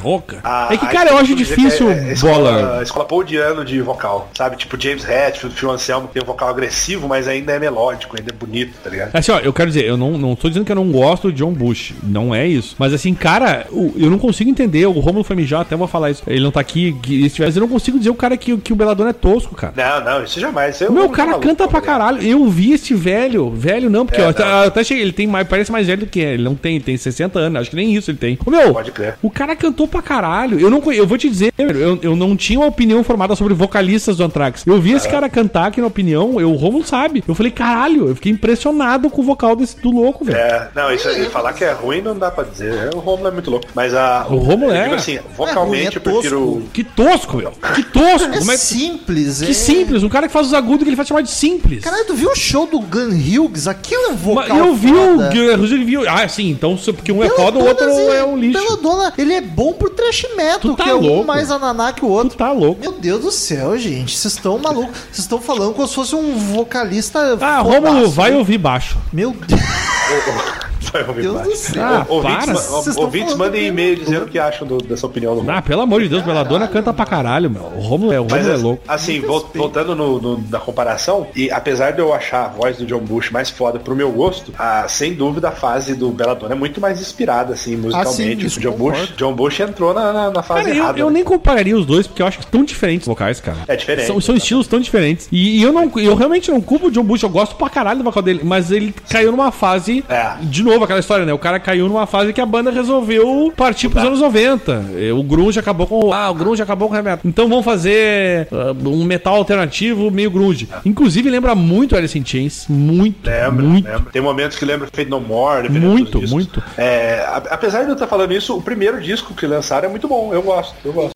[0.42, 2.80] A- é que, a cara, eu acho difícil é- é bola.
[2.82, 4.56] escola paudiano de vocal, sabe?
[4.56, 8.34] Tipo James Hetfield, Phil Anselmo, tem um vocal agressivo, mas ainda é melódico, ainda é
[8.34, 9.10] bonito, tá ligado?
[9.14, 11.32] Assim, ó, eu quero dizer, eu não, não tô dizendo que eu não gosto do
[11.32, 11.94] John Bush.
[12.02, 12.74] Não é isso.
[12.78, 14.86] Mas assim, cara, o- eu não consigo entender.
[14.86, 16.22] O Romulo foi mijar, até vou falar isso.
[16.26, 19.10] Ele não tá aqui, tivesse, eu não consigo dizer o cara que, que o Beladona
[19.10, 19.72] é tosco, cara.
[19.76, 20.80] Não, não, isso jamais.
[20.80, 21.98] Eu O meu tô cara maluco, canta pra tá ligado?
[21.98, 22.22] caralho.
[22.26, 23.50] Eu vi esse velho.
[23.50, 24.50] Velho não, porque É, eu até, não.
[24.50, 26.34] eu até cheguei, ele tem mais, parece mais velho do que é.
[26.34, 27.60] Ele não tem, tem 60 anos.
[27.60, 28.38] Acho que nem isso ele tem.
[28.44, 29.16] O meu, Pode crer.
[29.22, 30.58] o cara cantou pra caralho.
[30.60, 34.16] Eu não eu vou te dizer, eu, eu não tinha uma opinião formada sobre vocalistas
[34.16, 34.64] do Anthrax.
[34.66, 37.22] Eu vi esse cara cantar aqui na opinião, eu, o Romulo sabe.
[37.26, 40.36] Eu falei, caralho, eu fiquei impressionado com o vocal desse do louco, velho.
[40.38, 42.94] É, não, isso aí, falar que é ruim não dá pra dizer.
[42.94, 43.66] O Romulo é muito louco.
[43.74, 44.26] Mas a.
[44.30, 44.82] O Romulo eu é.
[44.84, 46.62] digo assim, É vocalmente ruim, é eu prefiro.
[46.72, 47.52] Que tosco, meu.
[47.74, 48.32] Que tosco.
[48.34, 49.46] É Como é- simples, é.
[49.46, 50.02] Que simples.
[50.02, 51.84] Um cara que faz os agudos que ele faz chamar de simples.
[51.84, 53.68] Caralho, tu viu o show do Gun Hughes?
[53.68, 56.08] Aquilo é um vocal Mas eu vi o viu.
[56.08, 58.58] Ah, sim, então porque um é foda, o outro assim, é um lixo.
[58.60, 61.26] Belladonna, ele é bom pro trash metal, Tu tá que é um louco.
[61.26, 62.38] mais ananá que o Tu outro.
[62.38, 62.80] tá louco.
[62.80, 64.16] Meu Deus do céu, gente.
[64.16, 64.96] Vocês estão malucos.
[65.10, 67.36] Vocês estão falando como se fosse um vocalista.
[67.40, 67.60] Ah.
[67.60, 68.96] Romulo, vai ouvir baixo.
[69.12, 69.60] Meu Deus
[70.94, 71.82] Vai ouvir do céu.
[71.84, 73.00] Ah, Ouvintes, para.
[73.02, 75.62] ouvintes mandem que- e-mail dizendo o que acham do- dessa opinião do Ah, Romulo.
[75.62, 77.62] pelo amor de Deus, Beladona canta pra caralho, meu.
[77.62, 78.82] O Romulo é, o Mas Romulo é louco.
[78.86, 82.86] assim, vol- voltando no, no- na comparação, e apesar de eu achar a voz do
[82.86, 86.56] John Bush mais foda pro meu gosto, a, sem dúvida a fase do Belladonna é
[86.58, 88.44] muito mais inspirada, assim, musicalmente.
[88.44, 88.98] Ah, isso o John concordo.
[89.00, 90.98] Bush, John Bush entrou na, na, na fase Cara, eu, errada.
[91.00, 91.14] eu né?
[91.14, 93.58] nem compararia os dois, porque eu acho que tão diferentes os vocais, cara.
[93.66, 94.06] É diferente.
[94.06, 95.28] São, são estilos tão diferentes.
[95.32, 97.98] E, e eu não eu realmente não culpo o John Bush, eu gosto pra caralho
[97.98, 100.04] do vocal dele, mas ele caiu numa fase.
[100.08, 100.34] É.
[100.42, 101.32] De novo, aquela história, né?
[101.32, 104.84] O cara caiu numa fase que a banda resolveu partir pros anos 90.
[104.96, 106.12] E O Grunge acabou com.
[106.12, 107.26] Ah, o Grunge acabou com o Remeto.
[107.26, 110.68] Então vamos fazer ah, um metal alternativo meio Grunge.
[110.84, 112.66] Inclusive lembra muito Alice in Chains.
[112.68, 113.28] Muito.
[113.28, 113.88] Lembra, muito.
[113.88, 114.12] lembra.
[114.12, 116.62] Tem momentos que lembra Fate No More, Muito, muito.
[116.76, 120.32] É, apesar de eu estar falando isso, o primeiro disco que lançaram é muito bom.
[120.32, 121.14] Eu gosto, eu gosto.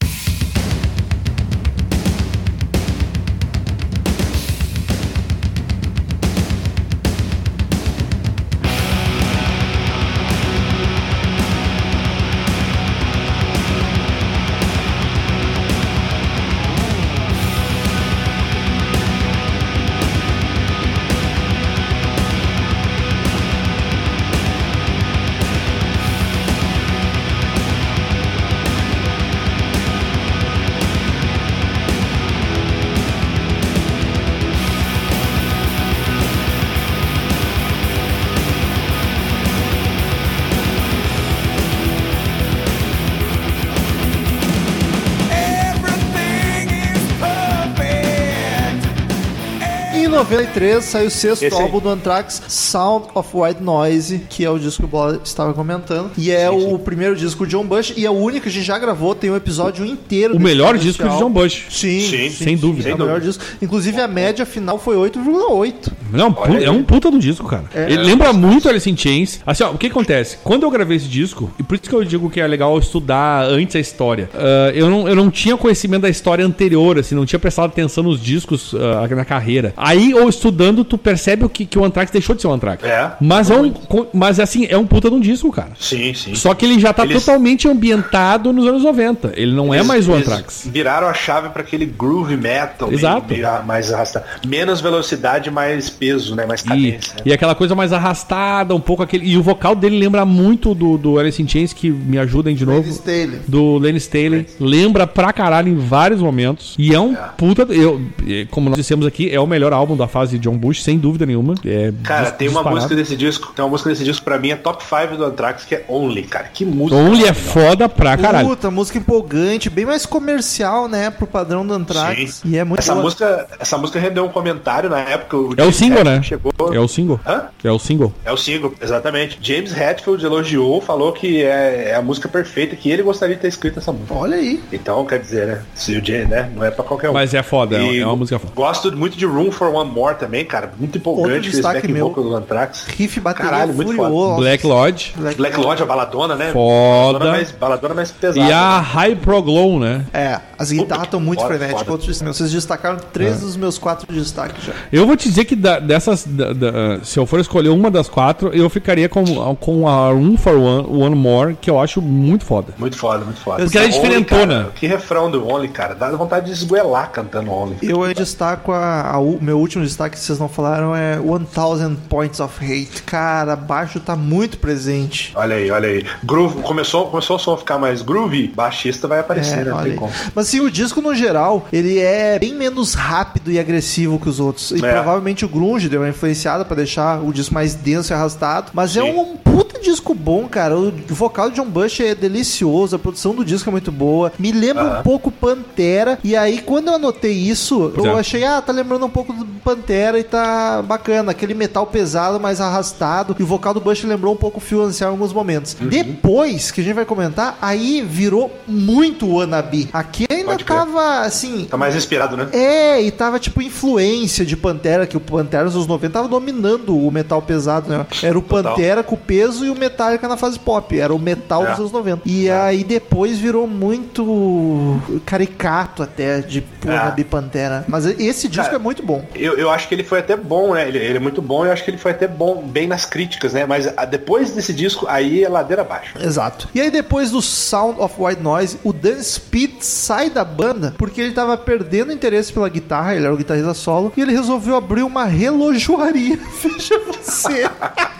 [50.30, 51.62] 93 saiu o sexto Esse aí.
[51.62, 55.54] álbum do Anthrax, Sound of White Noise, que é o disco que o Bola estava
[55.54, 56.10] comentando.
[56.18, 58.64] E é o primeiro disco de John Bush e é o único que a gente
[58.66, 60.36] já gravou, tem um episódio inteiro.
[60.36, 61.16] O melhor desse disco de.
[61.18, 61.64] John Bush.
[61.70, 62.90] Sim, Sim, sem dúvida.
[62.90, 63.42] É o melhor disco.
[63.62, 65.92] Inclusive a média final foi 8,8.
[66.12, 66.68] Não, pu- Olha é aí.
[66.68, 67.64] um puta do disco, cara.
[67.74, 67.84] É.
[67.90, 69.40] Ele lembra muito Alice in Chains.
[69.46, 70.36] Assim, ó, o que acontece?
[70.44, 73.46] Quando eu gravei esse disco, e por isso que eu digo que é legal estudar
[73.46, 77.24] antes a história, ah, eu, não, eu não tinha conhecimento da história anterior, assim, não
[77.24, 79.72] tinha prestado atenção nos discos ah, na carreira.
[79.74, 82.82] Aí, ou estudando, tu percebe o que, que o Anthrax deixou de ser o Anthrax.
[82.84, 83.12] É.
[83.20, 83.72] Mas, é um,
[84.12, 85.70] mas assim, é um puta de um disco, cara.
[85.78, 86.34] Sim, sim.
[86.34, 89.32] Só que ele já tá Eles- totalmente ambientado nos anos 90.
[89.36, 90.68] Ele não é Eles- mais o Anthrax.
[90.72, 92.88] Viraram a chave para aquele groove metal.
[92.88, 93.32] meio- Exato.
[93.32, 94.24] meio mais arrastado.
[94.46, 96.46] Menos velocidade, mais peso, né?
[96.46, 97.16] Mais E, cadência.
[97.24, 99.26] e aquela coisa mais arrastada, um pouco aquele.
[99.28, 102.64] E o vocal dele lembra muito do, do Alice in Chains, que me ajudem de
[102.66, 102.88] novo.
[102.88, 103.40] Staley.
[103.46, 104.46] Do Lenny Staley.
[104.58, 106.74] Lembra pra caralho em vários momentos.
[106.78, 107.62] E é um puta.
[107.70, 110.98] Eu, e como nós dissemos aqui, é o melhor álbum da fase John Bush, sem
[110.98, 111.54] dúvida nenhuma.
[111.64, 112.76] É Cara, dis- tem uma disparado.
[112.76, 115.64] música desse disco, tem uma música desse disco pra mim, é top 5 do Anthrax,
[115.64, 116.48] que é Only, cara.
[116.52, 116.96] Que música.
[117.00, 118.48] Only é foda pra caralho.
[118.48, 121.10] Puta, música empolgante, bem mais comercial, né?
[121.10, 122.34] Pro padrão do Anthrax.
[122.36, 122.48] Sim.
[122.50, 123.04] E é muito essa boa.
[123.04, 125.36] música, essa música rendeu um comentário na época.
[125.56, 126.16] É o single, né?
[126.16, 126.52] Hetfield Chegou...
[126.74, 127.20] É o single.
[127.26, 127.42] Hã?
[127.62, 128.12] É o single.
[128.24, 129.38] É o single, exatamente.
[129.40, 133.48] James Hetfield elogiou, falou que é, é a música perfeita, que ele gostaria de ter
[133.48, 134.14] escrito essa música.
[134.14, 134.62] Olha aí.
[134.72, 135.62] Então, quer dizer, né?
[135.74, 136.50] Se o James, né?
[136.54, 137.12] Não é pra qualquer um.
[137.12, 138.52] Mas é foda, é- E é uma música foda.
[138.54, 140.72] Gosto muito de Room for One More também, cara.
[140.78, 142.08] Muito Outro empolgante esse destaque back meu.
[142.08, 142.84] vocal do Anthrax.
[142.86, 144.36] Riff bateria Caralho, muito furioso.
[144.36, 145.14] Black Lodge.
[145.36, 146.50] Black Lodge, a baladona, né?
[146.52, 147.18] Foda.
[147.18, 148.46] Baladona mais, baladona mais pesada.
[148.46, 150.04] E a High Pro Glow, né?
[150.12, 151.80] É, as guitarras estão muito foda, frenéticas.
[151.82, 151.92] foda.
[151.92, 153.40] Outros- Vocês destacaram três É.
[153.40, 154.72] dos meus quatro destaques já.
[154.92, 156.24] Eu vou te dizer que da- dessas.
[156.26, 159.24] da- da- se eu for escolher uma das quatro, eu ficaria com,
[159.56, 162.74] com a Room for One, One More, que eu acho muito foda.
[162.78, 163.62] Muito foda, muito foda.
[163.64, 164.54] Porque ela é Only, diferentona.
[164.62, 165.94] cara, Que refrão do Only, cara.
[165.94, 167.76] Dá vontade de esgoelar cantando Only.
[167.82, 172.40] Eu destaco a, a u- meu último destaque que vocês não falaram é 1000 Points
[172.40, 173.02] of Hate.
[173.04, 175.32] Cara, baixo tá muito presente.
[175.34, 176.04] Olha aí, olha aí.
[176.24, 179.96] Groove, começou, começou o som a ficar mais groovy, baixista vai aparecer, É, né?
[180.34, 184.38] Mas assim, o disco no geral, ele é bem menos rápido e agressivo que os
[184.40, 184.70] outros.
[184.70, 184.92] E É.
[184.92, 188.70] provavelmente o grunge deu uma influenciada pra deixar o disco mais denso e arrastado.
[188.74, 189.10] Mas é Sim.
[189.10, 190.76] um puta disco bom, cara.
[190.76, 194.32] O vocal de John Bush é delicioso, a produção do disco é muito boa.
[194.38, 195.02] Me lembra um Aham.
[195.02, 196.18] pouco Pantera.
[196.22, 198.20] E aí, quando eu anotei isso, eu É.
[198.20, 201.32] achei, ah, tá lembrando um pouco do Pantera e tá bacana.
[201.32, 203.36] Aquele metal pesado, mais arrastado.
[203.38, 205.76] E o vocal do Bush lembrou um pouco o Phil Anselmo em alguns momentos.
[205.80, 205.88] Uhum.
[205.88, 209.88] Depois, que a gente vai comentar, aí virou muito wannabe.
[209.92, 211.66] Aqui ainda Pode tava, assim...
[211.70, 212.48] Tá mais inspirado, né?
[212.52, 216.96] É, e tava tipo influência de Pantera, que o Pantera nos anos 90 tava dominando
[216.96, 218.06] o metal pesado, né?
[218.22, 218.74] Era o Total.
[218.74, 220.98] Pantera com o peso e o Metallica na fase pop.
[220.98, 221.70] Era o metal É.
[221.70, 222.22] dos anos 90.
[222.26, 227.24] E aí depois virou muito caricato até de porra É.
[227.24, 227.84] Pantera.
[227.88, 229.24] Mas esse disco Cara, é muito bom.
[229.34, 230.88] Eu, eu acho que ele foi até bom, né?
[230.88, 233.52] Ele, ele é muito bom, eu acho que ele foi até bom, bem nas críticas,
[233.52, 233.64] né?
[233.66, 236.14] Mas ah, depois desse disco, aí é ladeira abaixo.
[236.20, 236.68] Exato.
[236.74, 241.20] E aí depois do Sound of White Noise, o Dan Speed sai da banda porque
[241.20, 245.02] ele tava perdendo interesse pela guitarra, ele era o guitarrista solo, e ele resolveu abrir
[245.02, 246.38] uma relojoaria.
[246.62, 247.68] Veja você.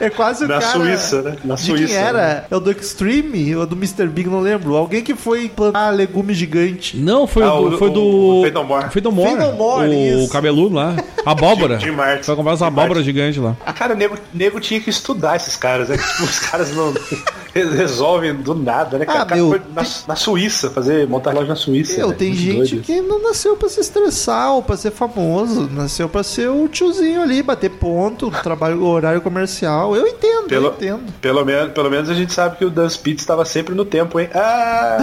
[0.00, 0.72] É quase o Na cara...
[0.72, 1.36] Suíça, né?
[1.44, 1.86] Na de Suíça.
[1.86, 2.46] quem era?
[2.50, 4.08] É o do Extreme ou do Mr.
[4.08, 4.74] Big, não lembro.
[4.76, 6.96] Alguém que foi plantar legume gigante.
[6.96, 7.74] Não, foi Ah, do.
[7.74, 8.02] o- foi o- do.
[8.02, 8.84] o Fade No More.
[8.90, 9.30] Fade No More.
[9.30, 9.92] Fade No More, o
[10.24, 10.32] isso.
[10.66, 10.96] Lá.
[11.24, 11.78] Abóbora.
[11.80, 12.24] Jim Martin.
[12.24, 13.02] Foi comprar Martin.
[13.02, 13.54] gigantes lá.
[13.64, 15.96] Ah, cara, o nego, nego tinha que estudar esses caras, né?
[16.18, 16.92] Tipo, os caras não
[17.76, 19.04] resolvem do nada, né?
[19.08, 21.96] Ah, cara meu, na, na Suíça, fazer montar loja na Suíça.
[21.98, 22.14] Meu, né?
[22.14, 22.82] tem Muito gente doido.
[22.84, 25.68] que não nasceu pra se estressar ou pra ser famoso.
[25.70, 29.94] Nasceu pra ser o tiozinho ali, bater ponto, trabalho, horário comercial.
[29.96, 31.12] Eu entendo, eu Pelo, entendo.
[31.20, 34.18] pelo, menos, pelo menos a gente sabe que o Dan Spitz estava sempre no tempo,
[34.20, 34.28] hein?
[34.34, 34.98] Ah!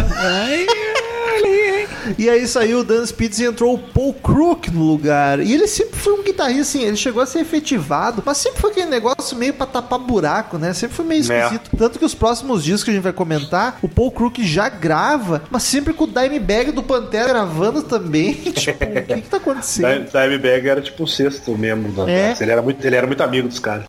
[2.17, 5.39] E aí saiu o Dan Spitz e entrou o Paul Crook no lugar.
[5.39, 8.71] E ele sempre foi um guitarrista, assim, ele chegou a ser efetivado, mas sempre foi
[8.71, 10.73] aquele negócio meio pra tapar buraco, né?
[10.73, 11.39] Sempre foi meio É.
[11.43, 11.71] esquisito.
[11.77, 15.43] Tanto que os próximos discos que a gente vai comentar, o Paul Crook já grava,
[15.49, 18.33] mas sempre com o Dimebag do Pantera gravando também.
[18.53, 20.05] tipo, o que que tá acontecendo?
[20.05, 22.21] Di- Dimebag era tipo o sexto membro do É.
[22.31, 22.41] Anthrax.
[22.41, 23.85] Ele, era muito, ele era muito amigo dos caras.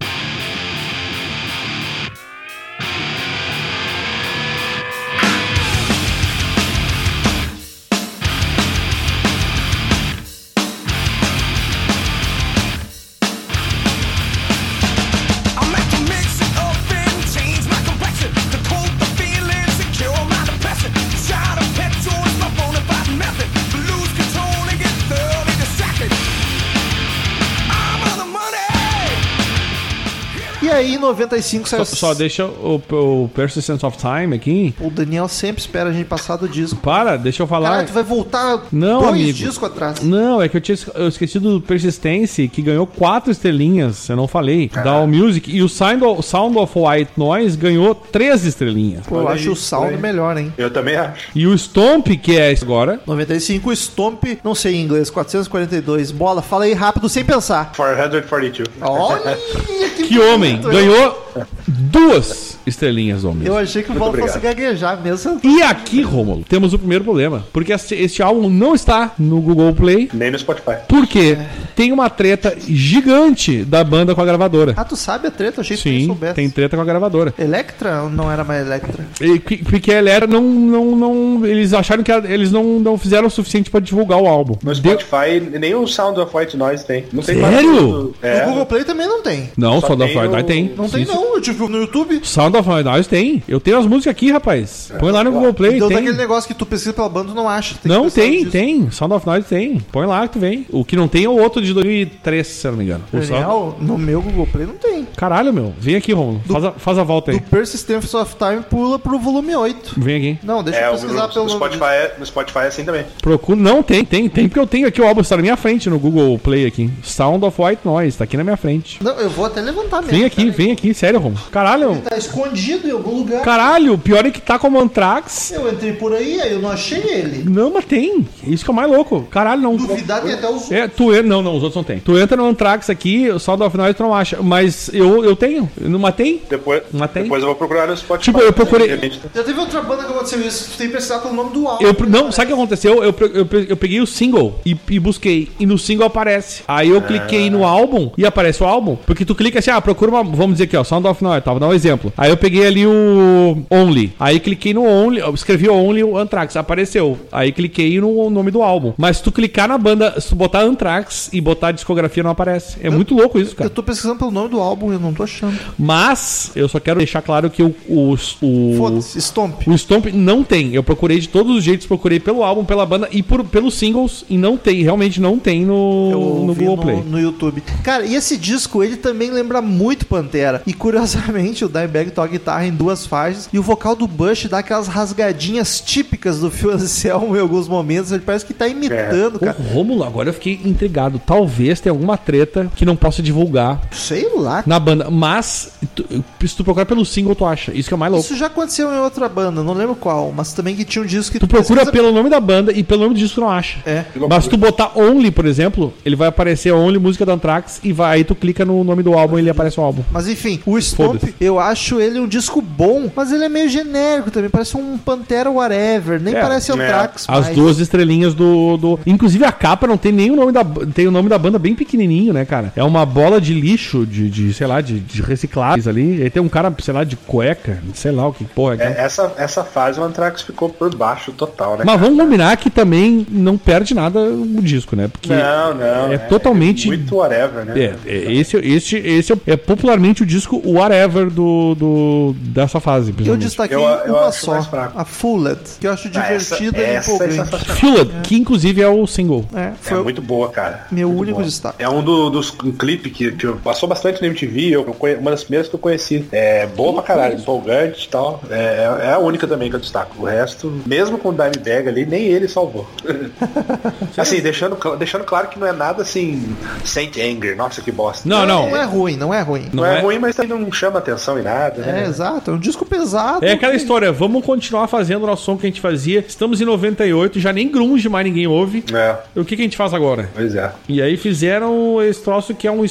[31.17, 31.97] 95 Só, saiu.
[31.97, 34.75] só deixa o, o Persistence of Time aqui.
[34.81, 36.77] O Daniel sempre espera a gente passar do disco.
[36.81, 37.71] Para, deixa eu falar.
[37.71, 39.33] Caralho, tu vai voltar Não, dois amigo.
[39.33, 40.01] discos atrás.
[40.03, 44.29] Não, é que eu tinha eu esqueci do Persistence, que ganhou quatro estrelinhas, eu não
[44.29, 49.07] falei, da All Music, e o Sound of, Sound of White Noise ganhou três estrelinhas.
[49.07, 50.01] Pô, eu acho aí, o sound aí.
[50.01, 50.53] melhor, hein?
[50.59, 51.29] Eu também acho.
[51.35, 56.11] E o Stomp, que é esse agora, 95, Stomp, não sei em inglês, 442.
[56.11, 57.73] Bola, fala aí rápido, sem pensar.
[57.77, 58.69] 442.
[58.83, 59.37] Olha
[60.07, 60.77] que homem, bonito,
[61.07, 61.26] hein?
[61.67, 63.47] Duas estrelinhas, homem.
[63.47, 64.29] Eu achei que o obrigado.
[64.29, 65.41] fosse gaguejar mesmo.
[65.43, 70.09] E aqui, Rômulo, temos o primeiro problema, porque este, álbum não está no Google Play,
[70.13, 70.77] Nem no Spotify.
[70.89, 71.39] porque
[71.75, 74.75] tem uma treta gigante da banda com a gravadora.
[74.77, 75.61] Ah, tu sabe a treta?
[75.61, 76.35] Achei que tu não Sim, soubesse.
[76.35, 77.35] tem treta com a gravadora.
[77.39, 79.05] Electra ou não era mais Electra?
[79.21, 81.47] E que- Porque ela era não, não, não.
[81.47, 84.57] Eles acharam que eles não, não fizeram o suficiente pra divulgar o álbum.
[84.63, 87.05] No Deu- Spotify, nem o Sound of White Noise tem.
[87.13, 87.77] Não tem Sério?
[87.77, 88.15] tudo.
[88.23, 88.41] É.
[88.43, 89.51] No Google Play também não tem.
[89.57, 90.73] Não, Só só da tem Friday o- tem.
[90.77, 92.21] Não tem Sim, não, eu tive no YouTube.
[92.23, 93.43] Sound of Noise tem.
[93.49, 94.93] Eu tenho as músicas aqui, rapaz.
[94.99, 95.77] Põe lá no Google Play.
[95.77, 95.99] Então tem.
[95.99, 97.75] daquele negócio que tu pesquisa pela banda, tu não acha.
[97.75, 98.91] que Não, o tem, tem.
[98.91, 99.81] Sound of Noise tem.
[99.93, 100.67] Põe lá que tu vem.
[100.71, 103.05] O que não tem é o outro de 2003, se eu não me engano.
[103.13, 105.07] O Real, no meu Google Play não tem.
[105.17, 105.73] Caralho, meu.
[105.79, 106.41] Vem aqui, Romulo.
[106.47, 107.39] Faz a, faz a volta aí.
[107.41, 109.95] Do Persistence of Time pula pro volume 8.
[109.99, 110.39] Vem aqui.
[110.43, 112.85] Não, deixa É, eu o, pesquisar no, pelo no Spotify é, no Spotify é assim
[112.85, 113.05] também.
[113.21, 113.59] Procura.
[113.59, 115.99] Não, tem, tem, tem, porque eu tenho aqui o álbum, está na minha frente no
[115.99, 116.91] Google Play aqui.
[117.03, 119.03] Sound of White Noise, tá aqui na minha frente.
[119.03, 120.17] Não, eu vou até levantar mesmo.
[120.17, 121.43] Vem aqui, vem aqui, sério, Romulo.
[121.51, 122.01] Caralho.
[122.09, 123.43] Tá escondido em algum lugar.
[123.43, 125.53] Caralho, o pior é que tá como Anthrax.
[125.53, 127.49] Eu entrei por aí, aí eu não achei ele.
[127.49, 128.27] Não, mas tem.
[128.45, 129.23] Isso que é o mais louco.
[129.31, 129.77] Caralho, não.
[129.77, 130.71] Duvidar tem até os.
[130.71, 131.23] É, tu entra.
[131.27, 131.99] Não, não, os outros não tem.
[131.99, 134.39] Tu entra no Anthrax aqui, o Sound of Noise tu não acha.
[134.43, 135.69] Mas eu, eu tenho.
[135.81, 136.43] Não matei?
[136.49, 137.23] Depois, Mas tem?
[137.25, 138.25] depois eu vou procurar no Spotify.
[138.25, 138.89] Tipo, eu procurei-
[139.35, 140.71] Já teve outra banda que aconteceu isso.
[140.73, 141.85] Tu tem que pesquisar pelo nome do álbum.
[141.85, 143.03] Eu, não, sabe o que aconteceu?
[143.03, 145.49] Eu, eu, eu peguei o single e, e busquei.
[145.59, 146.63] E no single aparece.
[146.69, 148.97] Aí eu cliquei no álbum e aparece o álbum.
[149.07, 150.25] Porque tu clica assim, ah, procura uma.
[150.25, 151.51] Vamos dizer aqui, ó, Sound of Noise, tá?
[151.51, 152.13] Vou dar um exemplo.
[152.17, 154.13] Aí eu peguei ali o Only.
[154.19, 157.19] Aí cliquei no Only, eu escrevi Only o Anthrax, apareceu.
[157.33, 158.93] Aí cliquei no nome do álbum.
[158.97, 162.77] Mas se tu clicar na banda, se tu botar Anthrax e botar discografia, não aparece.
[162.83, 163.71] É muito louco isso, Eu cara.
[163.71, 165.59] tô pesquisando pelo nome do álbum e eu não tô achando.
[165.79, 167.75] Mas eu só quero deixar claro que o.
[167.89, 168.13] o,
[168.43, 169.63] o Foda-se, Stomp.
[169.67, 170.75] o Stomp não tem.
[170.75, 174.25] Eu procurei de todos os jeitos, procurei pelo álbum, pela banda e por, pelos singles
[174.29, 174.83] e não tem.
[174.83, 177.03] Realmente não tem no, Eu no Google no, Play.
[177.07, 177.63] no YouTube.
[177.83, 180.63] Cara, e esse disco, ele também lembra muito Pantera.
[180.67, 183.49] E curiosamente, o Dimebag toca guitarra em duas faixas.
[183.53, 188.13] E o vocal do Bush dá aquelas rasgadinhas típicas do Phil Anselmo em alguns momentos.
[188.13, 189.57] Ele parece que tá imitando, Ô, cara.
[189.73, 191.19] Rômulo, agora eu fiquei intrigado.
[191.19, 194.63] Talvez tenha alguma treta que não possa divulgar Sei lá.
[194.65, 195.11] na banda.
[195.11, 196.05] Mas, tu-
[196.47, 197.73] se tu procurar pelo single, tu acha.
[197.75, 198.25] Isso que é o mais louco.
[198.25, 201.33] Isso já aconteceu em outra banda, não lembro qual, mas também que tinha um disco
[201.33, 203.51] que Tu procura pesquisa- pelo nome da banda e pelo nome do disco tu não
[203.51, 203.79] acha.
[203.85, 204.05] É.
[204.31, 207.93] Mas se tu botar Only, por exemplo, ele vai aparecer Only música da Anthrax e
[207.93, 210.03] vai, aí tu clica no nome do álbum e ele aparece o álbum.
[210.13, 211.35] Mas enfim, o Stomp, Foda-se.
[211.41, 214.51] eu acho ele um disco bom, mas ele é meio genérico também.
[214.51, 217.25] Parece um Pantera Whatever, nem É, parece Anthrax.
[217.29, 217.57] As mais.
[217.57, 218.99] duas estrelinhas do, do.
[219.07, 220.65] Inclusive a capa não tem nem o nome da.
[220.95, 222.73] Tem o nome da banda bem pequenininho, né, cara?
[222.77, 226.19] É uma bola de lixo, de, de sei lá, de, de recicláveis ali.
[226.19, 228.87] E aí tem um cara, sei lá, de cueca, sei lá o que porra é.
[228.87, 231.85] é, essa, essa fase o Anthrax ficou por baixo total, né?
[231.87, 235.09] Mas vamos combinar que também não perde nada o disco, né?
[235.09, 236.13] Porque não, não.
[236.13, 237.75] é totalmente- Muito whatever, né?
[237.77, 243.15] É, é, esse, esse, esse é, é popularmente o disco Whatever do, do, dessa fase.
[243.25, 244.59] Eu destaquei Eu- eu uma só,
[244.95, 247.35] a Fulled, que eu acho Ah, essa- divertida e essa é empolgante.
[247.37, 247.77] sensacional.
[247.77, 249.45] Fueled, que inclusive é o single.
[249.55, 250.87] É, É foi muito boa, cara.
[250.91, 251.45] meu Muito único boa.
[251.49, 251.83] destaque.
[251.83, 255.31] É um do- dos um clipe que, que passou bastante na MTV, eu, conhe- uma
[255.31, 256.27] das primeiras que eu conheci.
[256.33, 258.41] É boa pra caralho, empolgante e tal.
[258.51, 260.15] É, é a única também que eu destaco.
[260.23, 262.89] O resto, mesmo com o Dimebag ali, nem ele salvou.
[264.17, 268.29] assim, deixando, deixando claro que não é nada assim, Saint Anger, nossa que bosta.
[268.29, 268.71] Não, não.
[268.71, 269.69] Não é ruim, não é ruim.
[269.73, 272.07] Não, não é, é- ruim, mas também não chama atenção em nada, É, né?
[272.07, 273.45] exato, é um disco pesado.
[273.45, 276.25] É aquela que- história, vamos continuar fazendo o nosso som que a gente fazia.
[276.27, 278.85] Estamos em 98, já nem grunge mais ninguém ouve.
[278.93, 280.29] É, O que, que a gente faz agora?
[280.35, 280.71] pois é.
[280.89, 282.85] E aí fizeram esse troço que é um,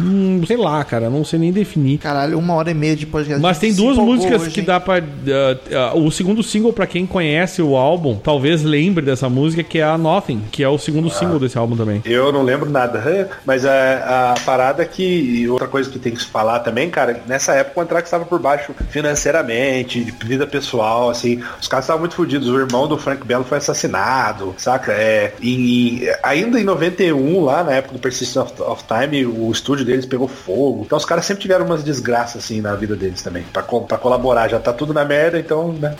[0.00, 1.98] um- sei lá, cara, não sei nem definir.
[1.98, 3.40] Caralho, uma hora e meia de podcast.
[3.42, 4.66] Mas tem duas músicas hoje, que hein?
[4.66, 4.98] dá pra.
[4.98, 5.56] ah,
[5.92, 9.82] ah, o segundo single, pra quem conhece o álbum, talvez lembre dessa música, que é
[9.84, 12.02] a Nothing, que é o segundo single desse álbum também.
[12.04, 13.02] Eu não lembro nada,
[13.44, 15.02] mas a, a parada que.
[15.02, 18.24] e outra coisa que tem que se falar também, cara, nessa época o Anthrax estava
[18.24, 21.42] por baixo financeiramente, de vida pessoal, assim.
[21.60, 22.48] Os caras estavam muito fodidos.
[22.48, 24.92] O irmão do Frank Bello foi assassinado, saca?
[24.92, 29.84] É, e, ainda em 91, lá na época do Persistence of, of Time, o estúdio
[29.84, 30.82] deles pegou fogo.
[30.86, 33.44] Então os caras sempre tiveram umas desgraças assim na vida deles também.
[33.52, 34.48] Pra colaborar.
[34.48, 35.94] Já tá tudo na merda, então, né?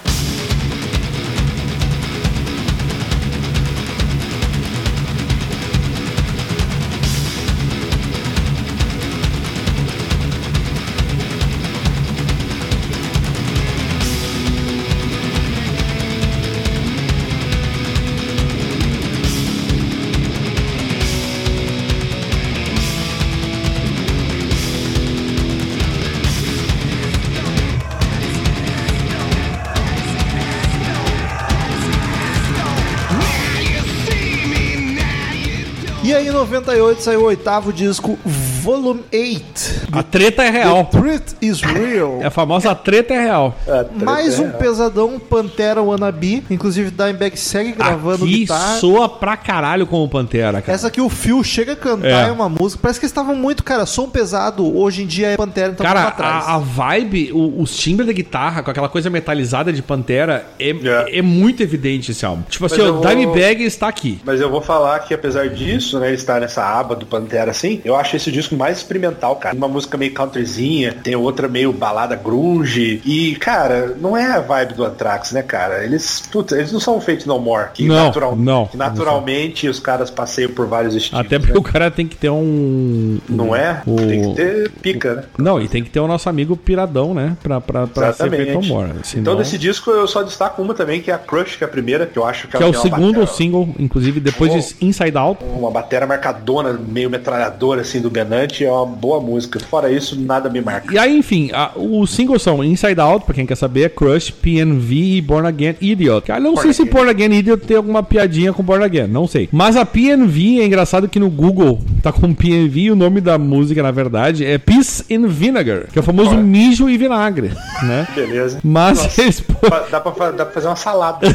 [37.02, 39.88] Saiu o oitavo disco, Volume 8.
[39.92, 40.84] A treta é real.
[40.86, 42.18] Truth is Real.
[42.22, 43.54] É a famosa treta é real.
[43.66, 44.58] É, treta Mais é um real.
[44.58, 46.44] pesadão Pantera Wannabe.
[46.50, 48.78] Inclusive, Dimebag segue gravando Aqui guitarra.
[48.78, 50.72] soa pra caralho como Pantera, cara.
[50.74, 52.28] Essa aqui o Phil chega a cantar É.
[52.28, 52.32] é.
[52.32, 52.80] uma música.
[52.80, 54.76] Parece que eles estavam muito, cara, som pesado.
[54.76, 56.46] Hoje em dia é Pantera, então Cara, pra trás.
[56.46, 60.70] a, a vibe, o, os timbres da guitarra, com aquela coisa metalizada de Pantera, é,
[60.70, 61.18] É.
[61.18, 62.42] é muito evidente esse álbum.
[62.48, 64.20] Tipo assim, o vou- Dimebag está aqui.
[64.24, 66.08] Mas eu vou falar que apesar disso, isso, né?
[66.08, 67.81] Ele está nessa aba do Pantera, assim.
[67.85, 69.55] Eu acho esse disco mais experimental, cara.
[69.56, 73.01] Uma música meio countryzinha, tem outra meio balada grunge.
[73.05, 75.85] E, cara, não é a vibe do Anthrax, né, cara?
[75.85, 77.69] Eles, puta, eles não são feitos no more.
[77.74, 78.66] Que Não, natural- não.
[78.66, 81.24] que naturalmente os caras passeiam por vários estilos.
[81.24, 81.59] Até porque né?
[81.59, 83.19] o cara tem que ter um.
[83.28, 83.82] Não é?
[83.86, 83.97] O...
[83.97, 85.23] Tem que ter pica, né?
[85.39, 87.36] Não, e tem que ter o nosso amigo piradão, né?
[87.43, 88.90] Pra, pra, pra ser feito amor.
[89.02, 89.23] Senão...
[89.23, 91.70] Então desse disco eu só destaco uma também, que é a Crush, que é a
[91.70, 95.16] primeira, que eu acho que, Que é o segundo batera- single, inclusive, depois de Inside
[95.16, 95.43] Out.
[95.44, 99.59] Uma batera marcadona, meio metralhadora assim do Benante, é uma boa música.
[99.60, 100.92] Fora isso, nada me marca.
[100.94, 104.94] E aí, enfim, a- os singles são Inside Out, pra quem quer saber, Crush, PNV
[105.16, 106.26] e Born Again Idiot.
[106.26, 109.48] Cara, não sei se Born Again Idiot tem alguma piadinha com Born Again, não sei.
[109.52, 113.38] Mas a PNV é engraçado que no Google tá com PNV e o nome da
[113.38, 116.40] música, na verdade, é Peace in Vinegar, que é o famoso Olha.
[116.42, 117.52] mijo e vinagre,
[117.82, 118.06] né?
[118.14, 118.59] Beleza.
[118.62, 119.42] Mas Nossa, eles.
[119.90, 121.26] Dá pra, dá pra fazer uma salada.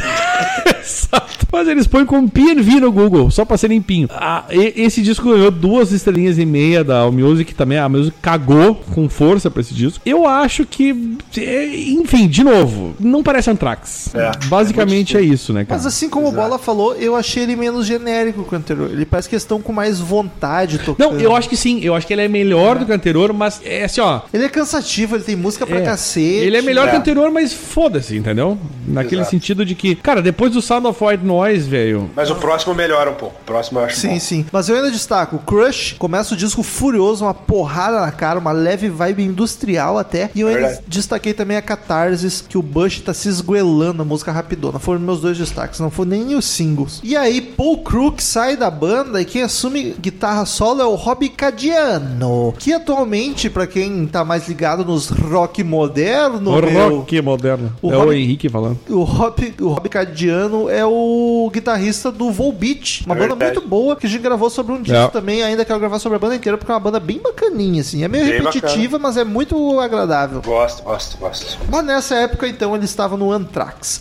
[1.52, 4.10] Mas eles põem com PNV no Google, só pra ser limpinho.
[4.11, 7.78] Ah, e- esse disco ganhou duas estrelinhas e meia da Allmusic também.
[7.78, 10.02] A Allmusic cagou com força pra esse disco.
[10.06, 14.14] Eu acho que, é, enfim, de novo, não parece Anthrax.
[14.14, 15.78] É, Basicamente é, isso, né, cara?
[15.78, 18.90] Mas assim como o Bola falou, eu achei ele menos genérico que o anterior.
[18.91, 21.11] Ele parece que eles estão com mais vontade tocando.
[21.14, 21.80] Não, eu acho que sim.
[21.82, 24.22] Eu acho que ele é melhor do que o anterior, mas é assim, ó.
[24.34, 25.82] Ele é cansativo, ele tem música pra É.
[25.82, 26.26] cacete.
[26.45, 26.91] Ele é melhor É.
[26.91, 28.57] que o anterior, mas foda-se, entendeu?
[28.88, 29.32] Naquele Exato.
[29.32, 31.24] sentido de que, cara, depois do Sound of White
[31.68, 32.10] Velho.
[32.16, 33.36] Mas o próximo melhora um pouco.
[33.42, 34.20] O próximo eu acho Sim, bom.
[34.20, 34.46] sim.
[34.52, 38.52] Mas eu ainda destaco, o Crush começa o disco furioso, uma porrada na cara, uma
[38.52, 40.30] leve vibe industrial até.
[40.36, 40.84] E eu ainda Verdade.
[40.88, 44.80] destaquei também a Catarsis, que o Bush tá se esguelando a música rapidona.
[44.80, 47.00] Foram meus dois destaques, não foram nem os singles.
[47.04, 51.28] E aí, Paul Crook sai da banda e quem assume guitarra solo é o Rob
[51.30, 57.74] Cadiano, que atualmente, pra quem tá mais ligado nos rock moderno, O meu, rock moderno.
[57.82, 58.78] O é Rob- o Henrique falando.
[58.90, 63.54] o Rob, o Rob Cadiano é o guitarrista do Volbeat, uma banda Verdade.
[63.56, 65.08] muito boa que a gente gravou sobre um disco É.
[65.08, 65.44] também.
[65.44, 68.04] Ainda quero gravar sobre a banda inteira porque é uma banda bem bacaninha, assim.
[68.04, 70.41] É meio Bem repetitiva, mas é muito agradável.
[70.41, 71.58] Gosto, gosto, gosto.
[71.70, 73.99] Mas nessa época, então, ele estava no Anthrax.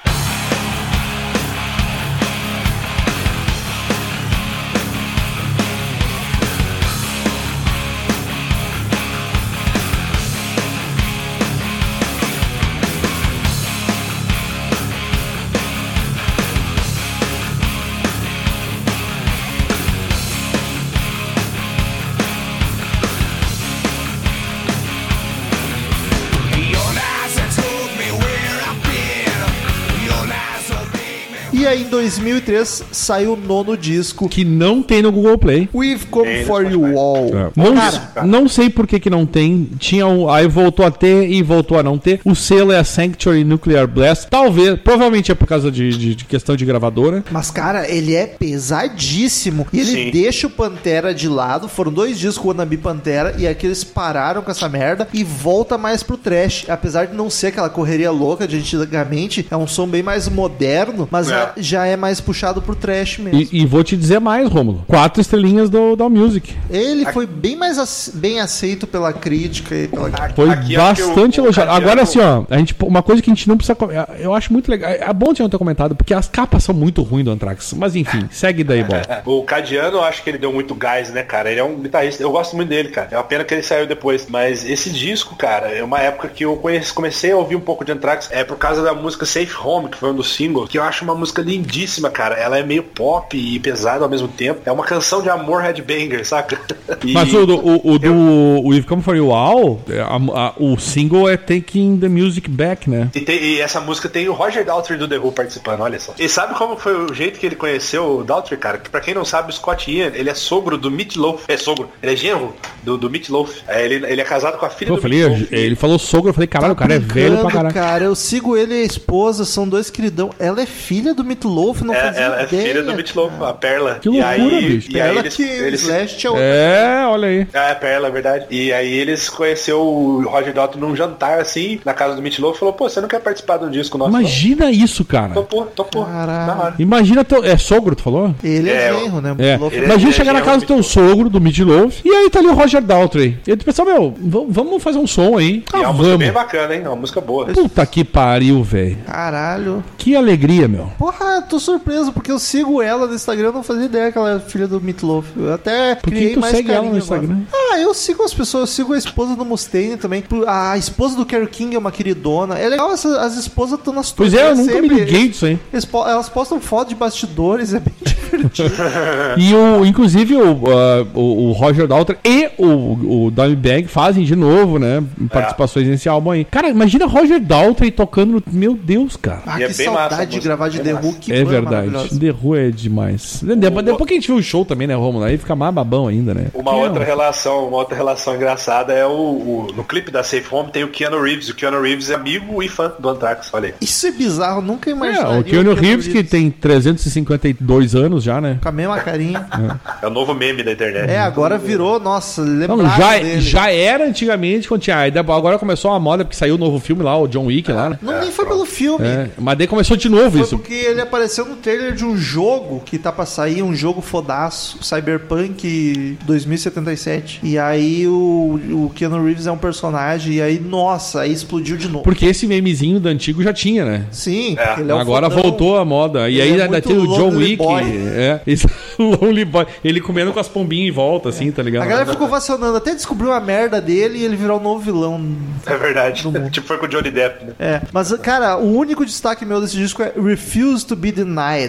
[32.11, 35.69] 2003, saiu o nono disco, Que não tem no Google Play.
[35.74, 36.97] We've Come Tem For You Spotify.
[36.99, 37.53] All.
[37.57, 39.69] Não, Cara, não sei por que, que não tem.
[39.78, 42.20] Tinha um, aí voltou a ter e voltou a não ter.
[42.24, 44.28] O selo é a Sanctuary Nuclear Blast.
[44.31, 47.24] Talvez, provavelmente é por causa de, de- de questão de gravadora.
[47.31, 49.66] Mas, cara, ele é pesadíssimo.
[49.73, 50.11] E ele Sim.
[50.11, 51.69] deixa o Pantera de lado.
[51.69, 53.35] Foram dois discos com o Wannabe Pantera.
[53.39, 55.09] E aqui eles pararam com essa merda.
[55.12, 56.65] E volta mais pro trash.
[56.69, 61.09] Apesar de não ser aquela correria louca de antigamente, é um som bem mais moderno.
[61.11, 61.35] Mas É.
[61.35, 63.40] é- já é mais puxado pro trash mesmo.
[63.40, 64.85] E, e vou te dizer mais, Rômulo.
[64.86, 66.55] Quatro estrelinhas do, da Music.
[66.70, 70.10] Ele foi bem mais ace- bem aceito pela crítica e pela.
[70.35, 71.70] Foi Aqui é bastante o- o elogiado.
[71.70, 73.77] Agora, assim, ó, a gente, uma coisa que a gente não precisa.
[74.18, 74.90] Eu acho muito legal.
[74.90, 77.73] É bom de não ter comentado, porque as capas são muito ruins do Anthrax.
[77.77, 79.02] Mas enfim, segue daí, bola.
[79.24, 81.51] O Cadiano, eu acho que ele deu muito gás, né, cara?
[81.51, 82.23] Ele é um guitarrista.
[82.23, 83.09] Eu gosto muito dele, cara.
[83.10, 84.27] É uma pena que ele saiu depois.
[84.28, 87.85] Mas esse disco, cara, é uma época que eu conheci- comecei a ouvir um pouco
[87.85, 88.28] de Anthrax.
[88.32, 91.05] É por causa da música Safe Home, que foi um dos singles, que eu acho
[91.05, 92.35] uma música lindíssima, cara.
[92.37, 94.61] Ela é meio pop e pesada ao mesmo tempo.
[94.65, 96.59] É uma canção de amor headbanger, saca?
[97.05, 100.17] E- Mas o, do- o, o do o We've Come For You All, é, a-
[100.17, 103.09] a- o single é Taking the Music Back, né?
[103.15, 106.15] E, tem- e essa música tem o Roger Daltrey do The Who participando, olha só.
[106.19, 108.79] E sabe como foi o jeito que ele conheceu o Daltrey, cara?
[108.79, 111.45] Que pra quem não sabe, o Scott Ian, ele é sogro do Meat Loaf.
[111.49, 113.51] É sogro, ele é genro do, do Meat Loaf.
[113.69, 115.53] É, ele, ele é casado com a filha Pô, eu do falei, Meat Loaf.
[115.53, 117.75] ele falou sogro, eu falei, caralho, o cara é velho pra caralho.
[117.75, 120.31] cara, eu sigo ele e a esposa, são dois queridão.
[120.39, 122.62] Ela é filha do Meatloaf, não É, fazia ela é ideia.
[122.62, 123.98] filha do Meat Loaf, a Perla.
[124.01, 124.89] Que e loucura, aí, bicho.
[124.93, 126.36] E aí Ela eles, que eles, Slash é o...
[126.36, 127.47] É, olha aí.
[127.53, 128.47] É, a Perla, é verdade.
[128.51, 132.57] E aí eles conheceu o Roger Daltrey num jantar, assim, na casa do Meat Loaf
[132.57, 134.11] e falou, pô, você não quer participar de um disco nosso?
[134.11, 135.28] Imagina isso, cara.
[135.28, 135.35] não?
[135.35, 136.05] Topou, topou.
[136.05, 136.74] Caralho.
[136.78, 137.44] Imagina teu.
[137.44, 138.35] É sogro, tu falou?
[138.43, 139.31] Ele é, É, genro, né?
[139.31, 139.35] É.
[139.35, 142.01] Meatloaf Ele é- Imagina ele é chegar na casa do do teu sogro, do Midloaf,
[142.05, 143.39] e aí tá ali o Roger Daltrey.
[143.47, 144.15] E tu pensou, meu,
[144.48, 145.65] vamos fazer um som aí.
[145.73, 146.43] E é Ah, uma música bem vamos.
[146.43, 146.82] bacana, hein?
[146.85, 147.47] É uma música boa.
[147.47, 148.97] Puta que pariu, velho.
[149.07, 149.85] Caralho.
[149.98, 150.90] Que alegria, meu.
[150.98, 154.19] Porra, Cara, tô surpreso, porque eu sigo ela no Instagram, eu não fazia ideia que
[154.19, 155.27] ela é filha do Meatloaf.
[155.37, 157.43] Eu até Por que criei tu mais segue ela no Instagram?
[157.51, 157.73] agora.
[157.73, 160.23] Ah, eu sigo as pessoas, eu sigo a esposa do Mustaine também.
[160.47, 162.57] A esposa do Kerry King é uma queridona.
[162.59, 165.05] É legal, essa- as esposas estão nas Pois é, eu nunca me sempre.
[165.05, 165.59] liguei disso aí.
[165.73, 168.74] Elas postam foto de bastidores, é bem divertido.
[169.39, 174.35] E o, inclusive o, ah, o, o Roger Daltrey e o, o Dimebag fazem de
[174.37, 175.03] novo, né?
[175.33, 176.45] Participações nesse álbum aí.
[176.45, 178.43] Cara, imagina Roger Daltrey tocando no.
[178.51, 179.43] Meu Deus, cara.
[179.47, 181.19] Ah, é que bem massa a saudade de música, gravar de The Who, massa.
[181.20, 181.86] que é verdade.
[181.90, 182.20] maravilhosa.
[182.20, 183.40] The Who é demais.
[183.43, 185.24] Depois, depois que a gente viu o show também, né, Romulo?
[185.24, 186.47] Aí fica mais babão ainda, né?
[186.55, 190.23] Uma Que, outra ó, relação, uma outra relação engraçada é o, o- no clipe da
[190.23, 191.48] Safe Home tem o Keanu Reeves.
[191.48, 193.74] O Keanu Reeves é amigo e fã do Anthrax, olha aí.
[193.81, 195.40] Isso é bizarro, nunca É, imaginaria.
[195.40, 198.59] o Keanu Reeves, que tem 352 anos já, né?
[198.62, 199.47] Com a mesma carinha.
[200.02, 201.10] É o novo meme da internet.
[201.10, 203.40] É, agora virou, nossa, Não, lembrava já, dele.
[203.40, 204.98] já era antigamente quando tinha.
[204.98, 207.90] aí Agora começou a moda porque saiu o novo filme lá, o John Wick lá,
[207.90, 207.98] né?
[208.02, 209.06] Não nem foi pelo filme.
[209.06, 210.56] É, mas daí começou de novo Foi isso.
[210.59, 214.79] porque ele apareceu no trailer de um jogo que tá pra sair, um jogo fodaço,
[214.83, 217.41] Cyberpunk 2077.
[217.43, 221.89] E aí o, o Keanu Reeves é um personagem, e aí, nossa, aí explodiu de
[221.89, 222.05] novo.
[222.05, 224.07] Porque esse memezinho do antigo já tinha, né?
[224.11, 224.81] Sim, É.
[224.81, 225.43] ele é o Agora fodão.
[225.43, 226.29] voltou a moda.
[226.29, 227.57] E Ele aí é ainda tem o John Wick.
[227.57, 227.83] Boy.
[227.85, 228.67] É, esse
[228.99, 229.67] Lonely Boy.
[229.85, 231.83] Ele comendo com as pombinhas em volta, assim, tá ligado?
[231.83, 235.25] A galera ficou vacionando até descobriu a merda dele e ele virou o novo vilão.
[235.67, 236.25] É verdade.
[236.51, 237.53] tipo foi com o Johnny Depp, né?
[237.59, 241.26] É, mas cara, o único destaque meu desse disco é Refuse to be Denied,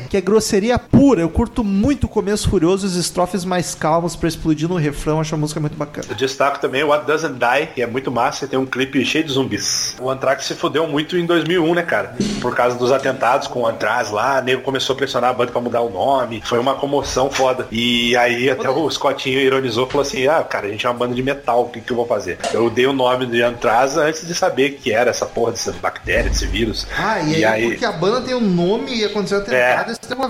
[0.09, 1.21] que é grosseria pura.
[1.21, 5.19] Eu curto muito o começo furioso e os estrofes mais calmos pra explodir no refrão.
[5.19, 6.07] Acho a música muito bacana.
[6.09, 9.03] Eu destaco também o What Doesn't Die, que é muito massa, e tem um clipe
[9.05, 9.95] cheio de zumbis.
[9.99, 12.15] O Anthrax se fudeu muito em 2001, né, cara?
[12.41, 15.51] Por causa dos atentados com o Anthrax lá, o nego começou a pressionar a banda
[15.51, 17.67] pra mudar o nome, foi uma comoção foda.
[17.71, 21.15] E aí até o Scottinho ironizou, falou assim, ah, cara, a gente é uma banda
[21.15, 22.37] de metal, o que, que eu vou fazer?
[22.53, 26.29] Eu dei o nome de Anthrax antes de saber que era essa porra dessa bactéria,
[26.29, 26.87] desse vírus.
[26.97, 29.39] Ah, e aí, porque a banda tem um nome e aconteceu
[29.91, 30.29] isso tem uma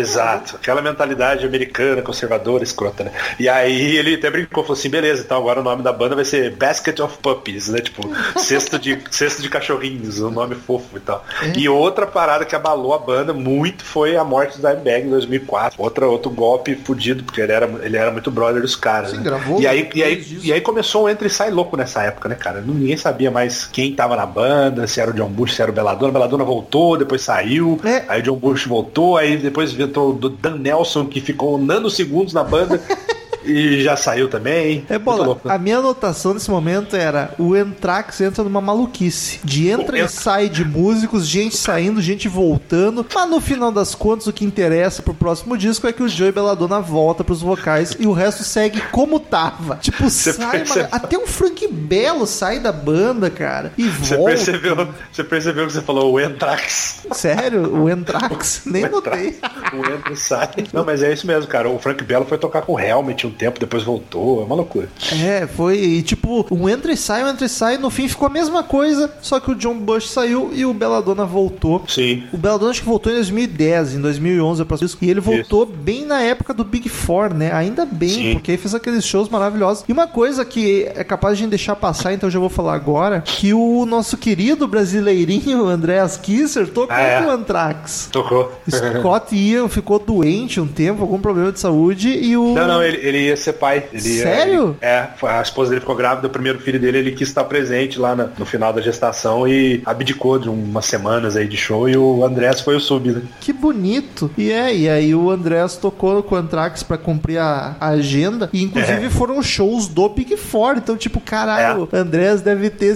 [0.00, 0.56] Exato.
[0.56, 3.12] Aquela mentalidade americana, conservadora, escrota, né?
[3.38, 6.24] E aí ele até brincou, falou assim, beleza, então agora o nome da banda vai
[6.24, 7.80] ser Basket of Puppies, né?
[7.80, 8.08] Tipo,
[8.38, 11.24] cesto de, cesto de cachorrinhos, um nome fofo e tal.
[11.42, 11.58] É.
[11.58, 15.82] E outra parada que abalou a banda muito foi a morte do Dimebag em 2004.
[15.82, 19.10] Outra, outro golpe fudido, porque ele era, ele era muito brother dos caras.
[19.10, 19.22] Sim, né?
[19.24, 22.28] gravou e aí, e, aí, e aí começou um entra e sai louco nessa época,
[22.28, 22.60] né, cara?
[22.60, 25.74] Ninguém sabia mais quem tava na banda, se era o John Bush, se era o
[25.74, 26.12] Belladonna.
[26.12, 27.80] Belladonna voltou, depois saiu.
[27.84, 28.04] É.
[28.08, 32.44] Aí o John Bush voltou, aí depois entrou o Dan Nelson, que ficou nanosegundos na
[32.44, 32.80] banda
[33.44, 34.84] e já saiu também.
[34.88, 35.24] É bola.
[35.26, 35.54] louco, né?
[35.54, 39.40] A minha anotação nesse momento era o Entrax entra numa maluquice.
[39.44, 43.06] De entra e sai de músicos, gente saindo, gente voltando.
[43.14, 46.32] Mas no final das contas, o que interessa pro próximo disco é que o Joey
[46.32, 49.76] Belladonna volta pros vocais e o resto segue como tava.
[49.84, 53.72] Tipo, sai, percebe- mano, até o Frank Belo sai da banda, cara.
[53.76, 54.30] E Você volta.
[54.34, 57.02] percebeu, você percebeu que você falou o Entrax.
[57.12, 57.74] Sério?
[57.82, 58.62] O Entrax?
[58.66, 59.28] Nem O notei.
[59.28, 59.72] Entrax.
[59.72, 60.48] O entra e sai.
[60.72, 61.68] Não, mas é isso mesmo, cara.
[61.68, 64.42] O Frank Bello foi tocar com o Helmet um tempo, depois voltou.
[64.42, 64.88] É uma loucura.
[65.12, 68.26] É, foi e, tipo, um entra e sai, um entra e sai, no fim ficou
[68.26, 71.82] a mesma coisa, só que o John Bush saiu e o Belladonna voltou.
[71.88, 72.24] Sim.
[72.32, 76.04] O Belladonna acho que voltou em 2010, em 2011 eu disco, e ele voltou bem
[76.04, 77.52] na época do Big Four, né?
[77.52, 78.32] Ainda bem, Sim.
[78.34, 79.84] porque aí fez aqueles shows maravilhosos.
[79.88, 82.48] E uma coisa que é capaz de a gente deixar passar, então eu já vou
[82.48, 87.22] falar agora, que o nosso querido brasileirinho Andreas Kisser tocou Ah, é?
[87.22, 88.08] com o Anthrax.
[88.12, 88.52] Tocou.
[88.68, 92.54] Scott Ian ficou doente um tempo, algum problema de saúde, e o...
[92.54, 93.84] Não, não, ele, ele ia ser pai.
[93.92, 94.76] Ele Sério?
[94.80, 97.98] ele- é, a esposa dele ficou grávida, o primeiro filho dele, ele quis estar presente
[97.98, 101.96] lá na- no final da gestação e abdicou de umas semanas aí de show e
[101.96, 103.22] o Andrés foi o sub, né?
[103.40, 104.30] Que bonito.
[104.36, 108.48] E é, e aí o Andrés tocou com o Anthrax pra cumprir a, a agenda.
[108.52, 109.10] E inclusive É.
[109.10, 110.74] foram shows do Big Four.
[110.76, 112.94] Então, tipo, caralho, o Andrés deve ter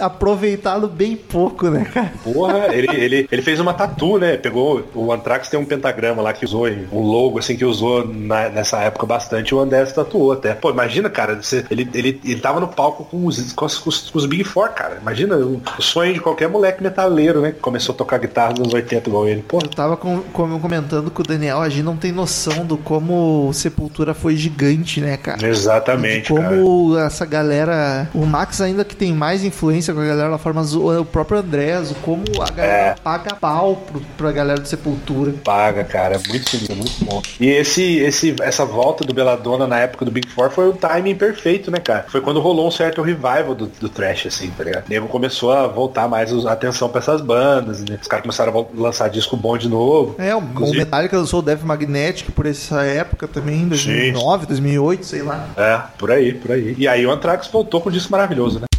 [0.00, 2.12] aproveitado bem pouco, né, cara?
[2.22, 4.36] Porra, ele, ele, ele fez uma tatu, né?
[4.36, 4.84] Pegou.
[4.94, 8.78] O Anthrax tem um pentagrama lá que usou, um logo assim que usou na- nessa
[8.80, 9.49] época bastante.
[9.54, 10.54] O Andrés tatuou até.
[10.54, 13.88] Pô, imagina, cara, você- ele, ele, ele tava no palco com os, com os, com
[13.88, 14.98] os- com os Big Four, cara.
[15.00, 17.52] Imagina o, sonho de qualquer moleque metaleiro, né?
[17.52, 19.42] Que começou a tocar guitarra nos anos 80 igual ele.
[19.42, 22.76] Pô, Eu tava com, com- comentando com o Daniel, a gente não tem noção do
[22.76, 25.46] como o Sepultura foi gigante, né, cara?
[25.48, 26.56] exatamente, De cara.
[26.56, 28.08] como essa galera.
[28.14, 31.38] O Max ainda que tem mais influência com a galera lá fora, mas o, próprio
[31.38, 32.94] Andrés, como a galera É.
[33.02, 35.32] paga pau pro, pra galera do Sepultura.
[35.44, 37.22] Paga, cara, é muito feliz, é muito bom.
[37.40, 41.14] E esse, esse, essa volta do Belladonna na época do Big Four foi o timing
[41.14, 42.04] perfeito, né, cara?
[42.08, 44.86] Foi quando rolou um certo revival do, do trash, assim, tá ligado?
[44.86, 47.98] O nego começou a voltar mais a atenção pra essas bandas, né?
[48.00, 50.14] Os caras começaram a lançar disco bom de novo.
[50.18, 55.06] É, o, o Metallica lançou o Death Magnetic por essa época também, em 2009, 2008,
[55.06, 55.48] sei lá.
[55.56, 56.74] É, por aí, por aí.
[56.78, 58.69] E aí o Anthrax voltou com um disco maravilhoso, né?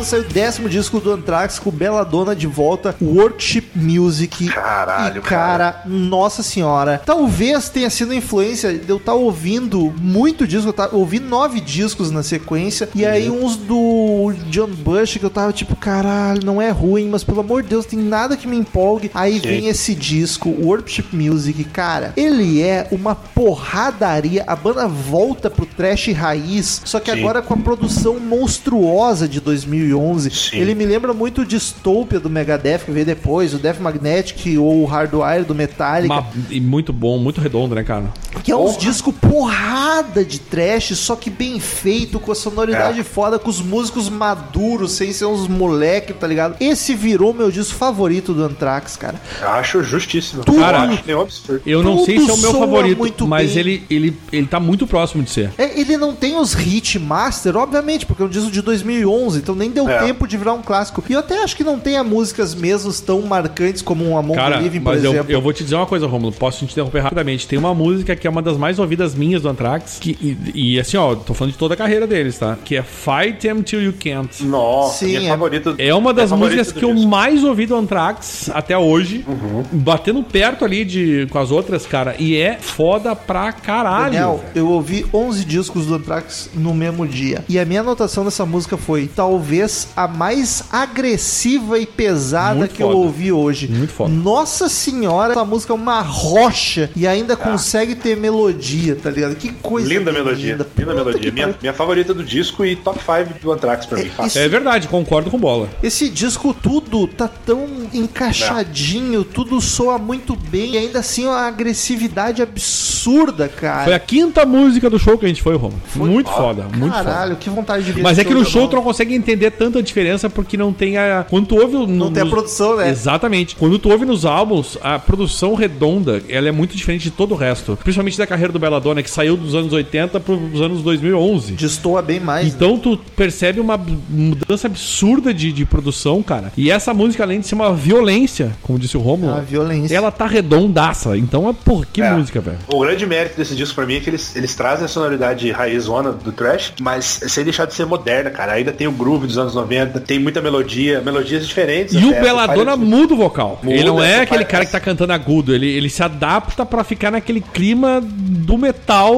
[0.00, 4.48] 2011 saiu o décimo disco do Anthrax com Belladonna de volta, Worship Music.
[4.48, 7.00] Caralho, e, cara, nossa senhora.
[7.04, 12.10] Talvez tenha sido influência de eu estar ouvindo muito disco, eu tava, ouvi nove discos
[12.10, 13.44] na sequência, e aí Uhum.
[13.44, 17.62] uns do John Bush que eu tava tipo, caralho, não é ruim, mas pelo amor
[17.62, 19.10] de Deus, tem nada que me empolgue.
[19.14, 19.40] Aí Sim.
[19.40, 24.44] vem esse disco, Worship Music, cara, ele é uma porradaria.
[24.46, 27.18] A banda volta pro trash raiz, só que Sim.
[27.20, 29.90] agora com a produção monstruosa de 2011.
[30.30, 30.58] Sim.
[30.58, 34.82] Ele me lembra muito o Dystopia do Megadeth, que veio depois, o Death Magnetic ou
[34.82, 36.12] o Hardwire do Metallica.
[36.14, 38.06] Uma- e muito bom, muito redondo, né, cara?
[38.42, 43.04] Que é uns discos porrada de trash, só que bem feito, com a sonoridade É.
[43.04, 46.56] foda, com os músicos maduros, sem ser uns moleque, tá ligado?
[46.60, 49.20] Esse virou meu disco favorito do Anthrax, cara.
[49.40, 50.44] Eu acho justíssimo.
[50.44, 50.58] Tudo.
[50.58, 51.62] Cara, acho nenhum absurdo.
[51.66, 53.58] Eu não sei se é o meu favorito, muito mas bem.
[53.58, 55.50] ele, ele, ele tá muito próximo de ser.
[55.58, 59.54] É, ele não tem os hit master, obviamente, porque é um disco de 2011, então
[59.54, 59.98] nem deu É.
[60.04, 61.02] tempo de virar um clássico.
[61.08, 64.56] E eu até acho que não tenha músicas mesmo tão marcantes como um Among Cara,
[64.60, 65.32] Living, por mas eu, exemplo.
[65.32, 66.32] eu vou te dizer uma coisa, Romulo.
[66.32, 67.46] Posso te interromper rapidamente.
[67.46, 69.98] Tem uma música que é uma das mais ouvidas minhas do Anthrax.
[70.00, 72.56] Que, e, e assim, ó, tô falando de toda a carreira deles, tá?
[72.64, 74.44] Que é Fight Them Till You Can't.
[74.44, 75.28] Nossa, Sim, minha é.
[75.28, 75.74] favorita.
[75.78, 77.08] É uma das favorita músicas que eu disco.
[77.08, 79.24] mais ouvi do Anthrax até hoje.
[79.72, 82.14] Batendo perto ali de, com as outras, cara.
[82.18, 84.12] E é foda pra caralho.
[84.12, 87.44] Daniel, eu ouvi 11 discos do Anthrax no mesmo dia.
[87.48, 92.82] E a minha anotação dessa música foi talvez a mais agressiva e pesada Muito que
[92.82, 92.98] eu foda.
[92.98, 93.68] ouvi hoje.
[93.68, 94.10] Muito foda.
[94.12, 99.34] Nossa senhora, essa música é uma rocha e ainda consegue ter melodia, tá ligado?
[99.36, 100.52] Que coisa Linda melodia.
[100.52, 101.32] Linda Puta melodia.
[101.32, 104.06] Minha, minha favorita do disco e top 5 do Anthrax pra mim.
[104.06, 104.26] É, fácil.
[104.28, 105.68] isso- É verdade, concordo com bola.
[105.82, 112.42] Esse disco tudo tá tão encaixadinho, tudo soa muito bem, e ainda assim uma agressividade
[112.42, 113.84] absurda, cara.
[113.84, 115.80] Foi a quinta música do show que a gente foi, Romulo.
[115.96, 117.04] Muito foda, muito foda.
[117.04, 119.50] Caralho, que vontade de ver Mas esse é que no show tu não consegue entender
[119.60, 121.26] tanta diferença porque não tem a.
[121.28, 121.74] Quando tu ouve.
[121.76, 122.88] No, Não tem a produção, né?
[122.88, 123.54] Exatamente.
[123.56, 127.36] Quando tu ouve nos álbuns, a produção redonda, ela é muito diferente de todo o
[127.36, 127.76] resto.
[127.82, 131.52] Principalmente da carreira do Belladonna, que saiu dos anos 80 pros anos 2011.
[131.52, 132.46] Destoa bem mais.
[132.46, 132.52] né?
[132.56, 133.76] Então tu percebe uma
[134.08, 136.50] mudança absurda de, de produção, cara.
[136.56, 139.94] E essa música, além de ser uma violência, como disse o Romulo, A violência.
[139.94, 141.16] ela tá redondaça.
[141.18, 142.10] Então é por que É.
[142.10, 142.58] música, velho?
[142.68, 146.12] O grande mérito desse disco pra mim é que eles, eles trazem a sonoridade raizona
[146.12, 148.52] do trash, mas sem deixar de ser moderna, cara.
[148.52, 151.94] Ainda tem o groove dos anos 90, tem muita melodia, melodias diferentes.
[151.94, 152.06] E até.
[152.06, 153.60] o Belladonna Faz- muda o vocal.
[153.62, 155.54] Muda, ele não é aquele faz- cara que tá cantando agudo.
[155.54, 159.14] Ele, ele se adapta pra ficar naquele clima do metal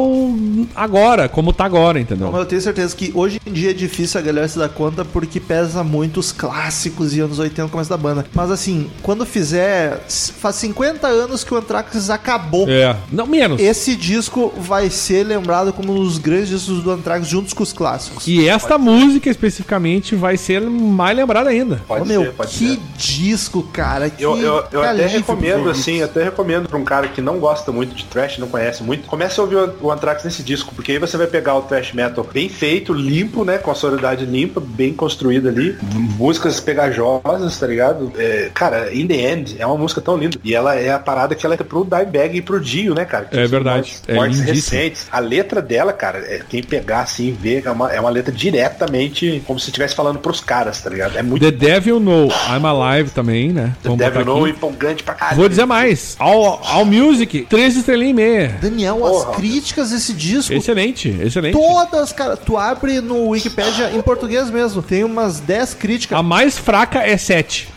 [0.74, 2.30] agora, como tá agora, entendeu?
[2.30, 5.04] Mas eu tenho certeza que hoje em dia é difícil a galera se dar conta
[5.04, 8.24] porque pesa muito os clássicos e anos 80 começo da banda.
[8.34, 10.00] Mas assim, quando fizer.
[10.08, 12.68] Faz 50 anos que o Anthrax acabou.
[12.68, 12.96] É.
[13.10, 13.60] Não, menos.
[13.60, 17.72] Esse disco vai ser lembrado como um dos grandes discos do Anthrax juntos com os
[17.72, 18.26] clássicos.
[18.26, 21.82] E esta música especificamente vai ser mais lembrada ainda.
[21.86, 22.80] Pode Ô, meu, ser, pode que ser.
[22.96, 24.08] disco, cara.
[24.08, 27.70] Que Eu, eu, eu até recomendo, assim, até recomendo pra um cara que não gosta
[27.70, 30.98] muito de trash, não conhece muito, comece a ouvir o, Anthrax nesse disco, porque aí
[30.98, 34.94] você vai pegar o trash metal bem feito, limpo, né, com a sonoridade limpa, bem
[34.94, 35.76] construída ali,
[36.16, 38.12] músicas pegajosas, tá ligado?
[38.16, 41.34] É, cara, In The End é uma música tão linda, e ela é a parada
[41.34, 43.24] que ela é pro Dimebag e pro Dio, né, cara?
[43.26, 45.06] Que É verdade, mortes- é recentes.
[45.10, 49.42] A letra dela, cara, é, quem pegar assim, ver, é uma, é uma letra diretamente,
[49.46, 51.16] como se estivesse falando pros caras, tá ligado?
[51.16, 53.74] É muito The Devil Know I'm Alive também, né?
[53.82, 54.50] The Vamos Devil botar Know aqui.
[54.56, 55.36] empolgante pra caralho.
[55.36, 56.16] Vou dizer mais.
[56.18, 58.58] All, All Music, 3 estrelinhas e meia.
[58.60, 59.30] Daniel, Porra.
[59.30, 60.52] as críticas desse disco.
[60.52, 61.52] Excelente, excelente.
[61.52, 64.82] Todas, cara, tu abre no Wikipedia em português mesmo.
[64.82, 66.18] Tem umas 10 críticas.
[66.18, 67.68] A mais fraca é 7.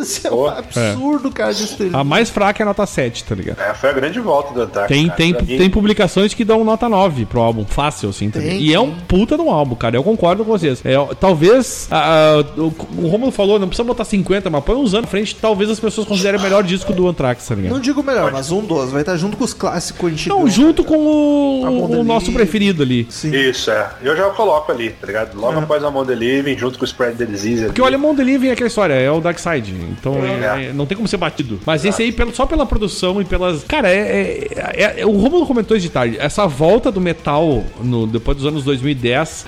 [0.20, 1.98] Todas é um absurdo, cara, de estrelinha.
[1.98, 3.60] A mais fraca é nota 7, tá ligado?
[3.60, 4.88] É, foi a grande volta do Anthrax.
[4.88, 5.16] Tem, cara.
[5.16, 8.50] tem, Pra mim, tem publicações que dão nota 9 pro álbum, fácil, assim, também.
[8.50, 9.96] Tem, E é um puta de um álbum, cara.
[9.96, 10.80] Eu concordo com vocês.
[10.84, 11.88] É, talvez.
[11.90, 15.06] ah, ah, o, o Romulo falou, não precisa botar 50, mas põe uns anos na
[15.06, 17.72] frente, talvez as pessoas considerem o melhor disco do Anthrax, tá ligado?
[17.72, 18.90] Não digo melhor, mas um dos.
[18.90, 20.38] Vai estar junto com os clássicos antigos.
[20.38, 23.06] Não, junto com o, A o nosso preferido ali.
[23.10, 23.34] Sim.
[23.34, 23.90] Isso, é.
[24.02, 25.38] Eu já coloco ali, tá ligado?
[25.38, 27.66] Logo após a Mão The Living, junto com o Spread the Disease.
[27.66, 29.74] Porque o Alemão Delivery é aquela história, é o Dark Side.
[29.98, 30.66] Então é- É.
[30.66, 31.60] é- não tem como ser batido.
[31.66, 33.64] Mas esse aí, pelo, só pela produção e pelas.
[33.64, 36.16] Cara, é, é- é- O Romulo comentou isso de tarde.
[36.18, 39.46] Essa volta do metal no, depois dos anos 2010.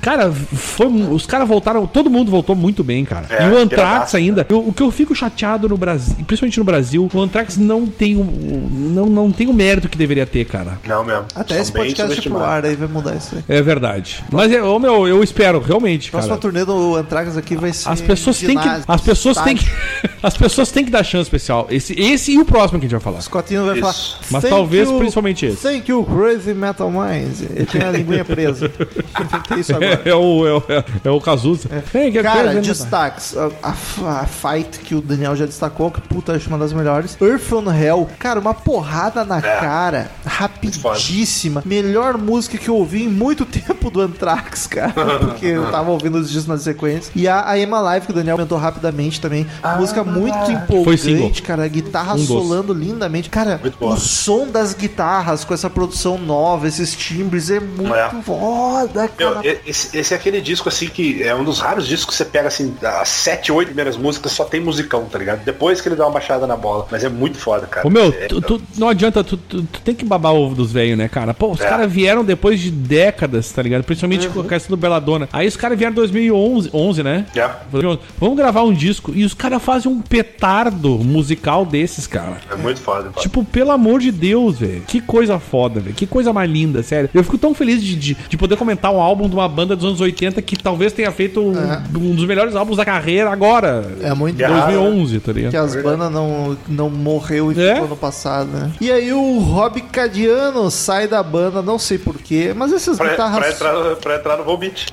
[0.00, 1.86] Cara, foi, os caras voltaram.
[1.86, 3.26] Todo mundo voltou muito bem, cara.
[3.30, 4.46] É, e o Anthrax piradaço, ainda.
[4.48, 8.16] eu- o que eu fico chateado no Brasil, principalmente no Brasil, o Anthrax não tem
[8.16, 10.78] o, não, não tem o mérito que deveria ter, cara.
[10.86, 11.24] Não mesmo.
[11.34, 13.42] Até São esse podcast pro ar aí vai mudar isso aí.
[13.48, 14.22] É verdade.
[14.30, 16.40] Mas, é, ô, meu, eu espero, realmente, Próxima cara.
[16.40, 17.88] turnê do Anthrax aqui vai ser.
[17.88, 20.12] As pessoas têm que, as pessoas pessoas têm que.
[20.22, 21.66] As pessoas têm que dar chance especial.
[21.68, 23.20] Esse, esse e o próximo que a gente vai falar.
[23.22, 23.80] Scottinho vai Isso.
[23.82, 24.18] falar.
[24.30, 25.56] Mas "Thank talvez you- principalmente esse.
[25.62, 27.40] Thank you, Crazy Metal Minds.
[27.42, 28.68] Ele tem a linguinha presa.
[28.68, 30.00] Tem que isso agora.
[30.04, 30.62] É, o, é, o,
[31.06, 31.68] é o Cazuza.
[31.92, 32.10] É.
[32.10, 32.60] que é Cara, coisa, né?
[32.60, 33.36] destaques.
[33.36, 37.16] A, a- a fight que o Daniel já destacou, que puta, acho uma das melhores.
[37.20, 38.08] Earth on Hell.
[38.20, 40.08] Cara, uma porrada na cara.
[40.24, 41.62] Rapidíssima.
[41.66, 44.92] Melhor música que eu ouvi em muito tempo do Anthrax, cara.
[45.18, 47.10] Porque eu tava ouvindo os discos na sequência.
[47.14, 49.46] E a, a Emma Live, que o Daniel comentou rapidamente também.
[49.78, 51.64] música muito empolgante, cara.
[51.64, 53.30] A guitarra Um solando lindamente.
[53.30, 58.10] Cara, o som das guitarras com essa produção nova, esses timbres, é muito É.
[58.22, 59.46] foda, Meu, cara.
[59.46, 62.24] e- esse, esse é aquele disco assim que é um dos raros discos que você
[62.24, 65.44] pega assim, as sete, oito primeiras músicas só tem musicão, tá ligado?
[65.44, 66.86] Depois que ele dá uma baixada na bola.
[66.90, 67.86] Mas é muito foda, cara.
[67.86, 70.54] Ô meu, É, tu, tu- não adianta, tu, tu- tu tem que babar o ovo
[70.54, 71.32] dos velhos, né, cara?
[71.32, 71.68] Pô, os É.
[71.68, 73.84] caras vieram depois de décadas, tá ligado?
[73.84, 74.32] Principalmente Uhum.
[74.34, 75.28] com a questão do Belladonna.
[75.32, 77.26] Aí os caras vieram em 2011, 11, né?
[77.34, 77.48] É.
[77.70, 78.00] 2011.
[78.18, 82.38] Vamos gravar um disco e os caras fazem um petardo musical desses, cara.
[82.50, 83.04] é muito foda.
[83.10, 83.20] foda.
[83.20, 84.82] Tipo, pelo amor de Deus, velho.
[84.86, 85.94] Que coisa foda, velho.
[85.94, 87.08] Que coisa mais linda, sério.
[87.12, 89.84] Eu fico tão feliz de, de, de poder comentar um álbum de uma banda dos
[89.84, 91.52] anos 80 que talvez tenha feito um,
[91.96, 93.84] um dos melhores álbuns da carreira agora.
[94.00, 94.48] É muito É.
[94.48, 95.64] 2011, tá Que ligado?
[95.64, 97.74] as bandas não, não morreu e É?
[97.74, 98.70] ficou no passado, né?
[98.80, 103.38] E aí o Rob Cadiano sai da banda, não sei porquê, mas essas Pra, guitarras.
[103.38, 104.86] pra entrar, pra entrar no Volbeat.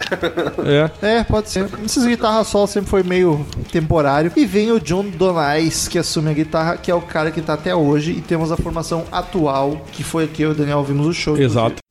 [1.02, 1.08] É.
[1.20, 1.68] É, pode ser.
[1.84, 4.09] Essas guitarras solo sempre foi meio temporário.
[4.36, 7.54] E vem o John Donais, que assume a guitarra, que é o cara que tá
[7.54, 8.12] até hoje.
[8.12, 11.38] E temos a formação atual, que foi aqui eu e o Daniel vimos o show.
[11.38, 11.89] Exato.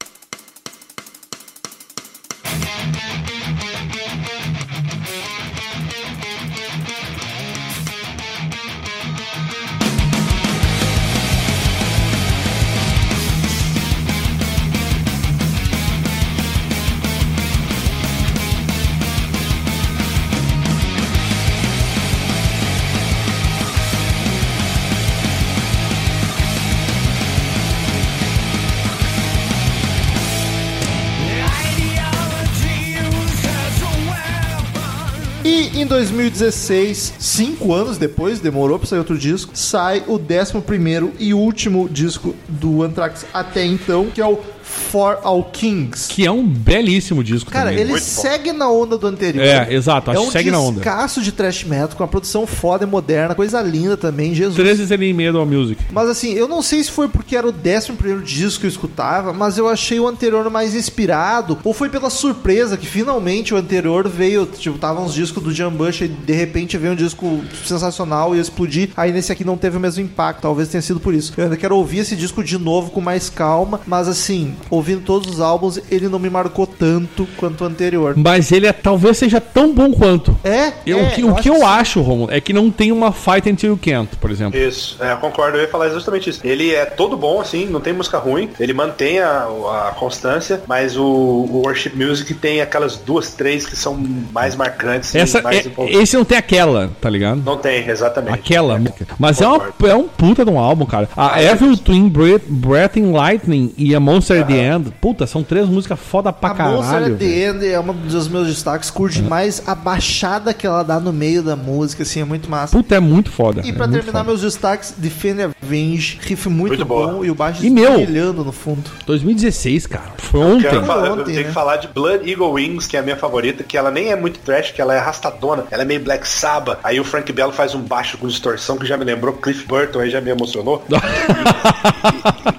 [36.39, 42.35] 2016, cinco anos depois, demorou pra sair outro disco, sai o 11 e último disco
[42.49, 44.39] do Anthrax até então, que é o
[44.69, 46.09] For All Kings.
[46.09, 47.81] Que é um belíssimo disco Cara, também.
[47.81, 48.23] ele Muito bom.
[48.23, 49.45] segue na onda do anterior.
[49.45, 50.81] É, exato, acho é que um segue na onda.
[50.81, 54.57] descasso de thrash metal, com uma produção foda e moderna, coisa linda também, Jesus.
[54.57, 55.83] 13 seria em meio ao music.
[55.93, 58.71] Mas assim, eu não sei se foi porque era o 11 primeiro disco que eu
[58.71, 63.57] escutava, mas eu achei o anterior mais inspirado, ou foi pela surpresa que finalmente o
[63.57, 67.41] anterior veio, tipo, tava uns discos do Jam Bush e de repente veio um disco
[67.65, 71.15] sensacional e explodir, aí nesse aqui não teve o mesmo impacto, talvez tenha sido por
[71.15, 71.33] isso.
[71.37, 75.29] Eu ainda quero ouvir esse disco de novo com mais calma, mas assim, ouvindo todos
[75.29, 78.15] os álbuns, ele não me marcou tanto quanto o anterior.
[78.17, 80.37] Mas ele é, talvez seja tão bom quanto.
[80.45, 82.93] É, Eu- é, o que, o acho que eu acho, Romulo, é que não tem
[82.93, 84.59] uma Fight Until You Can't, por exemplo.
[84.59, 86.41] Isso, é, eu concordo, eu ia falar justamente isso.
[86.45, 89.47] Ele é todo bom, assim, não tem música ruim, ele mantém a,
[89.89, 93.95] a constância, mas o, o Worship Music tem aquelas duas, três que são
[94.33, 95.15] mais marcantes.
[95.15, 97.43] e Essa, mais é- esse não tem aquela, tá ligado?
[97.45, 98.35] Não tem, exatamente.
[98.35, 98.81] Aquela.
[99.19, 101.09] Mas é, uma, é um puta de um álbum, cara.
[101.17, 101.51] A Ah, é.
[101.51, 104.91] Evil Twin Breath, Breath in Lightning e a Monster at the End.
[105.01, 107.15] Puta, são três músicas foda pra a Monster caralho.
[107.15, 107.25] at the.
[107.49, 108.91] End é um dos meus destaques.
[108.91, 112.77] Curte mais a baixada que ela dá no meio da música, assim, é muito massa.
[112.77, 113.63] Puta, é muito foda.
[113.65, 117.13] E é pra muito terminar meus destaques, Defend and Avenge, riff muito, Muito boa.
[117.13, 117.95] bom e o baixo E meu?
[117.95, 118.83] brilhando no fundo.
[119.07, 120.13] 2016, cara.
[120.19, 120.87] Foi Quero ontem.
[120.87, 121.45] falar- eu ontem, tenho né?
[121.45, 124.17] que falar de Blood Eagle Wings, que é a minha favorita, que ela nem é
[124.17, 126.79] muito trash, que ela é arrastadona, ela é meio Black Sabbath.
[126.85, 130.01] Aí o Frank Bello faz um baixo com distorção que já me lembrou Cliff Burton,
[130.01, 130.85] aí já me emocionou.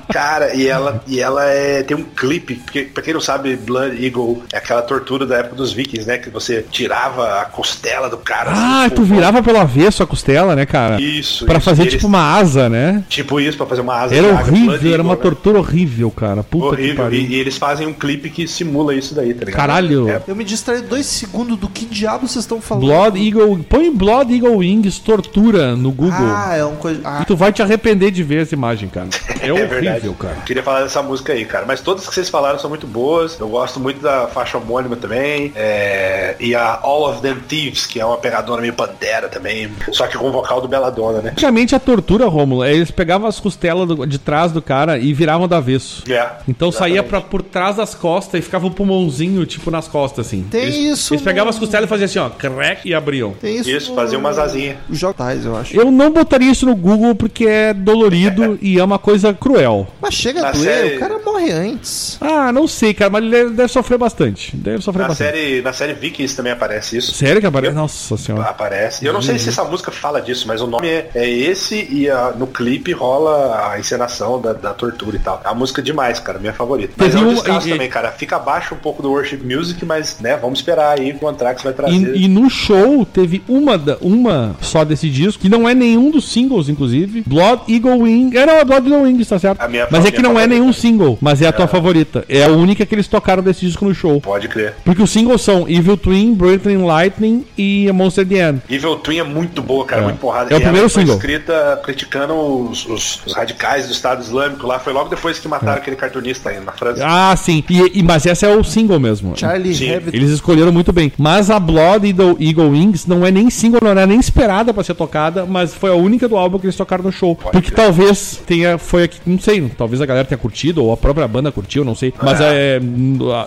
[0.10, 3.56] E, cara, e ela, e ela é, tem um clipe, porque pra quem não sabe,
[3.56, 6.18] Blood Eagle é aquela tortura da época dos vikings, né?
[6.18, 8.52] Que você tirava a costela do cara.
[8.54, 11.00] Ah, assim, tu virava pelo avesso a costela, né, cara?
[11.02, 11.66] Isso, Pra isso.
[11.66, 13.04] fazer E eles- tipo uma asa, né?
[13.10, 15.16] Tipo isso, pra fazer uma asa Era horrível, era uma Eagle, né?
[15.22, 16.44] tortura horrível, cara.
[16.44, 17.04] Puta que Horrível.
[17.04, 17.20] pariu.
[17.22, 19.56] E, e eles fazem um clipe que simula isso daí, tá ligado?
[19.60, 20.10] Caralho.
[20.10, 22.86] É, Eu me distraí dois segundos do que diabo vocês estão falando.
[22.86, 23.66] Blood Eagle.
[23.70, 26.14] Põe Blood Eagle Wings tortura no Google.
[26.20, 27.02] Ah, é um coisa.
[27.04, 29.10] Ah, E tu vai te arrepender de ver essa imagem, cara.
[29.42, 30.10] É, É horrível, verdade.
[30.20, 30.36] cara.
[30.46, 31.59] Queria falar dessa música aí, cara.
[31.68, 33.40] Mas todas que vocês falaram são muito boas.
[33.40, 35.52] Eu gosto muito da faixa homônima também.
[35.56, 39.70] É, E a All of Them Thieves, que é uma pegadona meio pantera também.
[39.92, 41.30] Só que com o vocal do Belladonna, né?
[41.32, 45.14] Antigamente a tortura, Rômulo, é eles pegavam as costelas do- de trás do cara e
[45.14, 46.04] viravam do avesso.
[46.12, 50.28] É, Então saía pra, por trás das costas e ficava o pulmãozinho, tipo, nas costas,
[50.28, 50.44] assim.
[50.50, 53.32] Tem eles, isso Eles pegavam no- as costelas e faziam assim, ó, crack e abriam.
[53.34, 53.70] tem isso.
[53.70, 54.78] Isso, no- fazia umas asinhas.
[54.90, 55.76] Os Jotais, eu acho.
[55.76, 59.88] Eu não botaria isso no Google porque é dolorido e é uma coisa cruel.
[60.02, 62.18] Mas chega a doer, série- o cara morre foi antes.
[62.22, 64.56] Ah, não sei, cara, mas ele deve, sofrer bastante.
[64.56, 65.32] Deve sofrer Na bastante.
[65.32, 67.14] série, na série Vikings também aparece isso.
[67.14, 67.72] Sério que aparece?
[67.74, 68.44] Eu- Nossa senhora.
[68.50, 69.06] Aparece.
[69.06, 72.10] Eu não sei se essa música fala disso, mas o nome é, é esse e
[72.10, 75.42] a- no clipe rola a encenação da, da tortura e tal.
[75.44, 76.94] É uma música demais, cara, minha favorita.
[76.98, 78.12] Mas Teve é um um- descasso e- também, cara.
[78.12, 81.64] Fica abaixo um pouco do worship music, mas, né, vamos esperar aí que o Anthrax
[81.64, 82.16] vai trazer.
[82.16, 86.12] E, e no show teve uma, da- uma só desse disco, que não é nenhum
[86.12, 87.24] dos singles, inclusive.
[87.26, 88.36] Blood Eagle Wing.
[88.38, 89.62] É, não, é Blood Eagle Wing, tá certo.
[89.62, 92.24] A minha mas é que não é nenhum single, mas é a tua favorita.
[92.30, 94.20] É a única que eles tocaram desse disco no show.
[94.22, 94.76] Pode crer.
[94.84, 98.62] Porque os singles são Evil Twin, Breathing Lightning e A Monster the End.
[98.70, 100.06] Evil Twin é muito boa, cara, É.
[100.06, 100.52] muito porrada.
[100.52, 101.16] É o E primeiro ela foi single.
[101.18, 104.80] escrita criticando os, os- os radicais do Estado Islâmico lá.
[104.80, 107.02] Foi logo depois que mataram aquele cartunista aí na França.
[107.02, 107.06] É.
[107.08, 107.64] Ah, sim.
[107.70, 109.34] E, e- mas essa é o single mesmo.
[109.38, 110.16] Charlie Sim, Hebdo.
[110.16, 111.12] Eles escolheram muito bem.
[111.18, 114.84] Mas a Blood Eagle, Eagle Wings não é nem single, não era nem esperada pra
[114.84, 117.36] ser tocada, mas foi a única do álbum que eles tocaram no show.
[117.36, 121.28] Porque talvez tenha, foi aqui, não sei, talvez a galera tenha curtido, ou a própria
[121.30, 122.14] banda curtiu, não sei.
[122.22, 122.80] Mas é,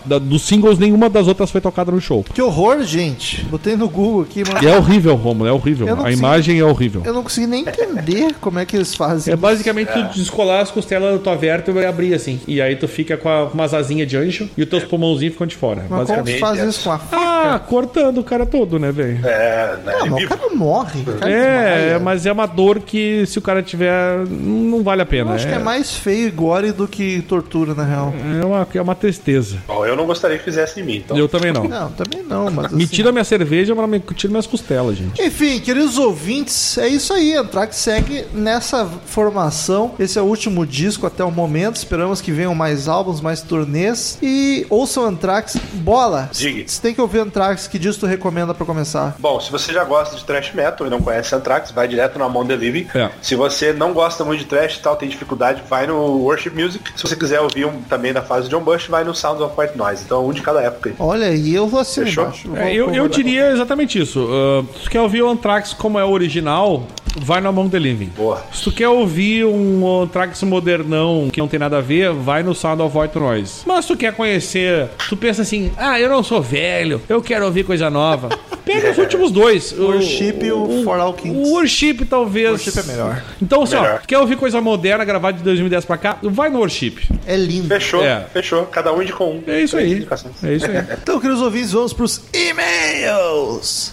[0.06, 2.24] da- dos singles, nenhuma das outras foi tocada no show.
[2.32, 3.44] Que horror, gente.
[3.44, 5.86] Botei no Google aqui, mas E é horrível, Romulo, é horrível.
[5.86, 7.02] Eu não A consigo- imagem é horrível.
[7.04, 9.32] eu não consegui nem entender como é que eles fazem.
[9.32, 12.40] É basicamente tu descolar as costelas da tua vértebra e abrir assim.
[12.46, 15.46] E aí tu fica com a- umas asinhas de anjo e os teus pulmãozinhos ficam
[15.46, 15.84] de fora.
[15.90, 17.22] Mas como que faz isso com a faca?
[17.54, 19.18] Ah, cortando o cara todo, né, velho?
[19.26, 21.00] É, né, mas o cara morre.
[21.00, 21.98] O cara É, desmaia.
[21.98, 23.92] mas é uma dor que se o cara tiver,
[24.28, 25.32] não vale a Eu pena.
[25.32, 28.12] acho que é mais feio e gore do que tortura, na real.
[28.40, 29.58] é uma, é uma tristeza.
[29.66, 31.16] Bom, eu não gostaria que fizesse em mim, então.
[31.16, 31.64] Eu também não.
[31.64, 35.20] Não, também não, mas Me assim- tira minha cerveja, mas me tira minhas costelas, gente.
[35.22, 37.34] Enfim, queridos ouvintes, é isso aí.
[37.34, 39.94] Anthrax segue nessa formação.
[39.98, 41.76] Esse é o último disco até o momento.
[41.76, 44.18] Esperamos que venham mais álbuns, mais turnês.
[44.22, 45.56] E ouçam Anthrax.
[45.74, 46.64] Bola, Diga.
[46.66, 47.66] você tem que ouvir Anthrax.
[47.66, 49.16] Que disco tu recomenda pra começar?
[49.18, 52.56] Bom, se você já gosta de thrash metal e não conhece Anthrax, vai direto the
[52.56, 52.86] Living.
[52.94, 53.10] É.
[53.20, 56.90] Se você não gosta muito de thrash e tal, tem dificuldade, vai no Worship Music.
[56.96, 59.58] Se você quiser ouvir um também da fase de John Bush, vai no Sounds of
[59.58, 60.02] White Noise.
[60.04, 60.92] Então, um de cada época.
[60.98, 62.24] Olha aí, eu vou assim Fechou?
[62.24, 62.48] embaixo.
[62.48, 64.28] Vou É, eu, eu diria exatamente isso.
[64.76, 66.86] Se tu quer ouvir o Anthrax como é o original,
[67.16, 68.10] vai no Among the Living.
[68.16, 68.42] Boa.
[68.52, 72.54] Se tu quer ouvir um Anthrax modernão que não tem nada a ver, vai no
[72.54, 73.62] Sound of White Noise.
[73.66, 77.44] Mas se tu quer conhecer, tu pensa assim, ah, eu não sou velho, eu quero
[77.44, 78.28] ouvir coisa nova.
[78.64, 79.72] Pega os últimos dois.
[79.72, 81.36] O Worship e o For All Kings.
[81.36, 82.50] O Worship talvez.
[82.50, 83.22] Worship é melhor.
[83.42, 84.02] Então, assim, ó, Melhor.
[84.06, 86.94] quer ouvir coisa moderna gravada de 2010 pra cá, vai no Worship.
[87.26, 87.66] É lindo.
[87.66, 88.24] Fechou, É.
[88.32, 88.64] fechou.
[88.66, 89.42] Cada um indicou um.
[89.48, 89.92] É isso aí.
[89.94, 90.42] Indicações.
[90.44, 90.76] É isso aí.
[91.02, 93.92] Então, queridos ouvintes, vamos pros e-mails.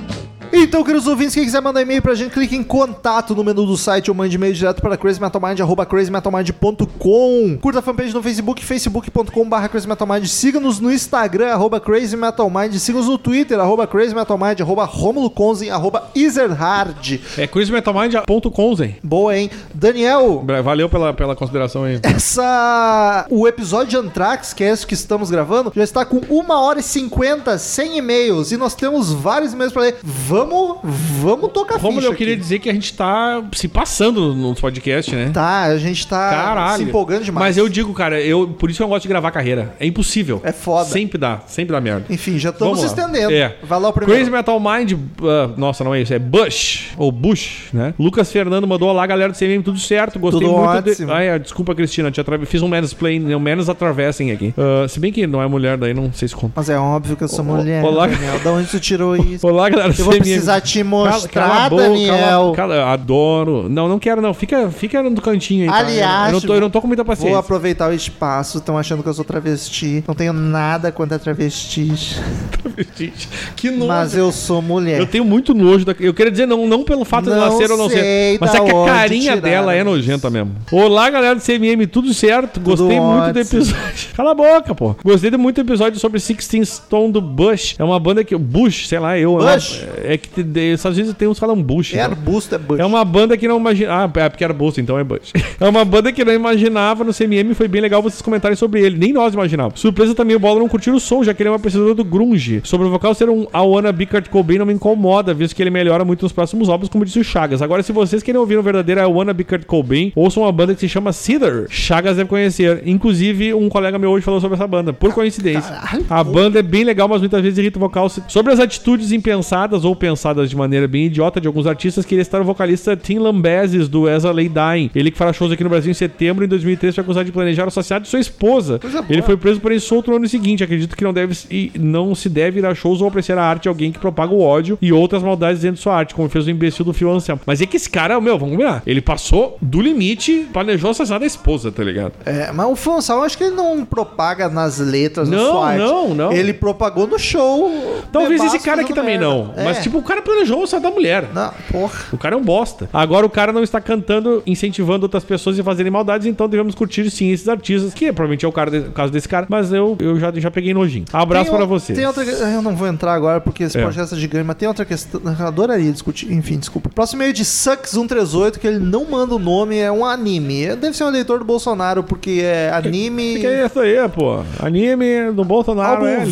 [0.53, 3.77] Então, queridos ouvintes, quem quiser mandar e-mail pra gente, clique em contato no menu do
[3.77, 7.57] site ou mande e-mail direto para crazymetalmind, arroba crazymetalmind.com.
[7.61, 10.25] Curta a fanpage no Facebook, facebook.com barra crazymetalmind.
[10.27, 12.73] Siga-nos no Instagram, arroba crazymetalmind.
[12.77, 17.19] Siga-nos no Twitter, arroba crazymetalmind, arroba romulo Conzen, arroba ezerhard.
[17.37, 18.95] É cruisemetalmind.com, Zen.
[19.03, 19.49] Boa, hein?
[19.73, 21.99] Daniel, Valeu pela, pela consideração aí.
[22.03, 23.25] essa...
[23.29, 26.79] O episódio de Anthrax, que é esse que estamos gravando, já está com 1 hora
[26.79, 28.51] e 50 sem e-mails.
[28.51, 29.97] E nós temos vários e-mails pra ler.
[30.03, 32.41] Vamos, vamos tocar Romulo, ficha eu queria aqui.
[32.41, 35.31] dizer que a gente tá se passando no podcast, né?
[35.33, 36.77] Tá, a gente tá Caralho.
[36.77, 37.47] se empolgando demais.
[37.47, 39.75] Mas eu digo, cara, eu, por isso que eu gosto de gravar carreira.
[39.79, 40.41] É impossível.
[40.43, 40.85] É foda.
[40.89, 42.05] Sempre dá, sempre dá merda.
[42.09, 43.33] Enfim, já estamos se Vamos estendendo.
[43.33, 43.55] É.
[43.63, 44.19] Vai lá o primeiro.
[44.19, 44.93] Crazy Metal Mind,
[45.23, 47.93] ah, nossa, não é isso, é Bush, ou Bush, né?
[47.99, 51.07] Lucas Fernando mandou olá, galera do CMM, tudo certo, gostei Tudo muito ótimo.
[51.07, 51.11] de...
[51.13, 52.39] Ah, é, desculpa, Cristina, te atra...
[52.45, 54.53] fiz um mansplain, um menos atravessem aqui.
[54.57, 56.53] Ah, se bem que não é mulher, daí não sei se conta.
[56.55, 58.07] Mas é óbvio que eu sou Ô, mulher, olá.
[58.07, 58.39] Daniel.
[58.39, 59.45] Da onde tu tirou isso?
[59.45, 60.30] Olá, galera do CMM.
[60.33, 62.53] Precisar te Cala- mostrar, cala a boca, Daniel.
[62.55, 63.67] cala- cala- adoro.
[63.69, 64.33] Não, não quero não.
[64.33, 65.69] Fica, fica no cantinho aí.
[65.69, 65.77] tá?
[65.77, 67.37] Aliás, eu não, tô, eu não tô com muita Vou paciência.
[67.39, 68.57] aproveitar o espaço.
[68.59, 70.03] Estão achando que eu sou travesti.
[70.07, 72.19] Não tenho nada contra travestis.
[72.97, 73.87] Gente, que nojo.
[73.87, 74.99] Mas eu sou mulher.
[74.99, 75.95] Eu tenho muito nojo da.
[75.99, 78.37] Eu queria dizer, não, não pelo fato de ela Não ser ou não ser.
[78.39, 80.55] Mas da é que a carinha dela é nojenta mesmo.
[80.71, 82.59] Olá, galera do CMM, tudo certo?
[82.59, 83.39] Gostei muito do ótimo.
[83.39, 84.09] episódio.
[84.15, 84.95] Cala a boca, pô.
[85.03, 87.75] Gostei muito do episódio sobre Sixteen Stone do Bush.
[87.77, 88.35] É uma banda que.
[88.35, 89.37] Bush, sei lá, eu.
[89.37, 89.83] Bush?
[90.03, 91.93] É, que de- às vezes tem uns falam Bush.
[91.93, 92.03] É né?
[92.03, 92.79] arbusto, é bush.
[92.79, 93.93] É uma banda que não imagina.
[93.93, 95.33] Ah, é porque era Bush, então é Bush.
[95.59, 97.53] É uma banda que não imaginava no CMM.
[97.53, 98.97] Foi bem legal vocês comentarem sobre ele.
[98.97, 99.79] Nem nós imaginávamos.
[99.79, 102.03] Surpresa também o Bola não curtir o som, já que ele é um apreciador do
[102.03, 102.61] Grunge.
[102.63, 103.45] Sobre o vocal ser um
[103.93, 107.05] Be Kurt Cobain não me incomoda, visto que ele melhora muito nos próximos álbuns, como
[107.05, 107.61] disse o Chagas.
[107.61, 109.01] Agora, se vocês querem ouvir um verdadeiro
[109.35, 111.65] Be Kurt Cobain, ouçam uma banda que se chama Cedar.
[111.69, 112.81] Chagas deve conhecer.
[112.87, 115.71] Inclusive, um colega meu hoje falou sobre essa banda, por coincidência.
[115.75, 116.05] Caralho.
[116.09, 118.09] A banda é bem legal, mas muitas vezes irrita o vocal.
[118.09, 122.21] Sobre as atitudes impensadas ou pensadas lançadas de maneira bem idiota de alguns artistas, queria
[122.21, 124.91] estar o vocalista Tim Lambezes do As a Lay Dying.
[124.93, 127.65] Ele que fará shows aqui no Brasil em setembro em 2003 foi acusado de planejar
[127.65, 128.79] o assassinato de sua esposa.
[129.09, 130.63] Ele foi preso porém solto no ano seguinte.
[130.63, 133.63] Acredito que não, deve, e não se deve ir a shows ou apreciar a arte
[133.63, 136.45] de alguém que propaga o ódio e outras maldades dentro de sua arte, como fez
[136.45, 137.41] o imbecil do Phil Anselmo.
[137.45, 141.21] Mas é que esse cara, meu, vamos combinar, ele passou do limite, planejou o assassinato
[141.21, 142.13] da esposa, tá ligado?
[142.25, 145.79] É, mas o Fonsal, acho que ele não propaga nas letras Não, sua arte.
[145.79, 146.31] não, não.
[146.31, 148.01] Ele propagou no show.
[148.11, 149.25] Talvez esse cara aqui também merda.
[149.25, 149.53] não.
[149.55, 149.63] É.
[149.63, 151.29] Mas, tipo, o cara planejou o assassinato da mulher.
[151.33, 151.99] Não, porra.
[152.11, 152.89] O cara é um bosta.
[152.91, 157.09] Agora o cara não está cantando, incentivando outras pessoas a fazerem maldades, então devemos curtir
[157.09, 159.95] sim esses artistas, que provavelmente é o, cara de- o caso desse cara, mas eu,
[159.99, 161.05] eu já, já peguei nojinho.
[161.13, 161.93] Abraço Tem para você.
[161.93, 163.83] Tem outra, eu não vou entrar agora porque esse É.
[163.83, 165.21] podcast é gigante, mas tem outra questão.
[165.23, 166.31] Eu adoraria discutir.
[166.31, 166.89] Enfim, desculpa.
[166.93, 170.75] Próximo e-mail de Sucks138, que ele não manda o nome, é um anime.
[170.75, 173.39] Deve ser um eleitor do Bolsonaro, porque é anime.
[173.39, 174.41] Que é isso aí, pô?
[174.59, 176.25] Anime do Bolsonaro Álbum é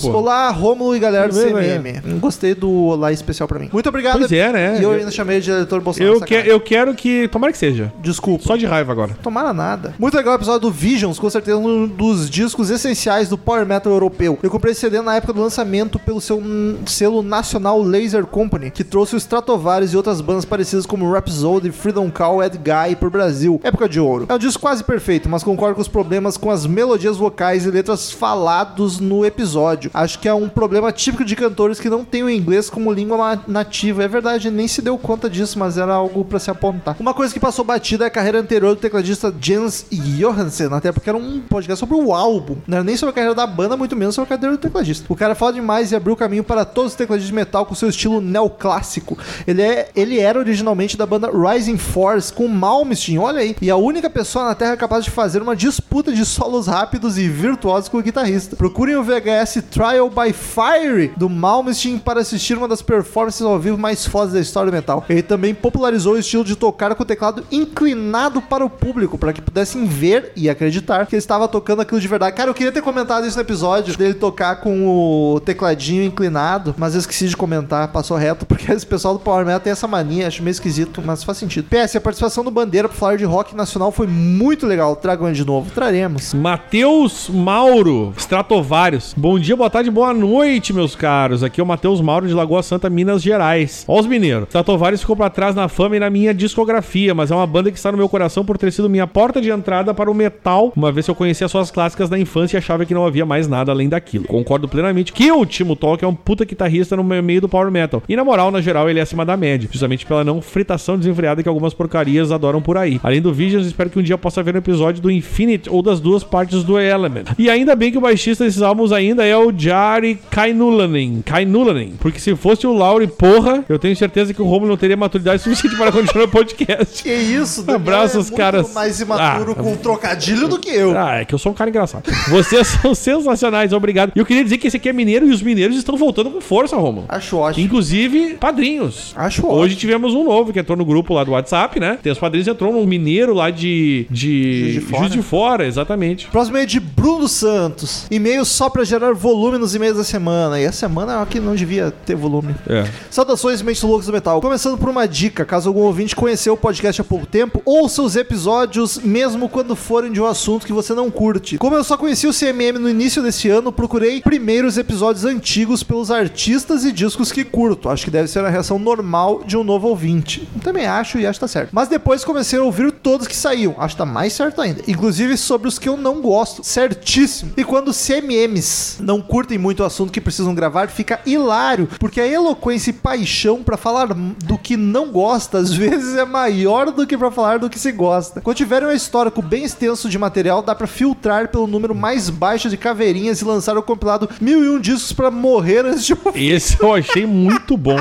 [0.00, 0.08] pô.
[0.18, 2.18] Olá, Rômulo e galera do Tudo bem, CMM.
[2.18, 3.68] Gostei do Olá especial pra mim.
[3.72, 4.18] Muito obrigado.
[4.18, 4.78] Pois é, né?
[4.78, 6.14] E eu Eu- ainda chamei de do Bolsonaro.
[6.16, 7.28] Eu, que, eu quero que.
[7.28, 7.92] Tomara que seja.
[8.00, 8.44] Desculpa.
[8.44, 9.16] Só de raiva agora.
[9.22, 9.94] Tomara nada.
[9.98, 13.92] Muito legal o episódio do Visions, com certeza um dos discos essenciais do Power Metal
[13.92, 14.38] europeu.
[14.42, 18.70] Eu comprei esse CD na época do lançamento pelo seu hum, selo nacional Laser Company,
[18.70, 23.10] que trouxe o Stratovarius e outras bandas parecidas como Rhapsody, Freedom Call, Ed Guy pro
[23.10, 23.60] Brasil.
[23.62, 24.26] Época de ouro.
[24.28, 27.70] É um disco quase perfeito, mas concordo com os problemas com as melodias vocais e
[27.70, 29.90] letras falados no episódio.
[29.94, 33.42] Acho que é um problema típico de cantores que não têm o inglês como língua
[33.46, 34.02] nativa.
[34.04, 36.96] É verdade, nem se deu conta disso, mas era algo pra se apontar.
[36.98, 41.08] Uma coisa que passou batida é a carreira anterior do tecladista Jens Johansen, até porque
[41.08, 42.56] era um podcast sobre o álbum.
[42.66, 45.04] Não era nem sobre a carreira da banda, muito menos sobre a carreira do tecladista.
[45.08, 47.74] O cara fala demais e abriu o caminho para todos os tecladistas de metal com
[47.74, 49.18] seu estilo neoclássico.
[49.46, 53.56] Ele, é, ele era originalmente da banda Rising Force com Malmsteen, olha aí.
[53.60, 57.28] E a única pessoa na Terra capaz de fazer uma disputa de solos rápidos e
[57.28, 58.56] virtuosos com o guitarrista.
[58.56, 63.76] Procurem o VHS Trial by Fire do Malmsteen para assistir uma das performances ao vivo
[63.76, 65.04] mais fodas da história do metal.
[65.08, 69.32] Ele também popularizou o estilo de tocar com o teclado inclinado para o público, para
[69.32, 72.36] que pudessem ver e acreditar que ele estava tocando aquilo de verdade.
[72.36, 76.94] Cara, eu queria ter comentado isso no episódio, dele tocar com o tecladinho inclinado, mas
[76.94, 80.26] eu esqueci de comentar, passou reto, porque esse pessoal do Power Metal tem essa mania,
[80.26, 81.68] acho meio esquisito, mas faz sentido.
[81.68, 84.96] PS, a participação do Bandeira pro Flyer de Rock Nacional foi muito legal.
[84.96, 85.70] Tragam de novo.
[85.70, 86.34] Traremos.
[86.34, 89.14] Matheus Mauro, Stratovarius.
[89.16, 91.42] Bom dia, boa tarde, boa noite, meus caros.
[91.42, 93.84] Aqui é o Matheus Mauro de Lagoa Santa, Minas Gerais.
[93.88, 94.48] Ó os mineiros.
[94.48, 97.76] Stratovarius ficou pra trás na fama e na minha discografia, mas é uma banda que
[97.76, 100.92] está no meu coração por ter sido minha porta de entrada para o metal, uma
[100.92, 103.72] vez que eu conhecia suas clássicas da infância e achava que não havia mais nada
[103.72, 104.24] além daquilo.
[104.24, 108.02] Concordo plenamente que o Timo Tolk é um puta guitarrista no meio do power metal.
[108.08, 111.42] E na moral, na geral, ele é acima da média, justamente pela não fritação desenfreada
[111.42, 113.00] que algumas porcarias adoram por aí.
[113.02, 116.00] Além do Visions, espero que um dia possa ver um episódio do Infinite ou das
[116.00, 117.24] duas partes do Element.
[117.38, 121.22] E ainda bem que o baixista desses álbuns ainda é o Jari Kainulanen.
[121.24, 121.94] Kainulanen.
[122.00, 125.42] Porque se fosse o Lauri, porra, eu tenho certeza que o Romulo não teria maturidade
[125.42, 127.02] suficiente para continuar o podcast.
[127.02, 128.72] Que isso, Daniel Abraço é os caras.
[128.72, 130.96] mais imaturo Ah, com trocadilho do que eu.
[130.96, 132.04] Ah, é que eu sou um cara engraçado.
[132.28, 134.12] Vocês são sensacionais, obrigado.
[134.14, 136.40] E eu queria dizer que esse aqui é mineiro e os mineiros estão voltando com
[136.40, 137.06] força, Romulo.
[137.08, 137.64] Acho ótimo.
[137.64, 139.12] Inclusive, padrinhos.
[139.16, 139.80] Acho Hoje ótimo.
[139.80, 141.98] tivemos um novo que entrou no grupo lá do WhatsApp, né?
[142.02, 144.06] Tem os padrinhos, entrou um mineiro lá de.
[144.10, 144.60] de.
[144.60, 144.98] Juiz de Fora.
[145.00, 146.26] Juiz de Fora, exatamente.
[146.28, 148.06] Próximo e-mail de Bruno Santos.
[148.10, 150.60] E-mail só pra gerar volume nos e-mails da semana.
[150.60, 152.53] E a semana é uma que não devia ter volume.
[152.68, 152.88] É.
[153.10, 154.40] Saudações, mentes do metal.
[154.40, 158.16] Começando por uma dica, caso algum ouvinte conheceu o podcast há pouco tempo, ouça os
[158.16, 161.58] episódios mesmo quando forem de um assunto que você não curte.
[161.58, 165.82] Como eu só conheci o CMM no início desse ano, procurei primeiro os episódios antigos
[165.82, 167.88] pelos artistas e discos que curto.
[167.88, 170.48] Acho que deve ser a reação normal de um novo ouvinte.
[170.62, 171.70] Também acho e acho que tá certo.
[171.72, 173.74] Mas depois comecei a ouvir todos que saíam.
[173.78, 174.82] Acho que tá mais certo ainda.
[174.86, 176.64] Inclusive sobre os que eu não gosto.
[176.64, 177.52] Certíssimo.
[177.56, 182.26] E quando CMMs não curtem muito o assunto que precisam gravar, fica hilário, porque a
[182.44, 187.16] eloquência e paixão pra falar do que não gosta às vezes é maior do que
[187.16, 188.40] pra falar do que se gosta.
[188.40, 192.68] Quando tiverem um histórico bem extenso de material, dá pra filtrar pelo número mais baixo
[192.68, 196.14] de caveirinhas e lançar o compilado mil e um discos pra morrer antes de.
[196.34, 197.98] Esse eu achei muito bom.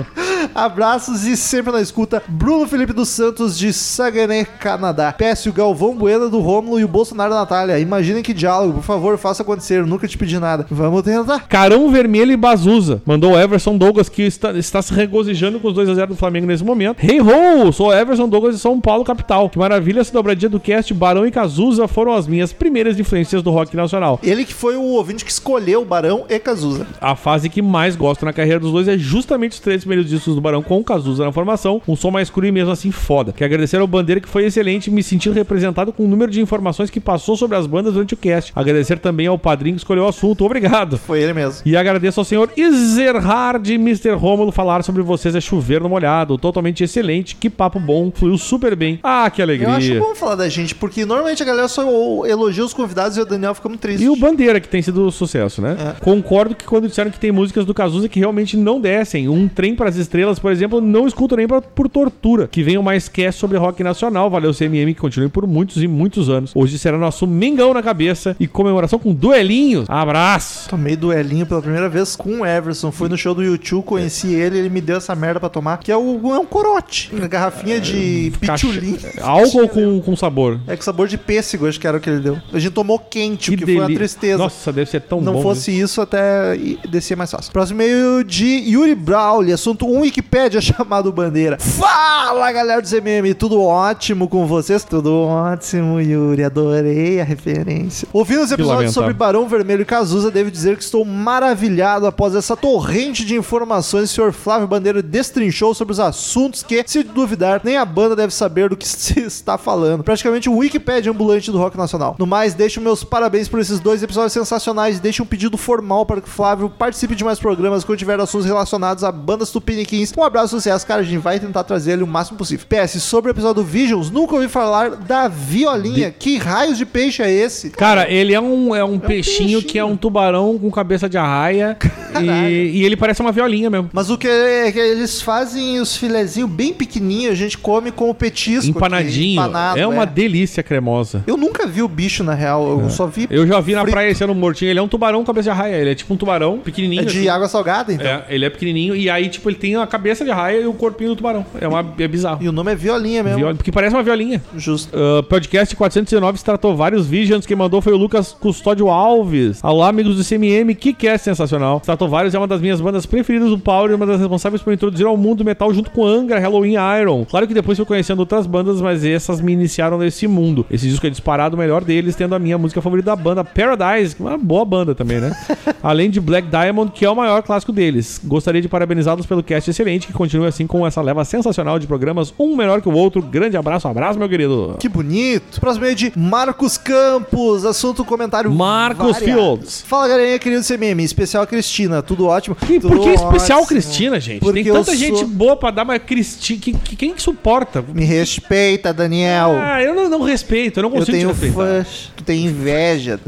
[0.53, 5.13] Abraços e sempre na escuta, Bruno Felipe dos Santos de Saguenay, Canadá.
[5.13, 7.79] PS o Galvão Bueno do Rômulo e o Bolsonaro da Natália.
[7.79, 9.85] Imaginem que diálogo, por favor, faça acontecer.
[9.85, 10.65] Nunca te pedi nada.
[10.69, 11.47] Vamos tentar.
[11.47, 13.01] Carão Vermelho e Bazuza.
[13.05, 16.63] Mandou o Everson Douglas, que está, está se regozijando com os 2x0 do Flamengo nesse
[16.63, 17.03] momento.
[17.03, 17.71] Hey ho!
[17.71, 19.49] Sou Everson Douglas de São Paulo, capital.
[19.49, 20.93] Que maravilha essa dobradinha do cast.
[20.93, 24.19] Barão e Cazuza foram as minhas primeiras influências do rock nacional.
[24.23, 26.87] Ele que foi o ouvinte que escolheu o Barão e Cazuza.
[26.99, 30.35] A fase que mais gosto na carreira dos dois é justamente os três primeiros discos
[30.35, 33.31] do Barão com Cazuza na formação, um som mais cru e mesmo assim foda.
[33.31, 36.89] Quero agradecer ao Bandeira que foi excelente, me sentindo representado com o número de informações
[36.89, 38.51] que passou sobre as bandas durante o cast.
[38.55, 40.97] Agradecer também ao padrinho que escolheu o assunto, obrigado.
[40.97, 41.61] Foi ele mesmo.
[41.65, 44.15] E agradeço ao senhor Ezerhard e Mr.
[44.23, 48.73] Rômulo falar sobre vocês é chover no molhado, totalmente excelente, que papo bom, fluiu super
[48.73, 48.97] bem.
[49.03, 49.99] Ah, que Eu acho alegria.
[49.99, 51.83] bom falar da gente, porque normalmente a galera só
[52.25, 54.01] elogia os convidados e o Daniel fica muito triste.
[54.01, 55.75] E o Bandeira, que tem sido sucesso, né?
[55.77, 55.99] É.
[55.99, 59.27] Concordo que quando disseram que tem músicas do Cazuza que realmente não descem.
[59.27, 62.47] Um Trem para as Estrelas, por exemplo, não escuto nem pra- por tortura.
[62.47, 64.29] Que venham mais cast sobre rock nacional.
[64.29, 66.53] Valeu, CMM, que continue por muitos e muitos anos.
[66.55, 69.89] Hoje será nosso Mengão na cabeça e comemoração com duelinhos.
[69.89, 70.69] Abraço!
[70.69, 72.89] Tomei duelinho pela primeira vez com o Everson.
[72.89, 74.02] Fui no show do YouTube, conheci
[74.33, 77.09] ele, ele me deu essa merda pra tomar, que é, o, é um corote.
[77.13, 78.97] Uma garrafinha de Caixa- pitulim.
[79.21, 80.59] Álcool com, com sabor.
[80.67, 82.37] É com sabor de pêssego, acho que era o que ele deu.
[82.51, 84.37] A gente tomou quente, o que foi uma deli- tristeza.
[84.37, 85.41] Nossa, deve ser tão não bom.
[85.41, 86.55] fosse isso, até
[86.89, 87.51] descia mais fácil.
[87.51, 91.57] Próximo e-mail de Yuri Brawley, assunto 1 Wikipédia chamado Bandeira.
[91.59, 94.83] Fala, galera do CMM, tudo ótimo com vocês?
[94.83, 98.07] Tudo ótimo, Yuri, adorei a referência.
[98.13, 102.55] Ouvindo os episódios sobre Barão Vermelho e Cazuza, devo dizer que estou maravilhado após essa
[102.55, 107.61] torrente de informações que o senhor Flávio Bandeira destrinchou sobre os assuntos que, se duvidar,
[107.63, 110.03] nem a banda deve saber do que se está falando.
[110.03, 112.15] Praticamente um Wikipédia ambulante do rock nacional.
[112.17, 116.05] No mais, deixo meus parabéns por esses dois episódios sensacionais e deixo um pedido formal
[116.05, 120.13] para que o Flávio participe de mais programas quando tiver assuntos relacionados a bandas tupiniquins.
[120.17, 121.01] Um abraço, sucesso, cara.
[121.01, 122.65] A gente vai tentar trazer ele o máximo possível.
[122.67, 126.11] PS, sobre o episódio do Visions, nunca ouvi falar da violinha.
[126.11, 127.69] Que raios de peixe é esse?
[127.69, 131.77] Cara, ele é um, é um peixinho, que é um tubarão com cabeça de arraia.
[132.13, 133.82] E, e ele parece uma violinha mesmo.
[133.91, 138.09] Mas o que é que eles fazem os filezinhos bem pequenininhos, a gente come com
[138.09, 138.61] o petisco.
[138.69, 139.33] aqui, Empanadinho.
[139.41, 141.23] empanado, é uma delícia cremosa.
[141.27, 142.81] Eu nunca vi o bicho, na real.
[142.81, 143.27] Eu só vi.
[143.29, 143.93] Eu já vi na frito.
[143.93, 144.69] praia esse ano mortinho.
[144.71, 145.75] Ele é um tubarão com cabeça de arraia.
[145.75, 147.01] Ele é tipo um tubarão pequenininho.
[147.01, 147.27] É de assim.
[147.29, 148.05] água salgada, então.
[148.05, 148.95] É, ele é pequenininho.
[148.95, 151.45] E aí, tipo, ele tem a cabeça de arraia e o corpinho do tubarão.
[151.59, 152.43] É, uma, é bizarro.
[152.43, 153.37] E o nome é violinha mesmo.
[153.39, 154.41] Viola- porque parece uma violinha.
[154.55, 154.95] Justo.
[154.95, 157.45] Uh, podcast 419 se tratou vários Visions.
[157.45, 159.59] Quem mandou foi o Lucas Custódio Alves.
[159.63, 161.79] Olá, amigos do CMM, que que é sensacional.
[161.79, 164.61] Se tratou vários é uma das minhas bandas preferidas do Power e uma das responsáveis
[164.61, 167.25] por introduzir ao mundo do metal junto com Angra, Halloween e Iron.
[167.25, 170.65] Claro que depois fui conhecendo outras bandas, mas essas me iniciaram nesse mundo.
[170.69, 174.15] Esse disco é disparado o melhor deles, tendo a minha música favorita da banda, Paradise,
[174.19, 175.35] é uma boa banda também, né?
[175.81, 178.21] Além de Black Diamond, que é o maior clássico deles.
[178.23, 182.33] Gostaria de parabenizá-los pelo cast excelente, que continue assim com essa leva sensacional de programas,
[182.39, 183.21] um melhor que o outro.
[183.21, 184.75] Grande abraço, um abraço, meu querido.
[184.79, 185.59] Que bonito.
[185.59, 187.65] Próximo é de Marcos Campos.
[187.65, 188.51] Assunto comentário.
[188.51, 189.41] Marcos variado.
[189.41, 189.83] Fields.
[189.87, 191.03] Fala, galerinha, querido CMM.
[191.03, 192.01] Especial Cristina.
[192.01, 192.55] Tudo ótimo.
[192.55, 193.81] Tudo por que especial ótimo.
[193.81, 194.39] Cristina, gente?
[194.39, 196.59] Porque Tem tanta eu gente sou- boa pra dar, mas Cristina.
[196.59, 197.83] que- que- Quem que suporta?
[197.93, 199.51] Me respeita, Daniel.
[199.59, 201.55] Ah, eu não, não respeito, eu não eu consigo te tenho respeitar.
[201.55, 202.11] fãs.
[202.15, 203.19] Tu tem inveja.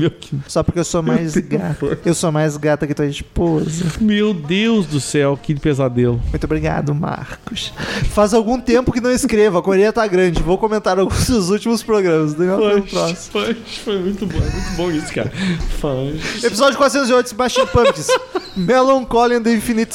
[0.48, 2.00] Só porque eu sou mais gata.
[2.06, 3.86] Eu sou mais gata que tua esposa.
[4.00, 6.22] meu Deus do céu, que pesadelo.
[6.30, 7.74] Muito obrigado, Marcos.
[8.12, 10.42] Faz algum tempo que não escrevo, a correria tá grande.
[10.42, 12.34] Vou comentar alguns dos últimos programas.
[12.34, 13.16] Daniel próximo.
[13.44, 15.32] Fãs, foi muito bom, é muito bom isso, cara.
[15.80, 16.44] Fãs.
[16.44, 18.08] Episódio 408, Smashing Pumpkins.
[18.56, 19.94] Melancholy and the Infinite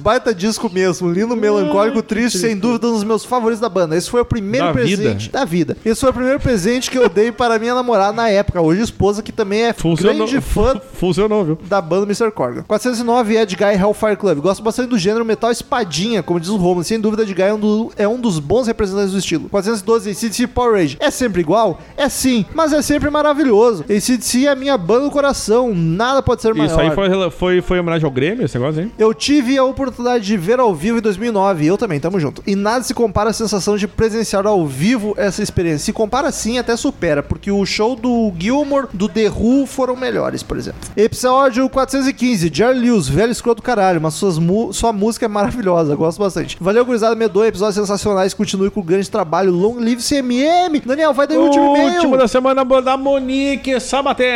[0.00, 1.10] Baita disco mesmo.
[1.10, 3.96] Lindo, melancólico, triste, sem dúvida um dos meus favoritos da banda.
[3.96, 5.38] Esse foi o primeiro Da presente vida.
[5.38, 5.76] da vida.
[5.84, 9.22] Esse foi o primeiro presente que eu dei para minha namorada na época, hoje esposa,
[9.22, 10.26] que também é Funcionou.
[10.26, 11.58] grande fã Funcionou, viu?
[11.68, 12.30] da banda Mr.
[12.30, 12.62] Corgan.
[12.66, 14.38] 409 Ed Guy Hellfire Club.
[14.40, 16.84] Gosto bastante do gênero metal espadinha, como diz o Romulo.
[16.84, 19.48] Sem dúvida, Ed Guy é um, do- é um dos bons representantes do estilo.
[19.48, 20.96] 412 ACDC Power Rage.
[21.00, 21.78] É sempre igual?
[21.96, 23.82] É sim, mas é sempre maravilhoso.
[23.84, 25.74] ACDC é a minha banda do coração.
[25.74, 26.70] Nada pode ser maior.
[26.70, 28.92] Isso aí foi, foi, foi homenagem ao Grêmio, esse negócio, hein?
[28.98, 32.42] Eu tive a oportunidade de ver ao vivo em 2009, eu também, tamo junto.
[32.46, 35.86] E nada se compara à sensação de presenciar ao vivo essa experiência.
[35.86, 40.42] Se compara sim, até supera, porque o show do Gilmore, do The Who foram melhores,
[40.42, 40.80] por exemplo.
[40.96, 45.94] Episódio 415, Jerry Lewis, velho escroto do caralho, mas suas mu- sua música é maravilhosa,
[45.94, 46.56] gosto bastante.
[46.60, 50.80] Valeu, gurizada, medonha, episódios sensacionais, continue com o grande trabalho, long live CMM.
[50.84, 51.94] Daniel, vai daí o último e-mail.
[51.96, 54.26] Último da semana da Monique Sabater.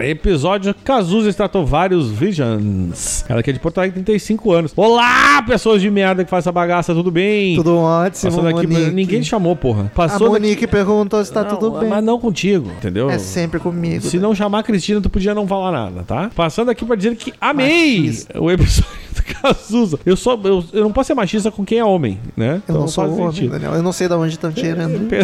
[0.00, 3.24] Episódio Cazuza tratou vários Visions.
[3.28, 4.72] Ela que é de Porto Alegre, 35 anos.
[4.76, 7.56] Olá, pessoas de merda que faz essa bagaça, tudo bem?
[7.56, 8.90] Tudo ótimo, Passando aqui, Monique.
[8.92, 9.84] ninguém te chamou, porra.
[9.86, 11.88] A Passou Monique perguntou se tá Não, tudo bem.
[11.88, 13.08] Mas não contigo, entendeu?
[13.10, 14.04] É sempre comigo.
[14.04, 16.30] Se não chamar a Cristina, tu podia não falar nada, tá?
[16.34, 18.40] Passando aqui pra dizer que amei Machista.
[18.40, 18.84] o episódio
[19.40, 19.98] Cazuza.
[20.04, 22.62] Eu, só, eu, eu não posso ser machista com quem é homem, né?
[22.68, 23.52] Eu não sou homem, sentido.
[23.52, 23.74] Daniel.
[23.74, 25.08] Eu não sei de onde estão tirando.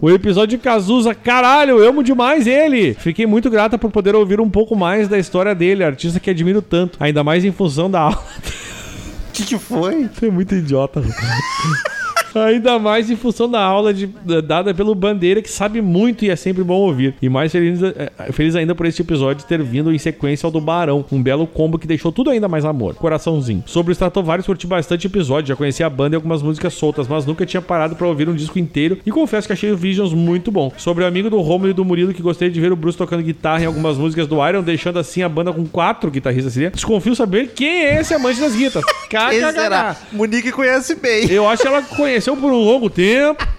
[0.00, 2.94] O episódio de Cazuza, caralho, eu amo demais ele.
[2.94, 6.62] Fiquei muito grata por poder ouvir um pouco mais da história dele, artista que admiro
[6.62, 8.24] tanto, ainda mais em função da aula.
[9.28, 10.08] O que, que foi?
[10.18, 11.02] Tu é muito idiota.
[12.34, 14.08] Ainda mais em função da aula de-
[14.46, 17.14] dada pelo Bandeira, que sabe muito e é sempre bom ouvir.
[17.20, 20.60] E mais feliz, eh, feliz ainda por este episódio ter vindo em sequência ao do
[20.60, 22.94] Barão, um belo combo que deixou tudo ainda mais amor.
[22.94, 23.62] Coraçãozinho.
[23.66, 27.26] Sobre o Stratovarius, curti bastante episódio, já conhecia a banda e algumas músicas soltas, mas
[27.26, 30.50] nunca tinha parado pra ouvir um disco inteiro e confesso que achei o Visions muito
[30.50, 30.72] bom.
[30.76, 33.22] Sobre o amigo do Romulo e do Murilo, que gostei de ver o Bruce tocando
[33.22, 36.52] guitarra em algumas músicas do Iron, deixando assim a banda com quatro guitarristas.
[36.52, 36.70] seria.
[36.70, 38.84] Desconfio saber quem é esse amante das guitas.
[39.10, 39.94] Quem será?
[39.94, 40.16] KKK.
[40.16, 41.28] Monique conhece bem.
[41.28, 41.82] Eu acho que ela
[42.20, 43.42] conheceu por um longo tempo.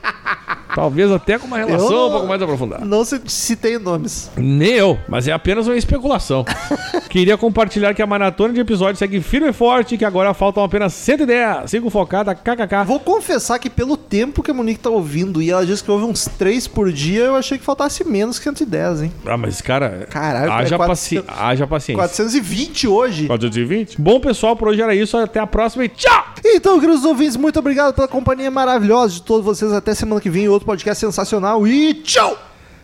[0.73, 2.85] Talvez até com uma relação Eu- um pouco mais aprofundada.
[2.85, 4.31] Não se citei nomes.
[4.38, 6.45] Nem eu, mas é apenas uma especulação.
[7.09, 10.93] Queria compartilhar que a maratona de episódios segue firme e forte que agora faltam apenas
[10.93, 11.69] 110.
[11.69, 12.85] Sigo focada, kkk.
[12.85, 16.05] Vou confessar que pelo tempo que a Monique tá ouvindo e ela disse que ouve
[16.05, 19.11] uns 3 por dia, eu achei que faltasse menos que 110, hein?
[19.25, 21.15] Ah, mas cara, Caralho, haja, é paci...
[21.21, 22.01] 400 haja paciência.
[22.01, 23.27] 420 hoje.
[23.27, 23.99] 420?
[23.99, 25.17] Bom, pessoal, por hoje era isso.
[25.17, 26.31] Até a próxima e tchau!
[26.45, 29.72] Então, queridos ouvintes, muito obrigado pela companhia maravilhosa de todos vocês.
[29.72, 32.38] Até semana que vem, outro podcast sensacional e tchau!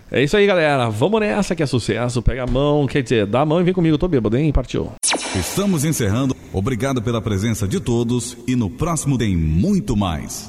[0.09, 0.89] É isso aí, galera.
[0.89, 2.21] Vamos nessa que é sucesso.
[2.21, 3.95] Pega a mão, quer dizer, dá a mão e vem comigo.
[3.95, 4.51] Eu tô bêbado, hein?
[4.53, 4.91] Partiu.
[5.35, 6.35] Estamos encerrando.
[6.53, 10.45] Obrigado pela presença de todos e no próximo tem muito mais.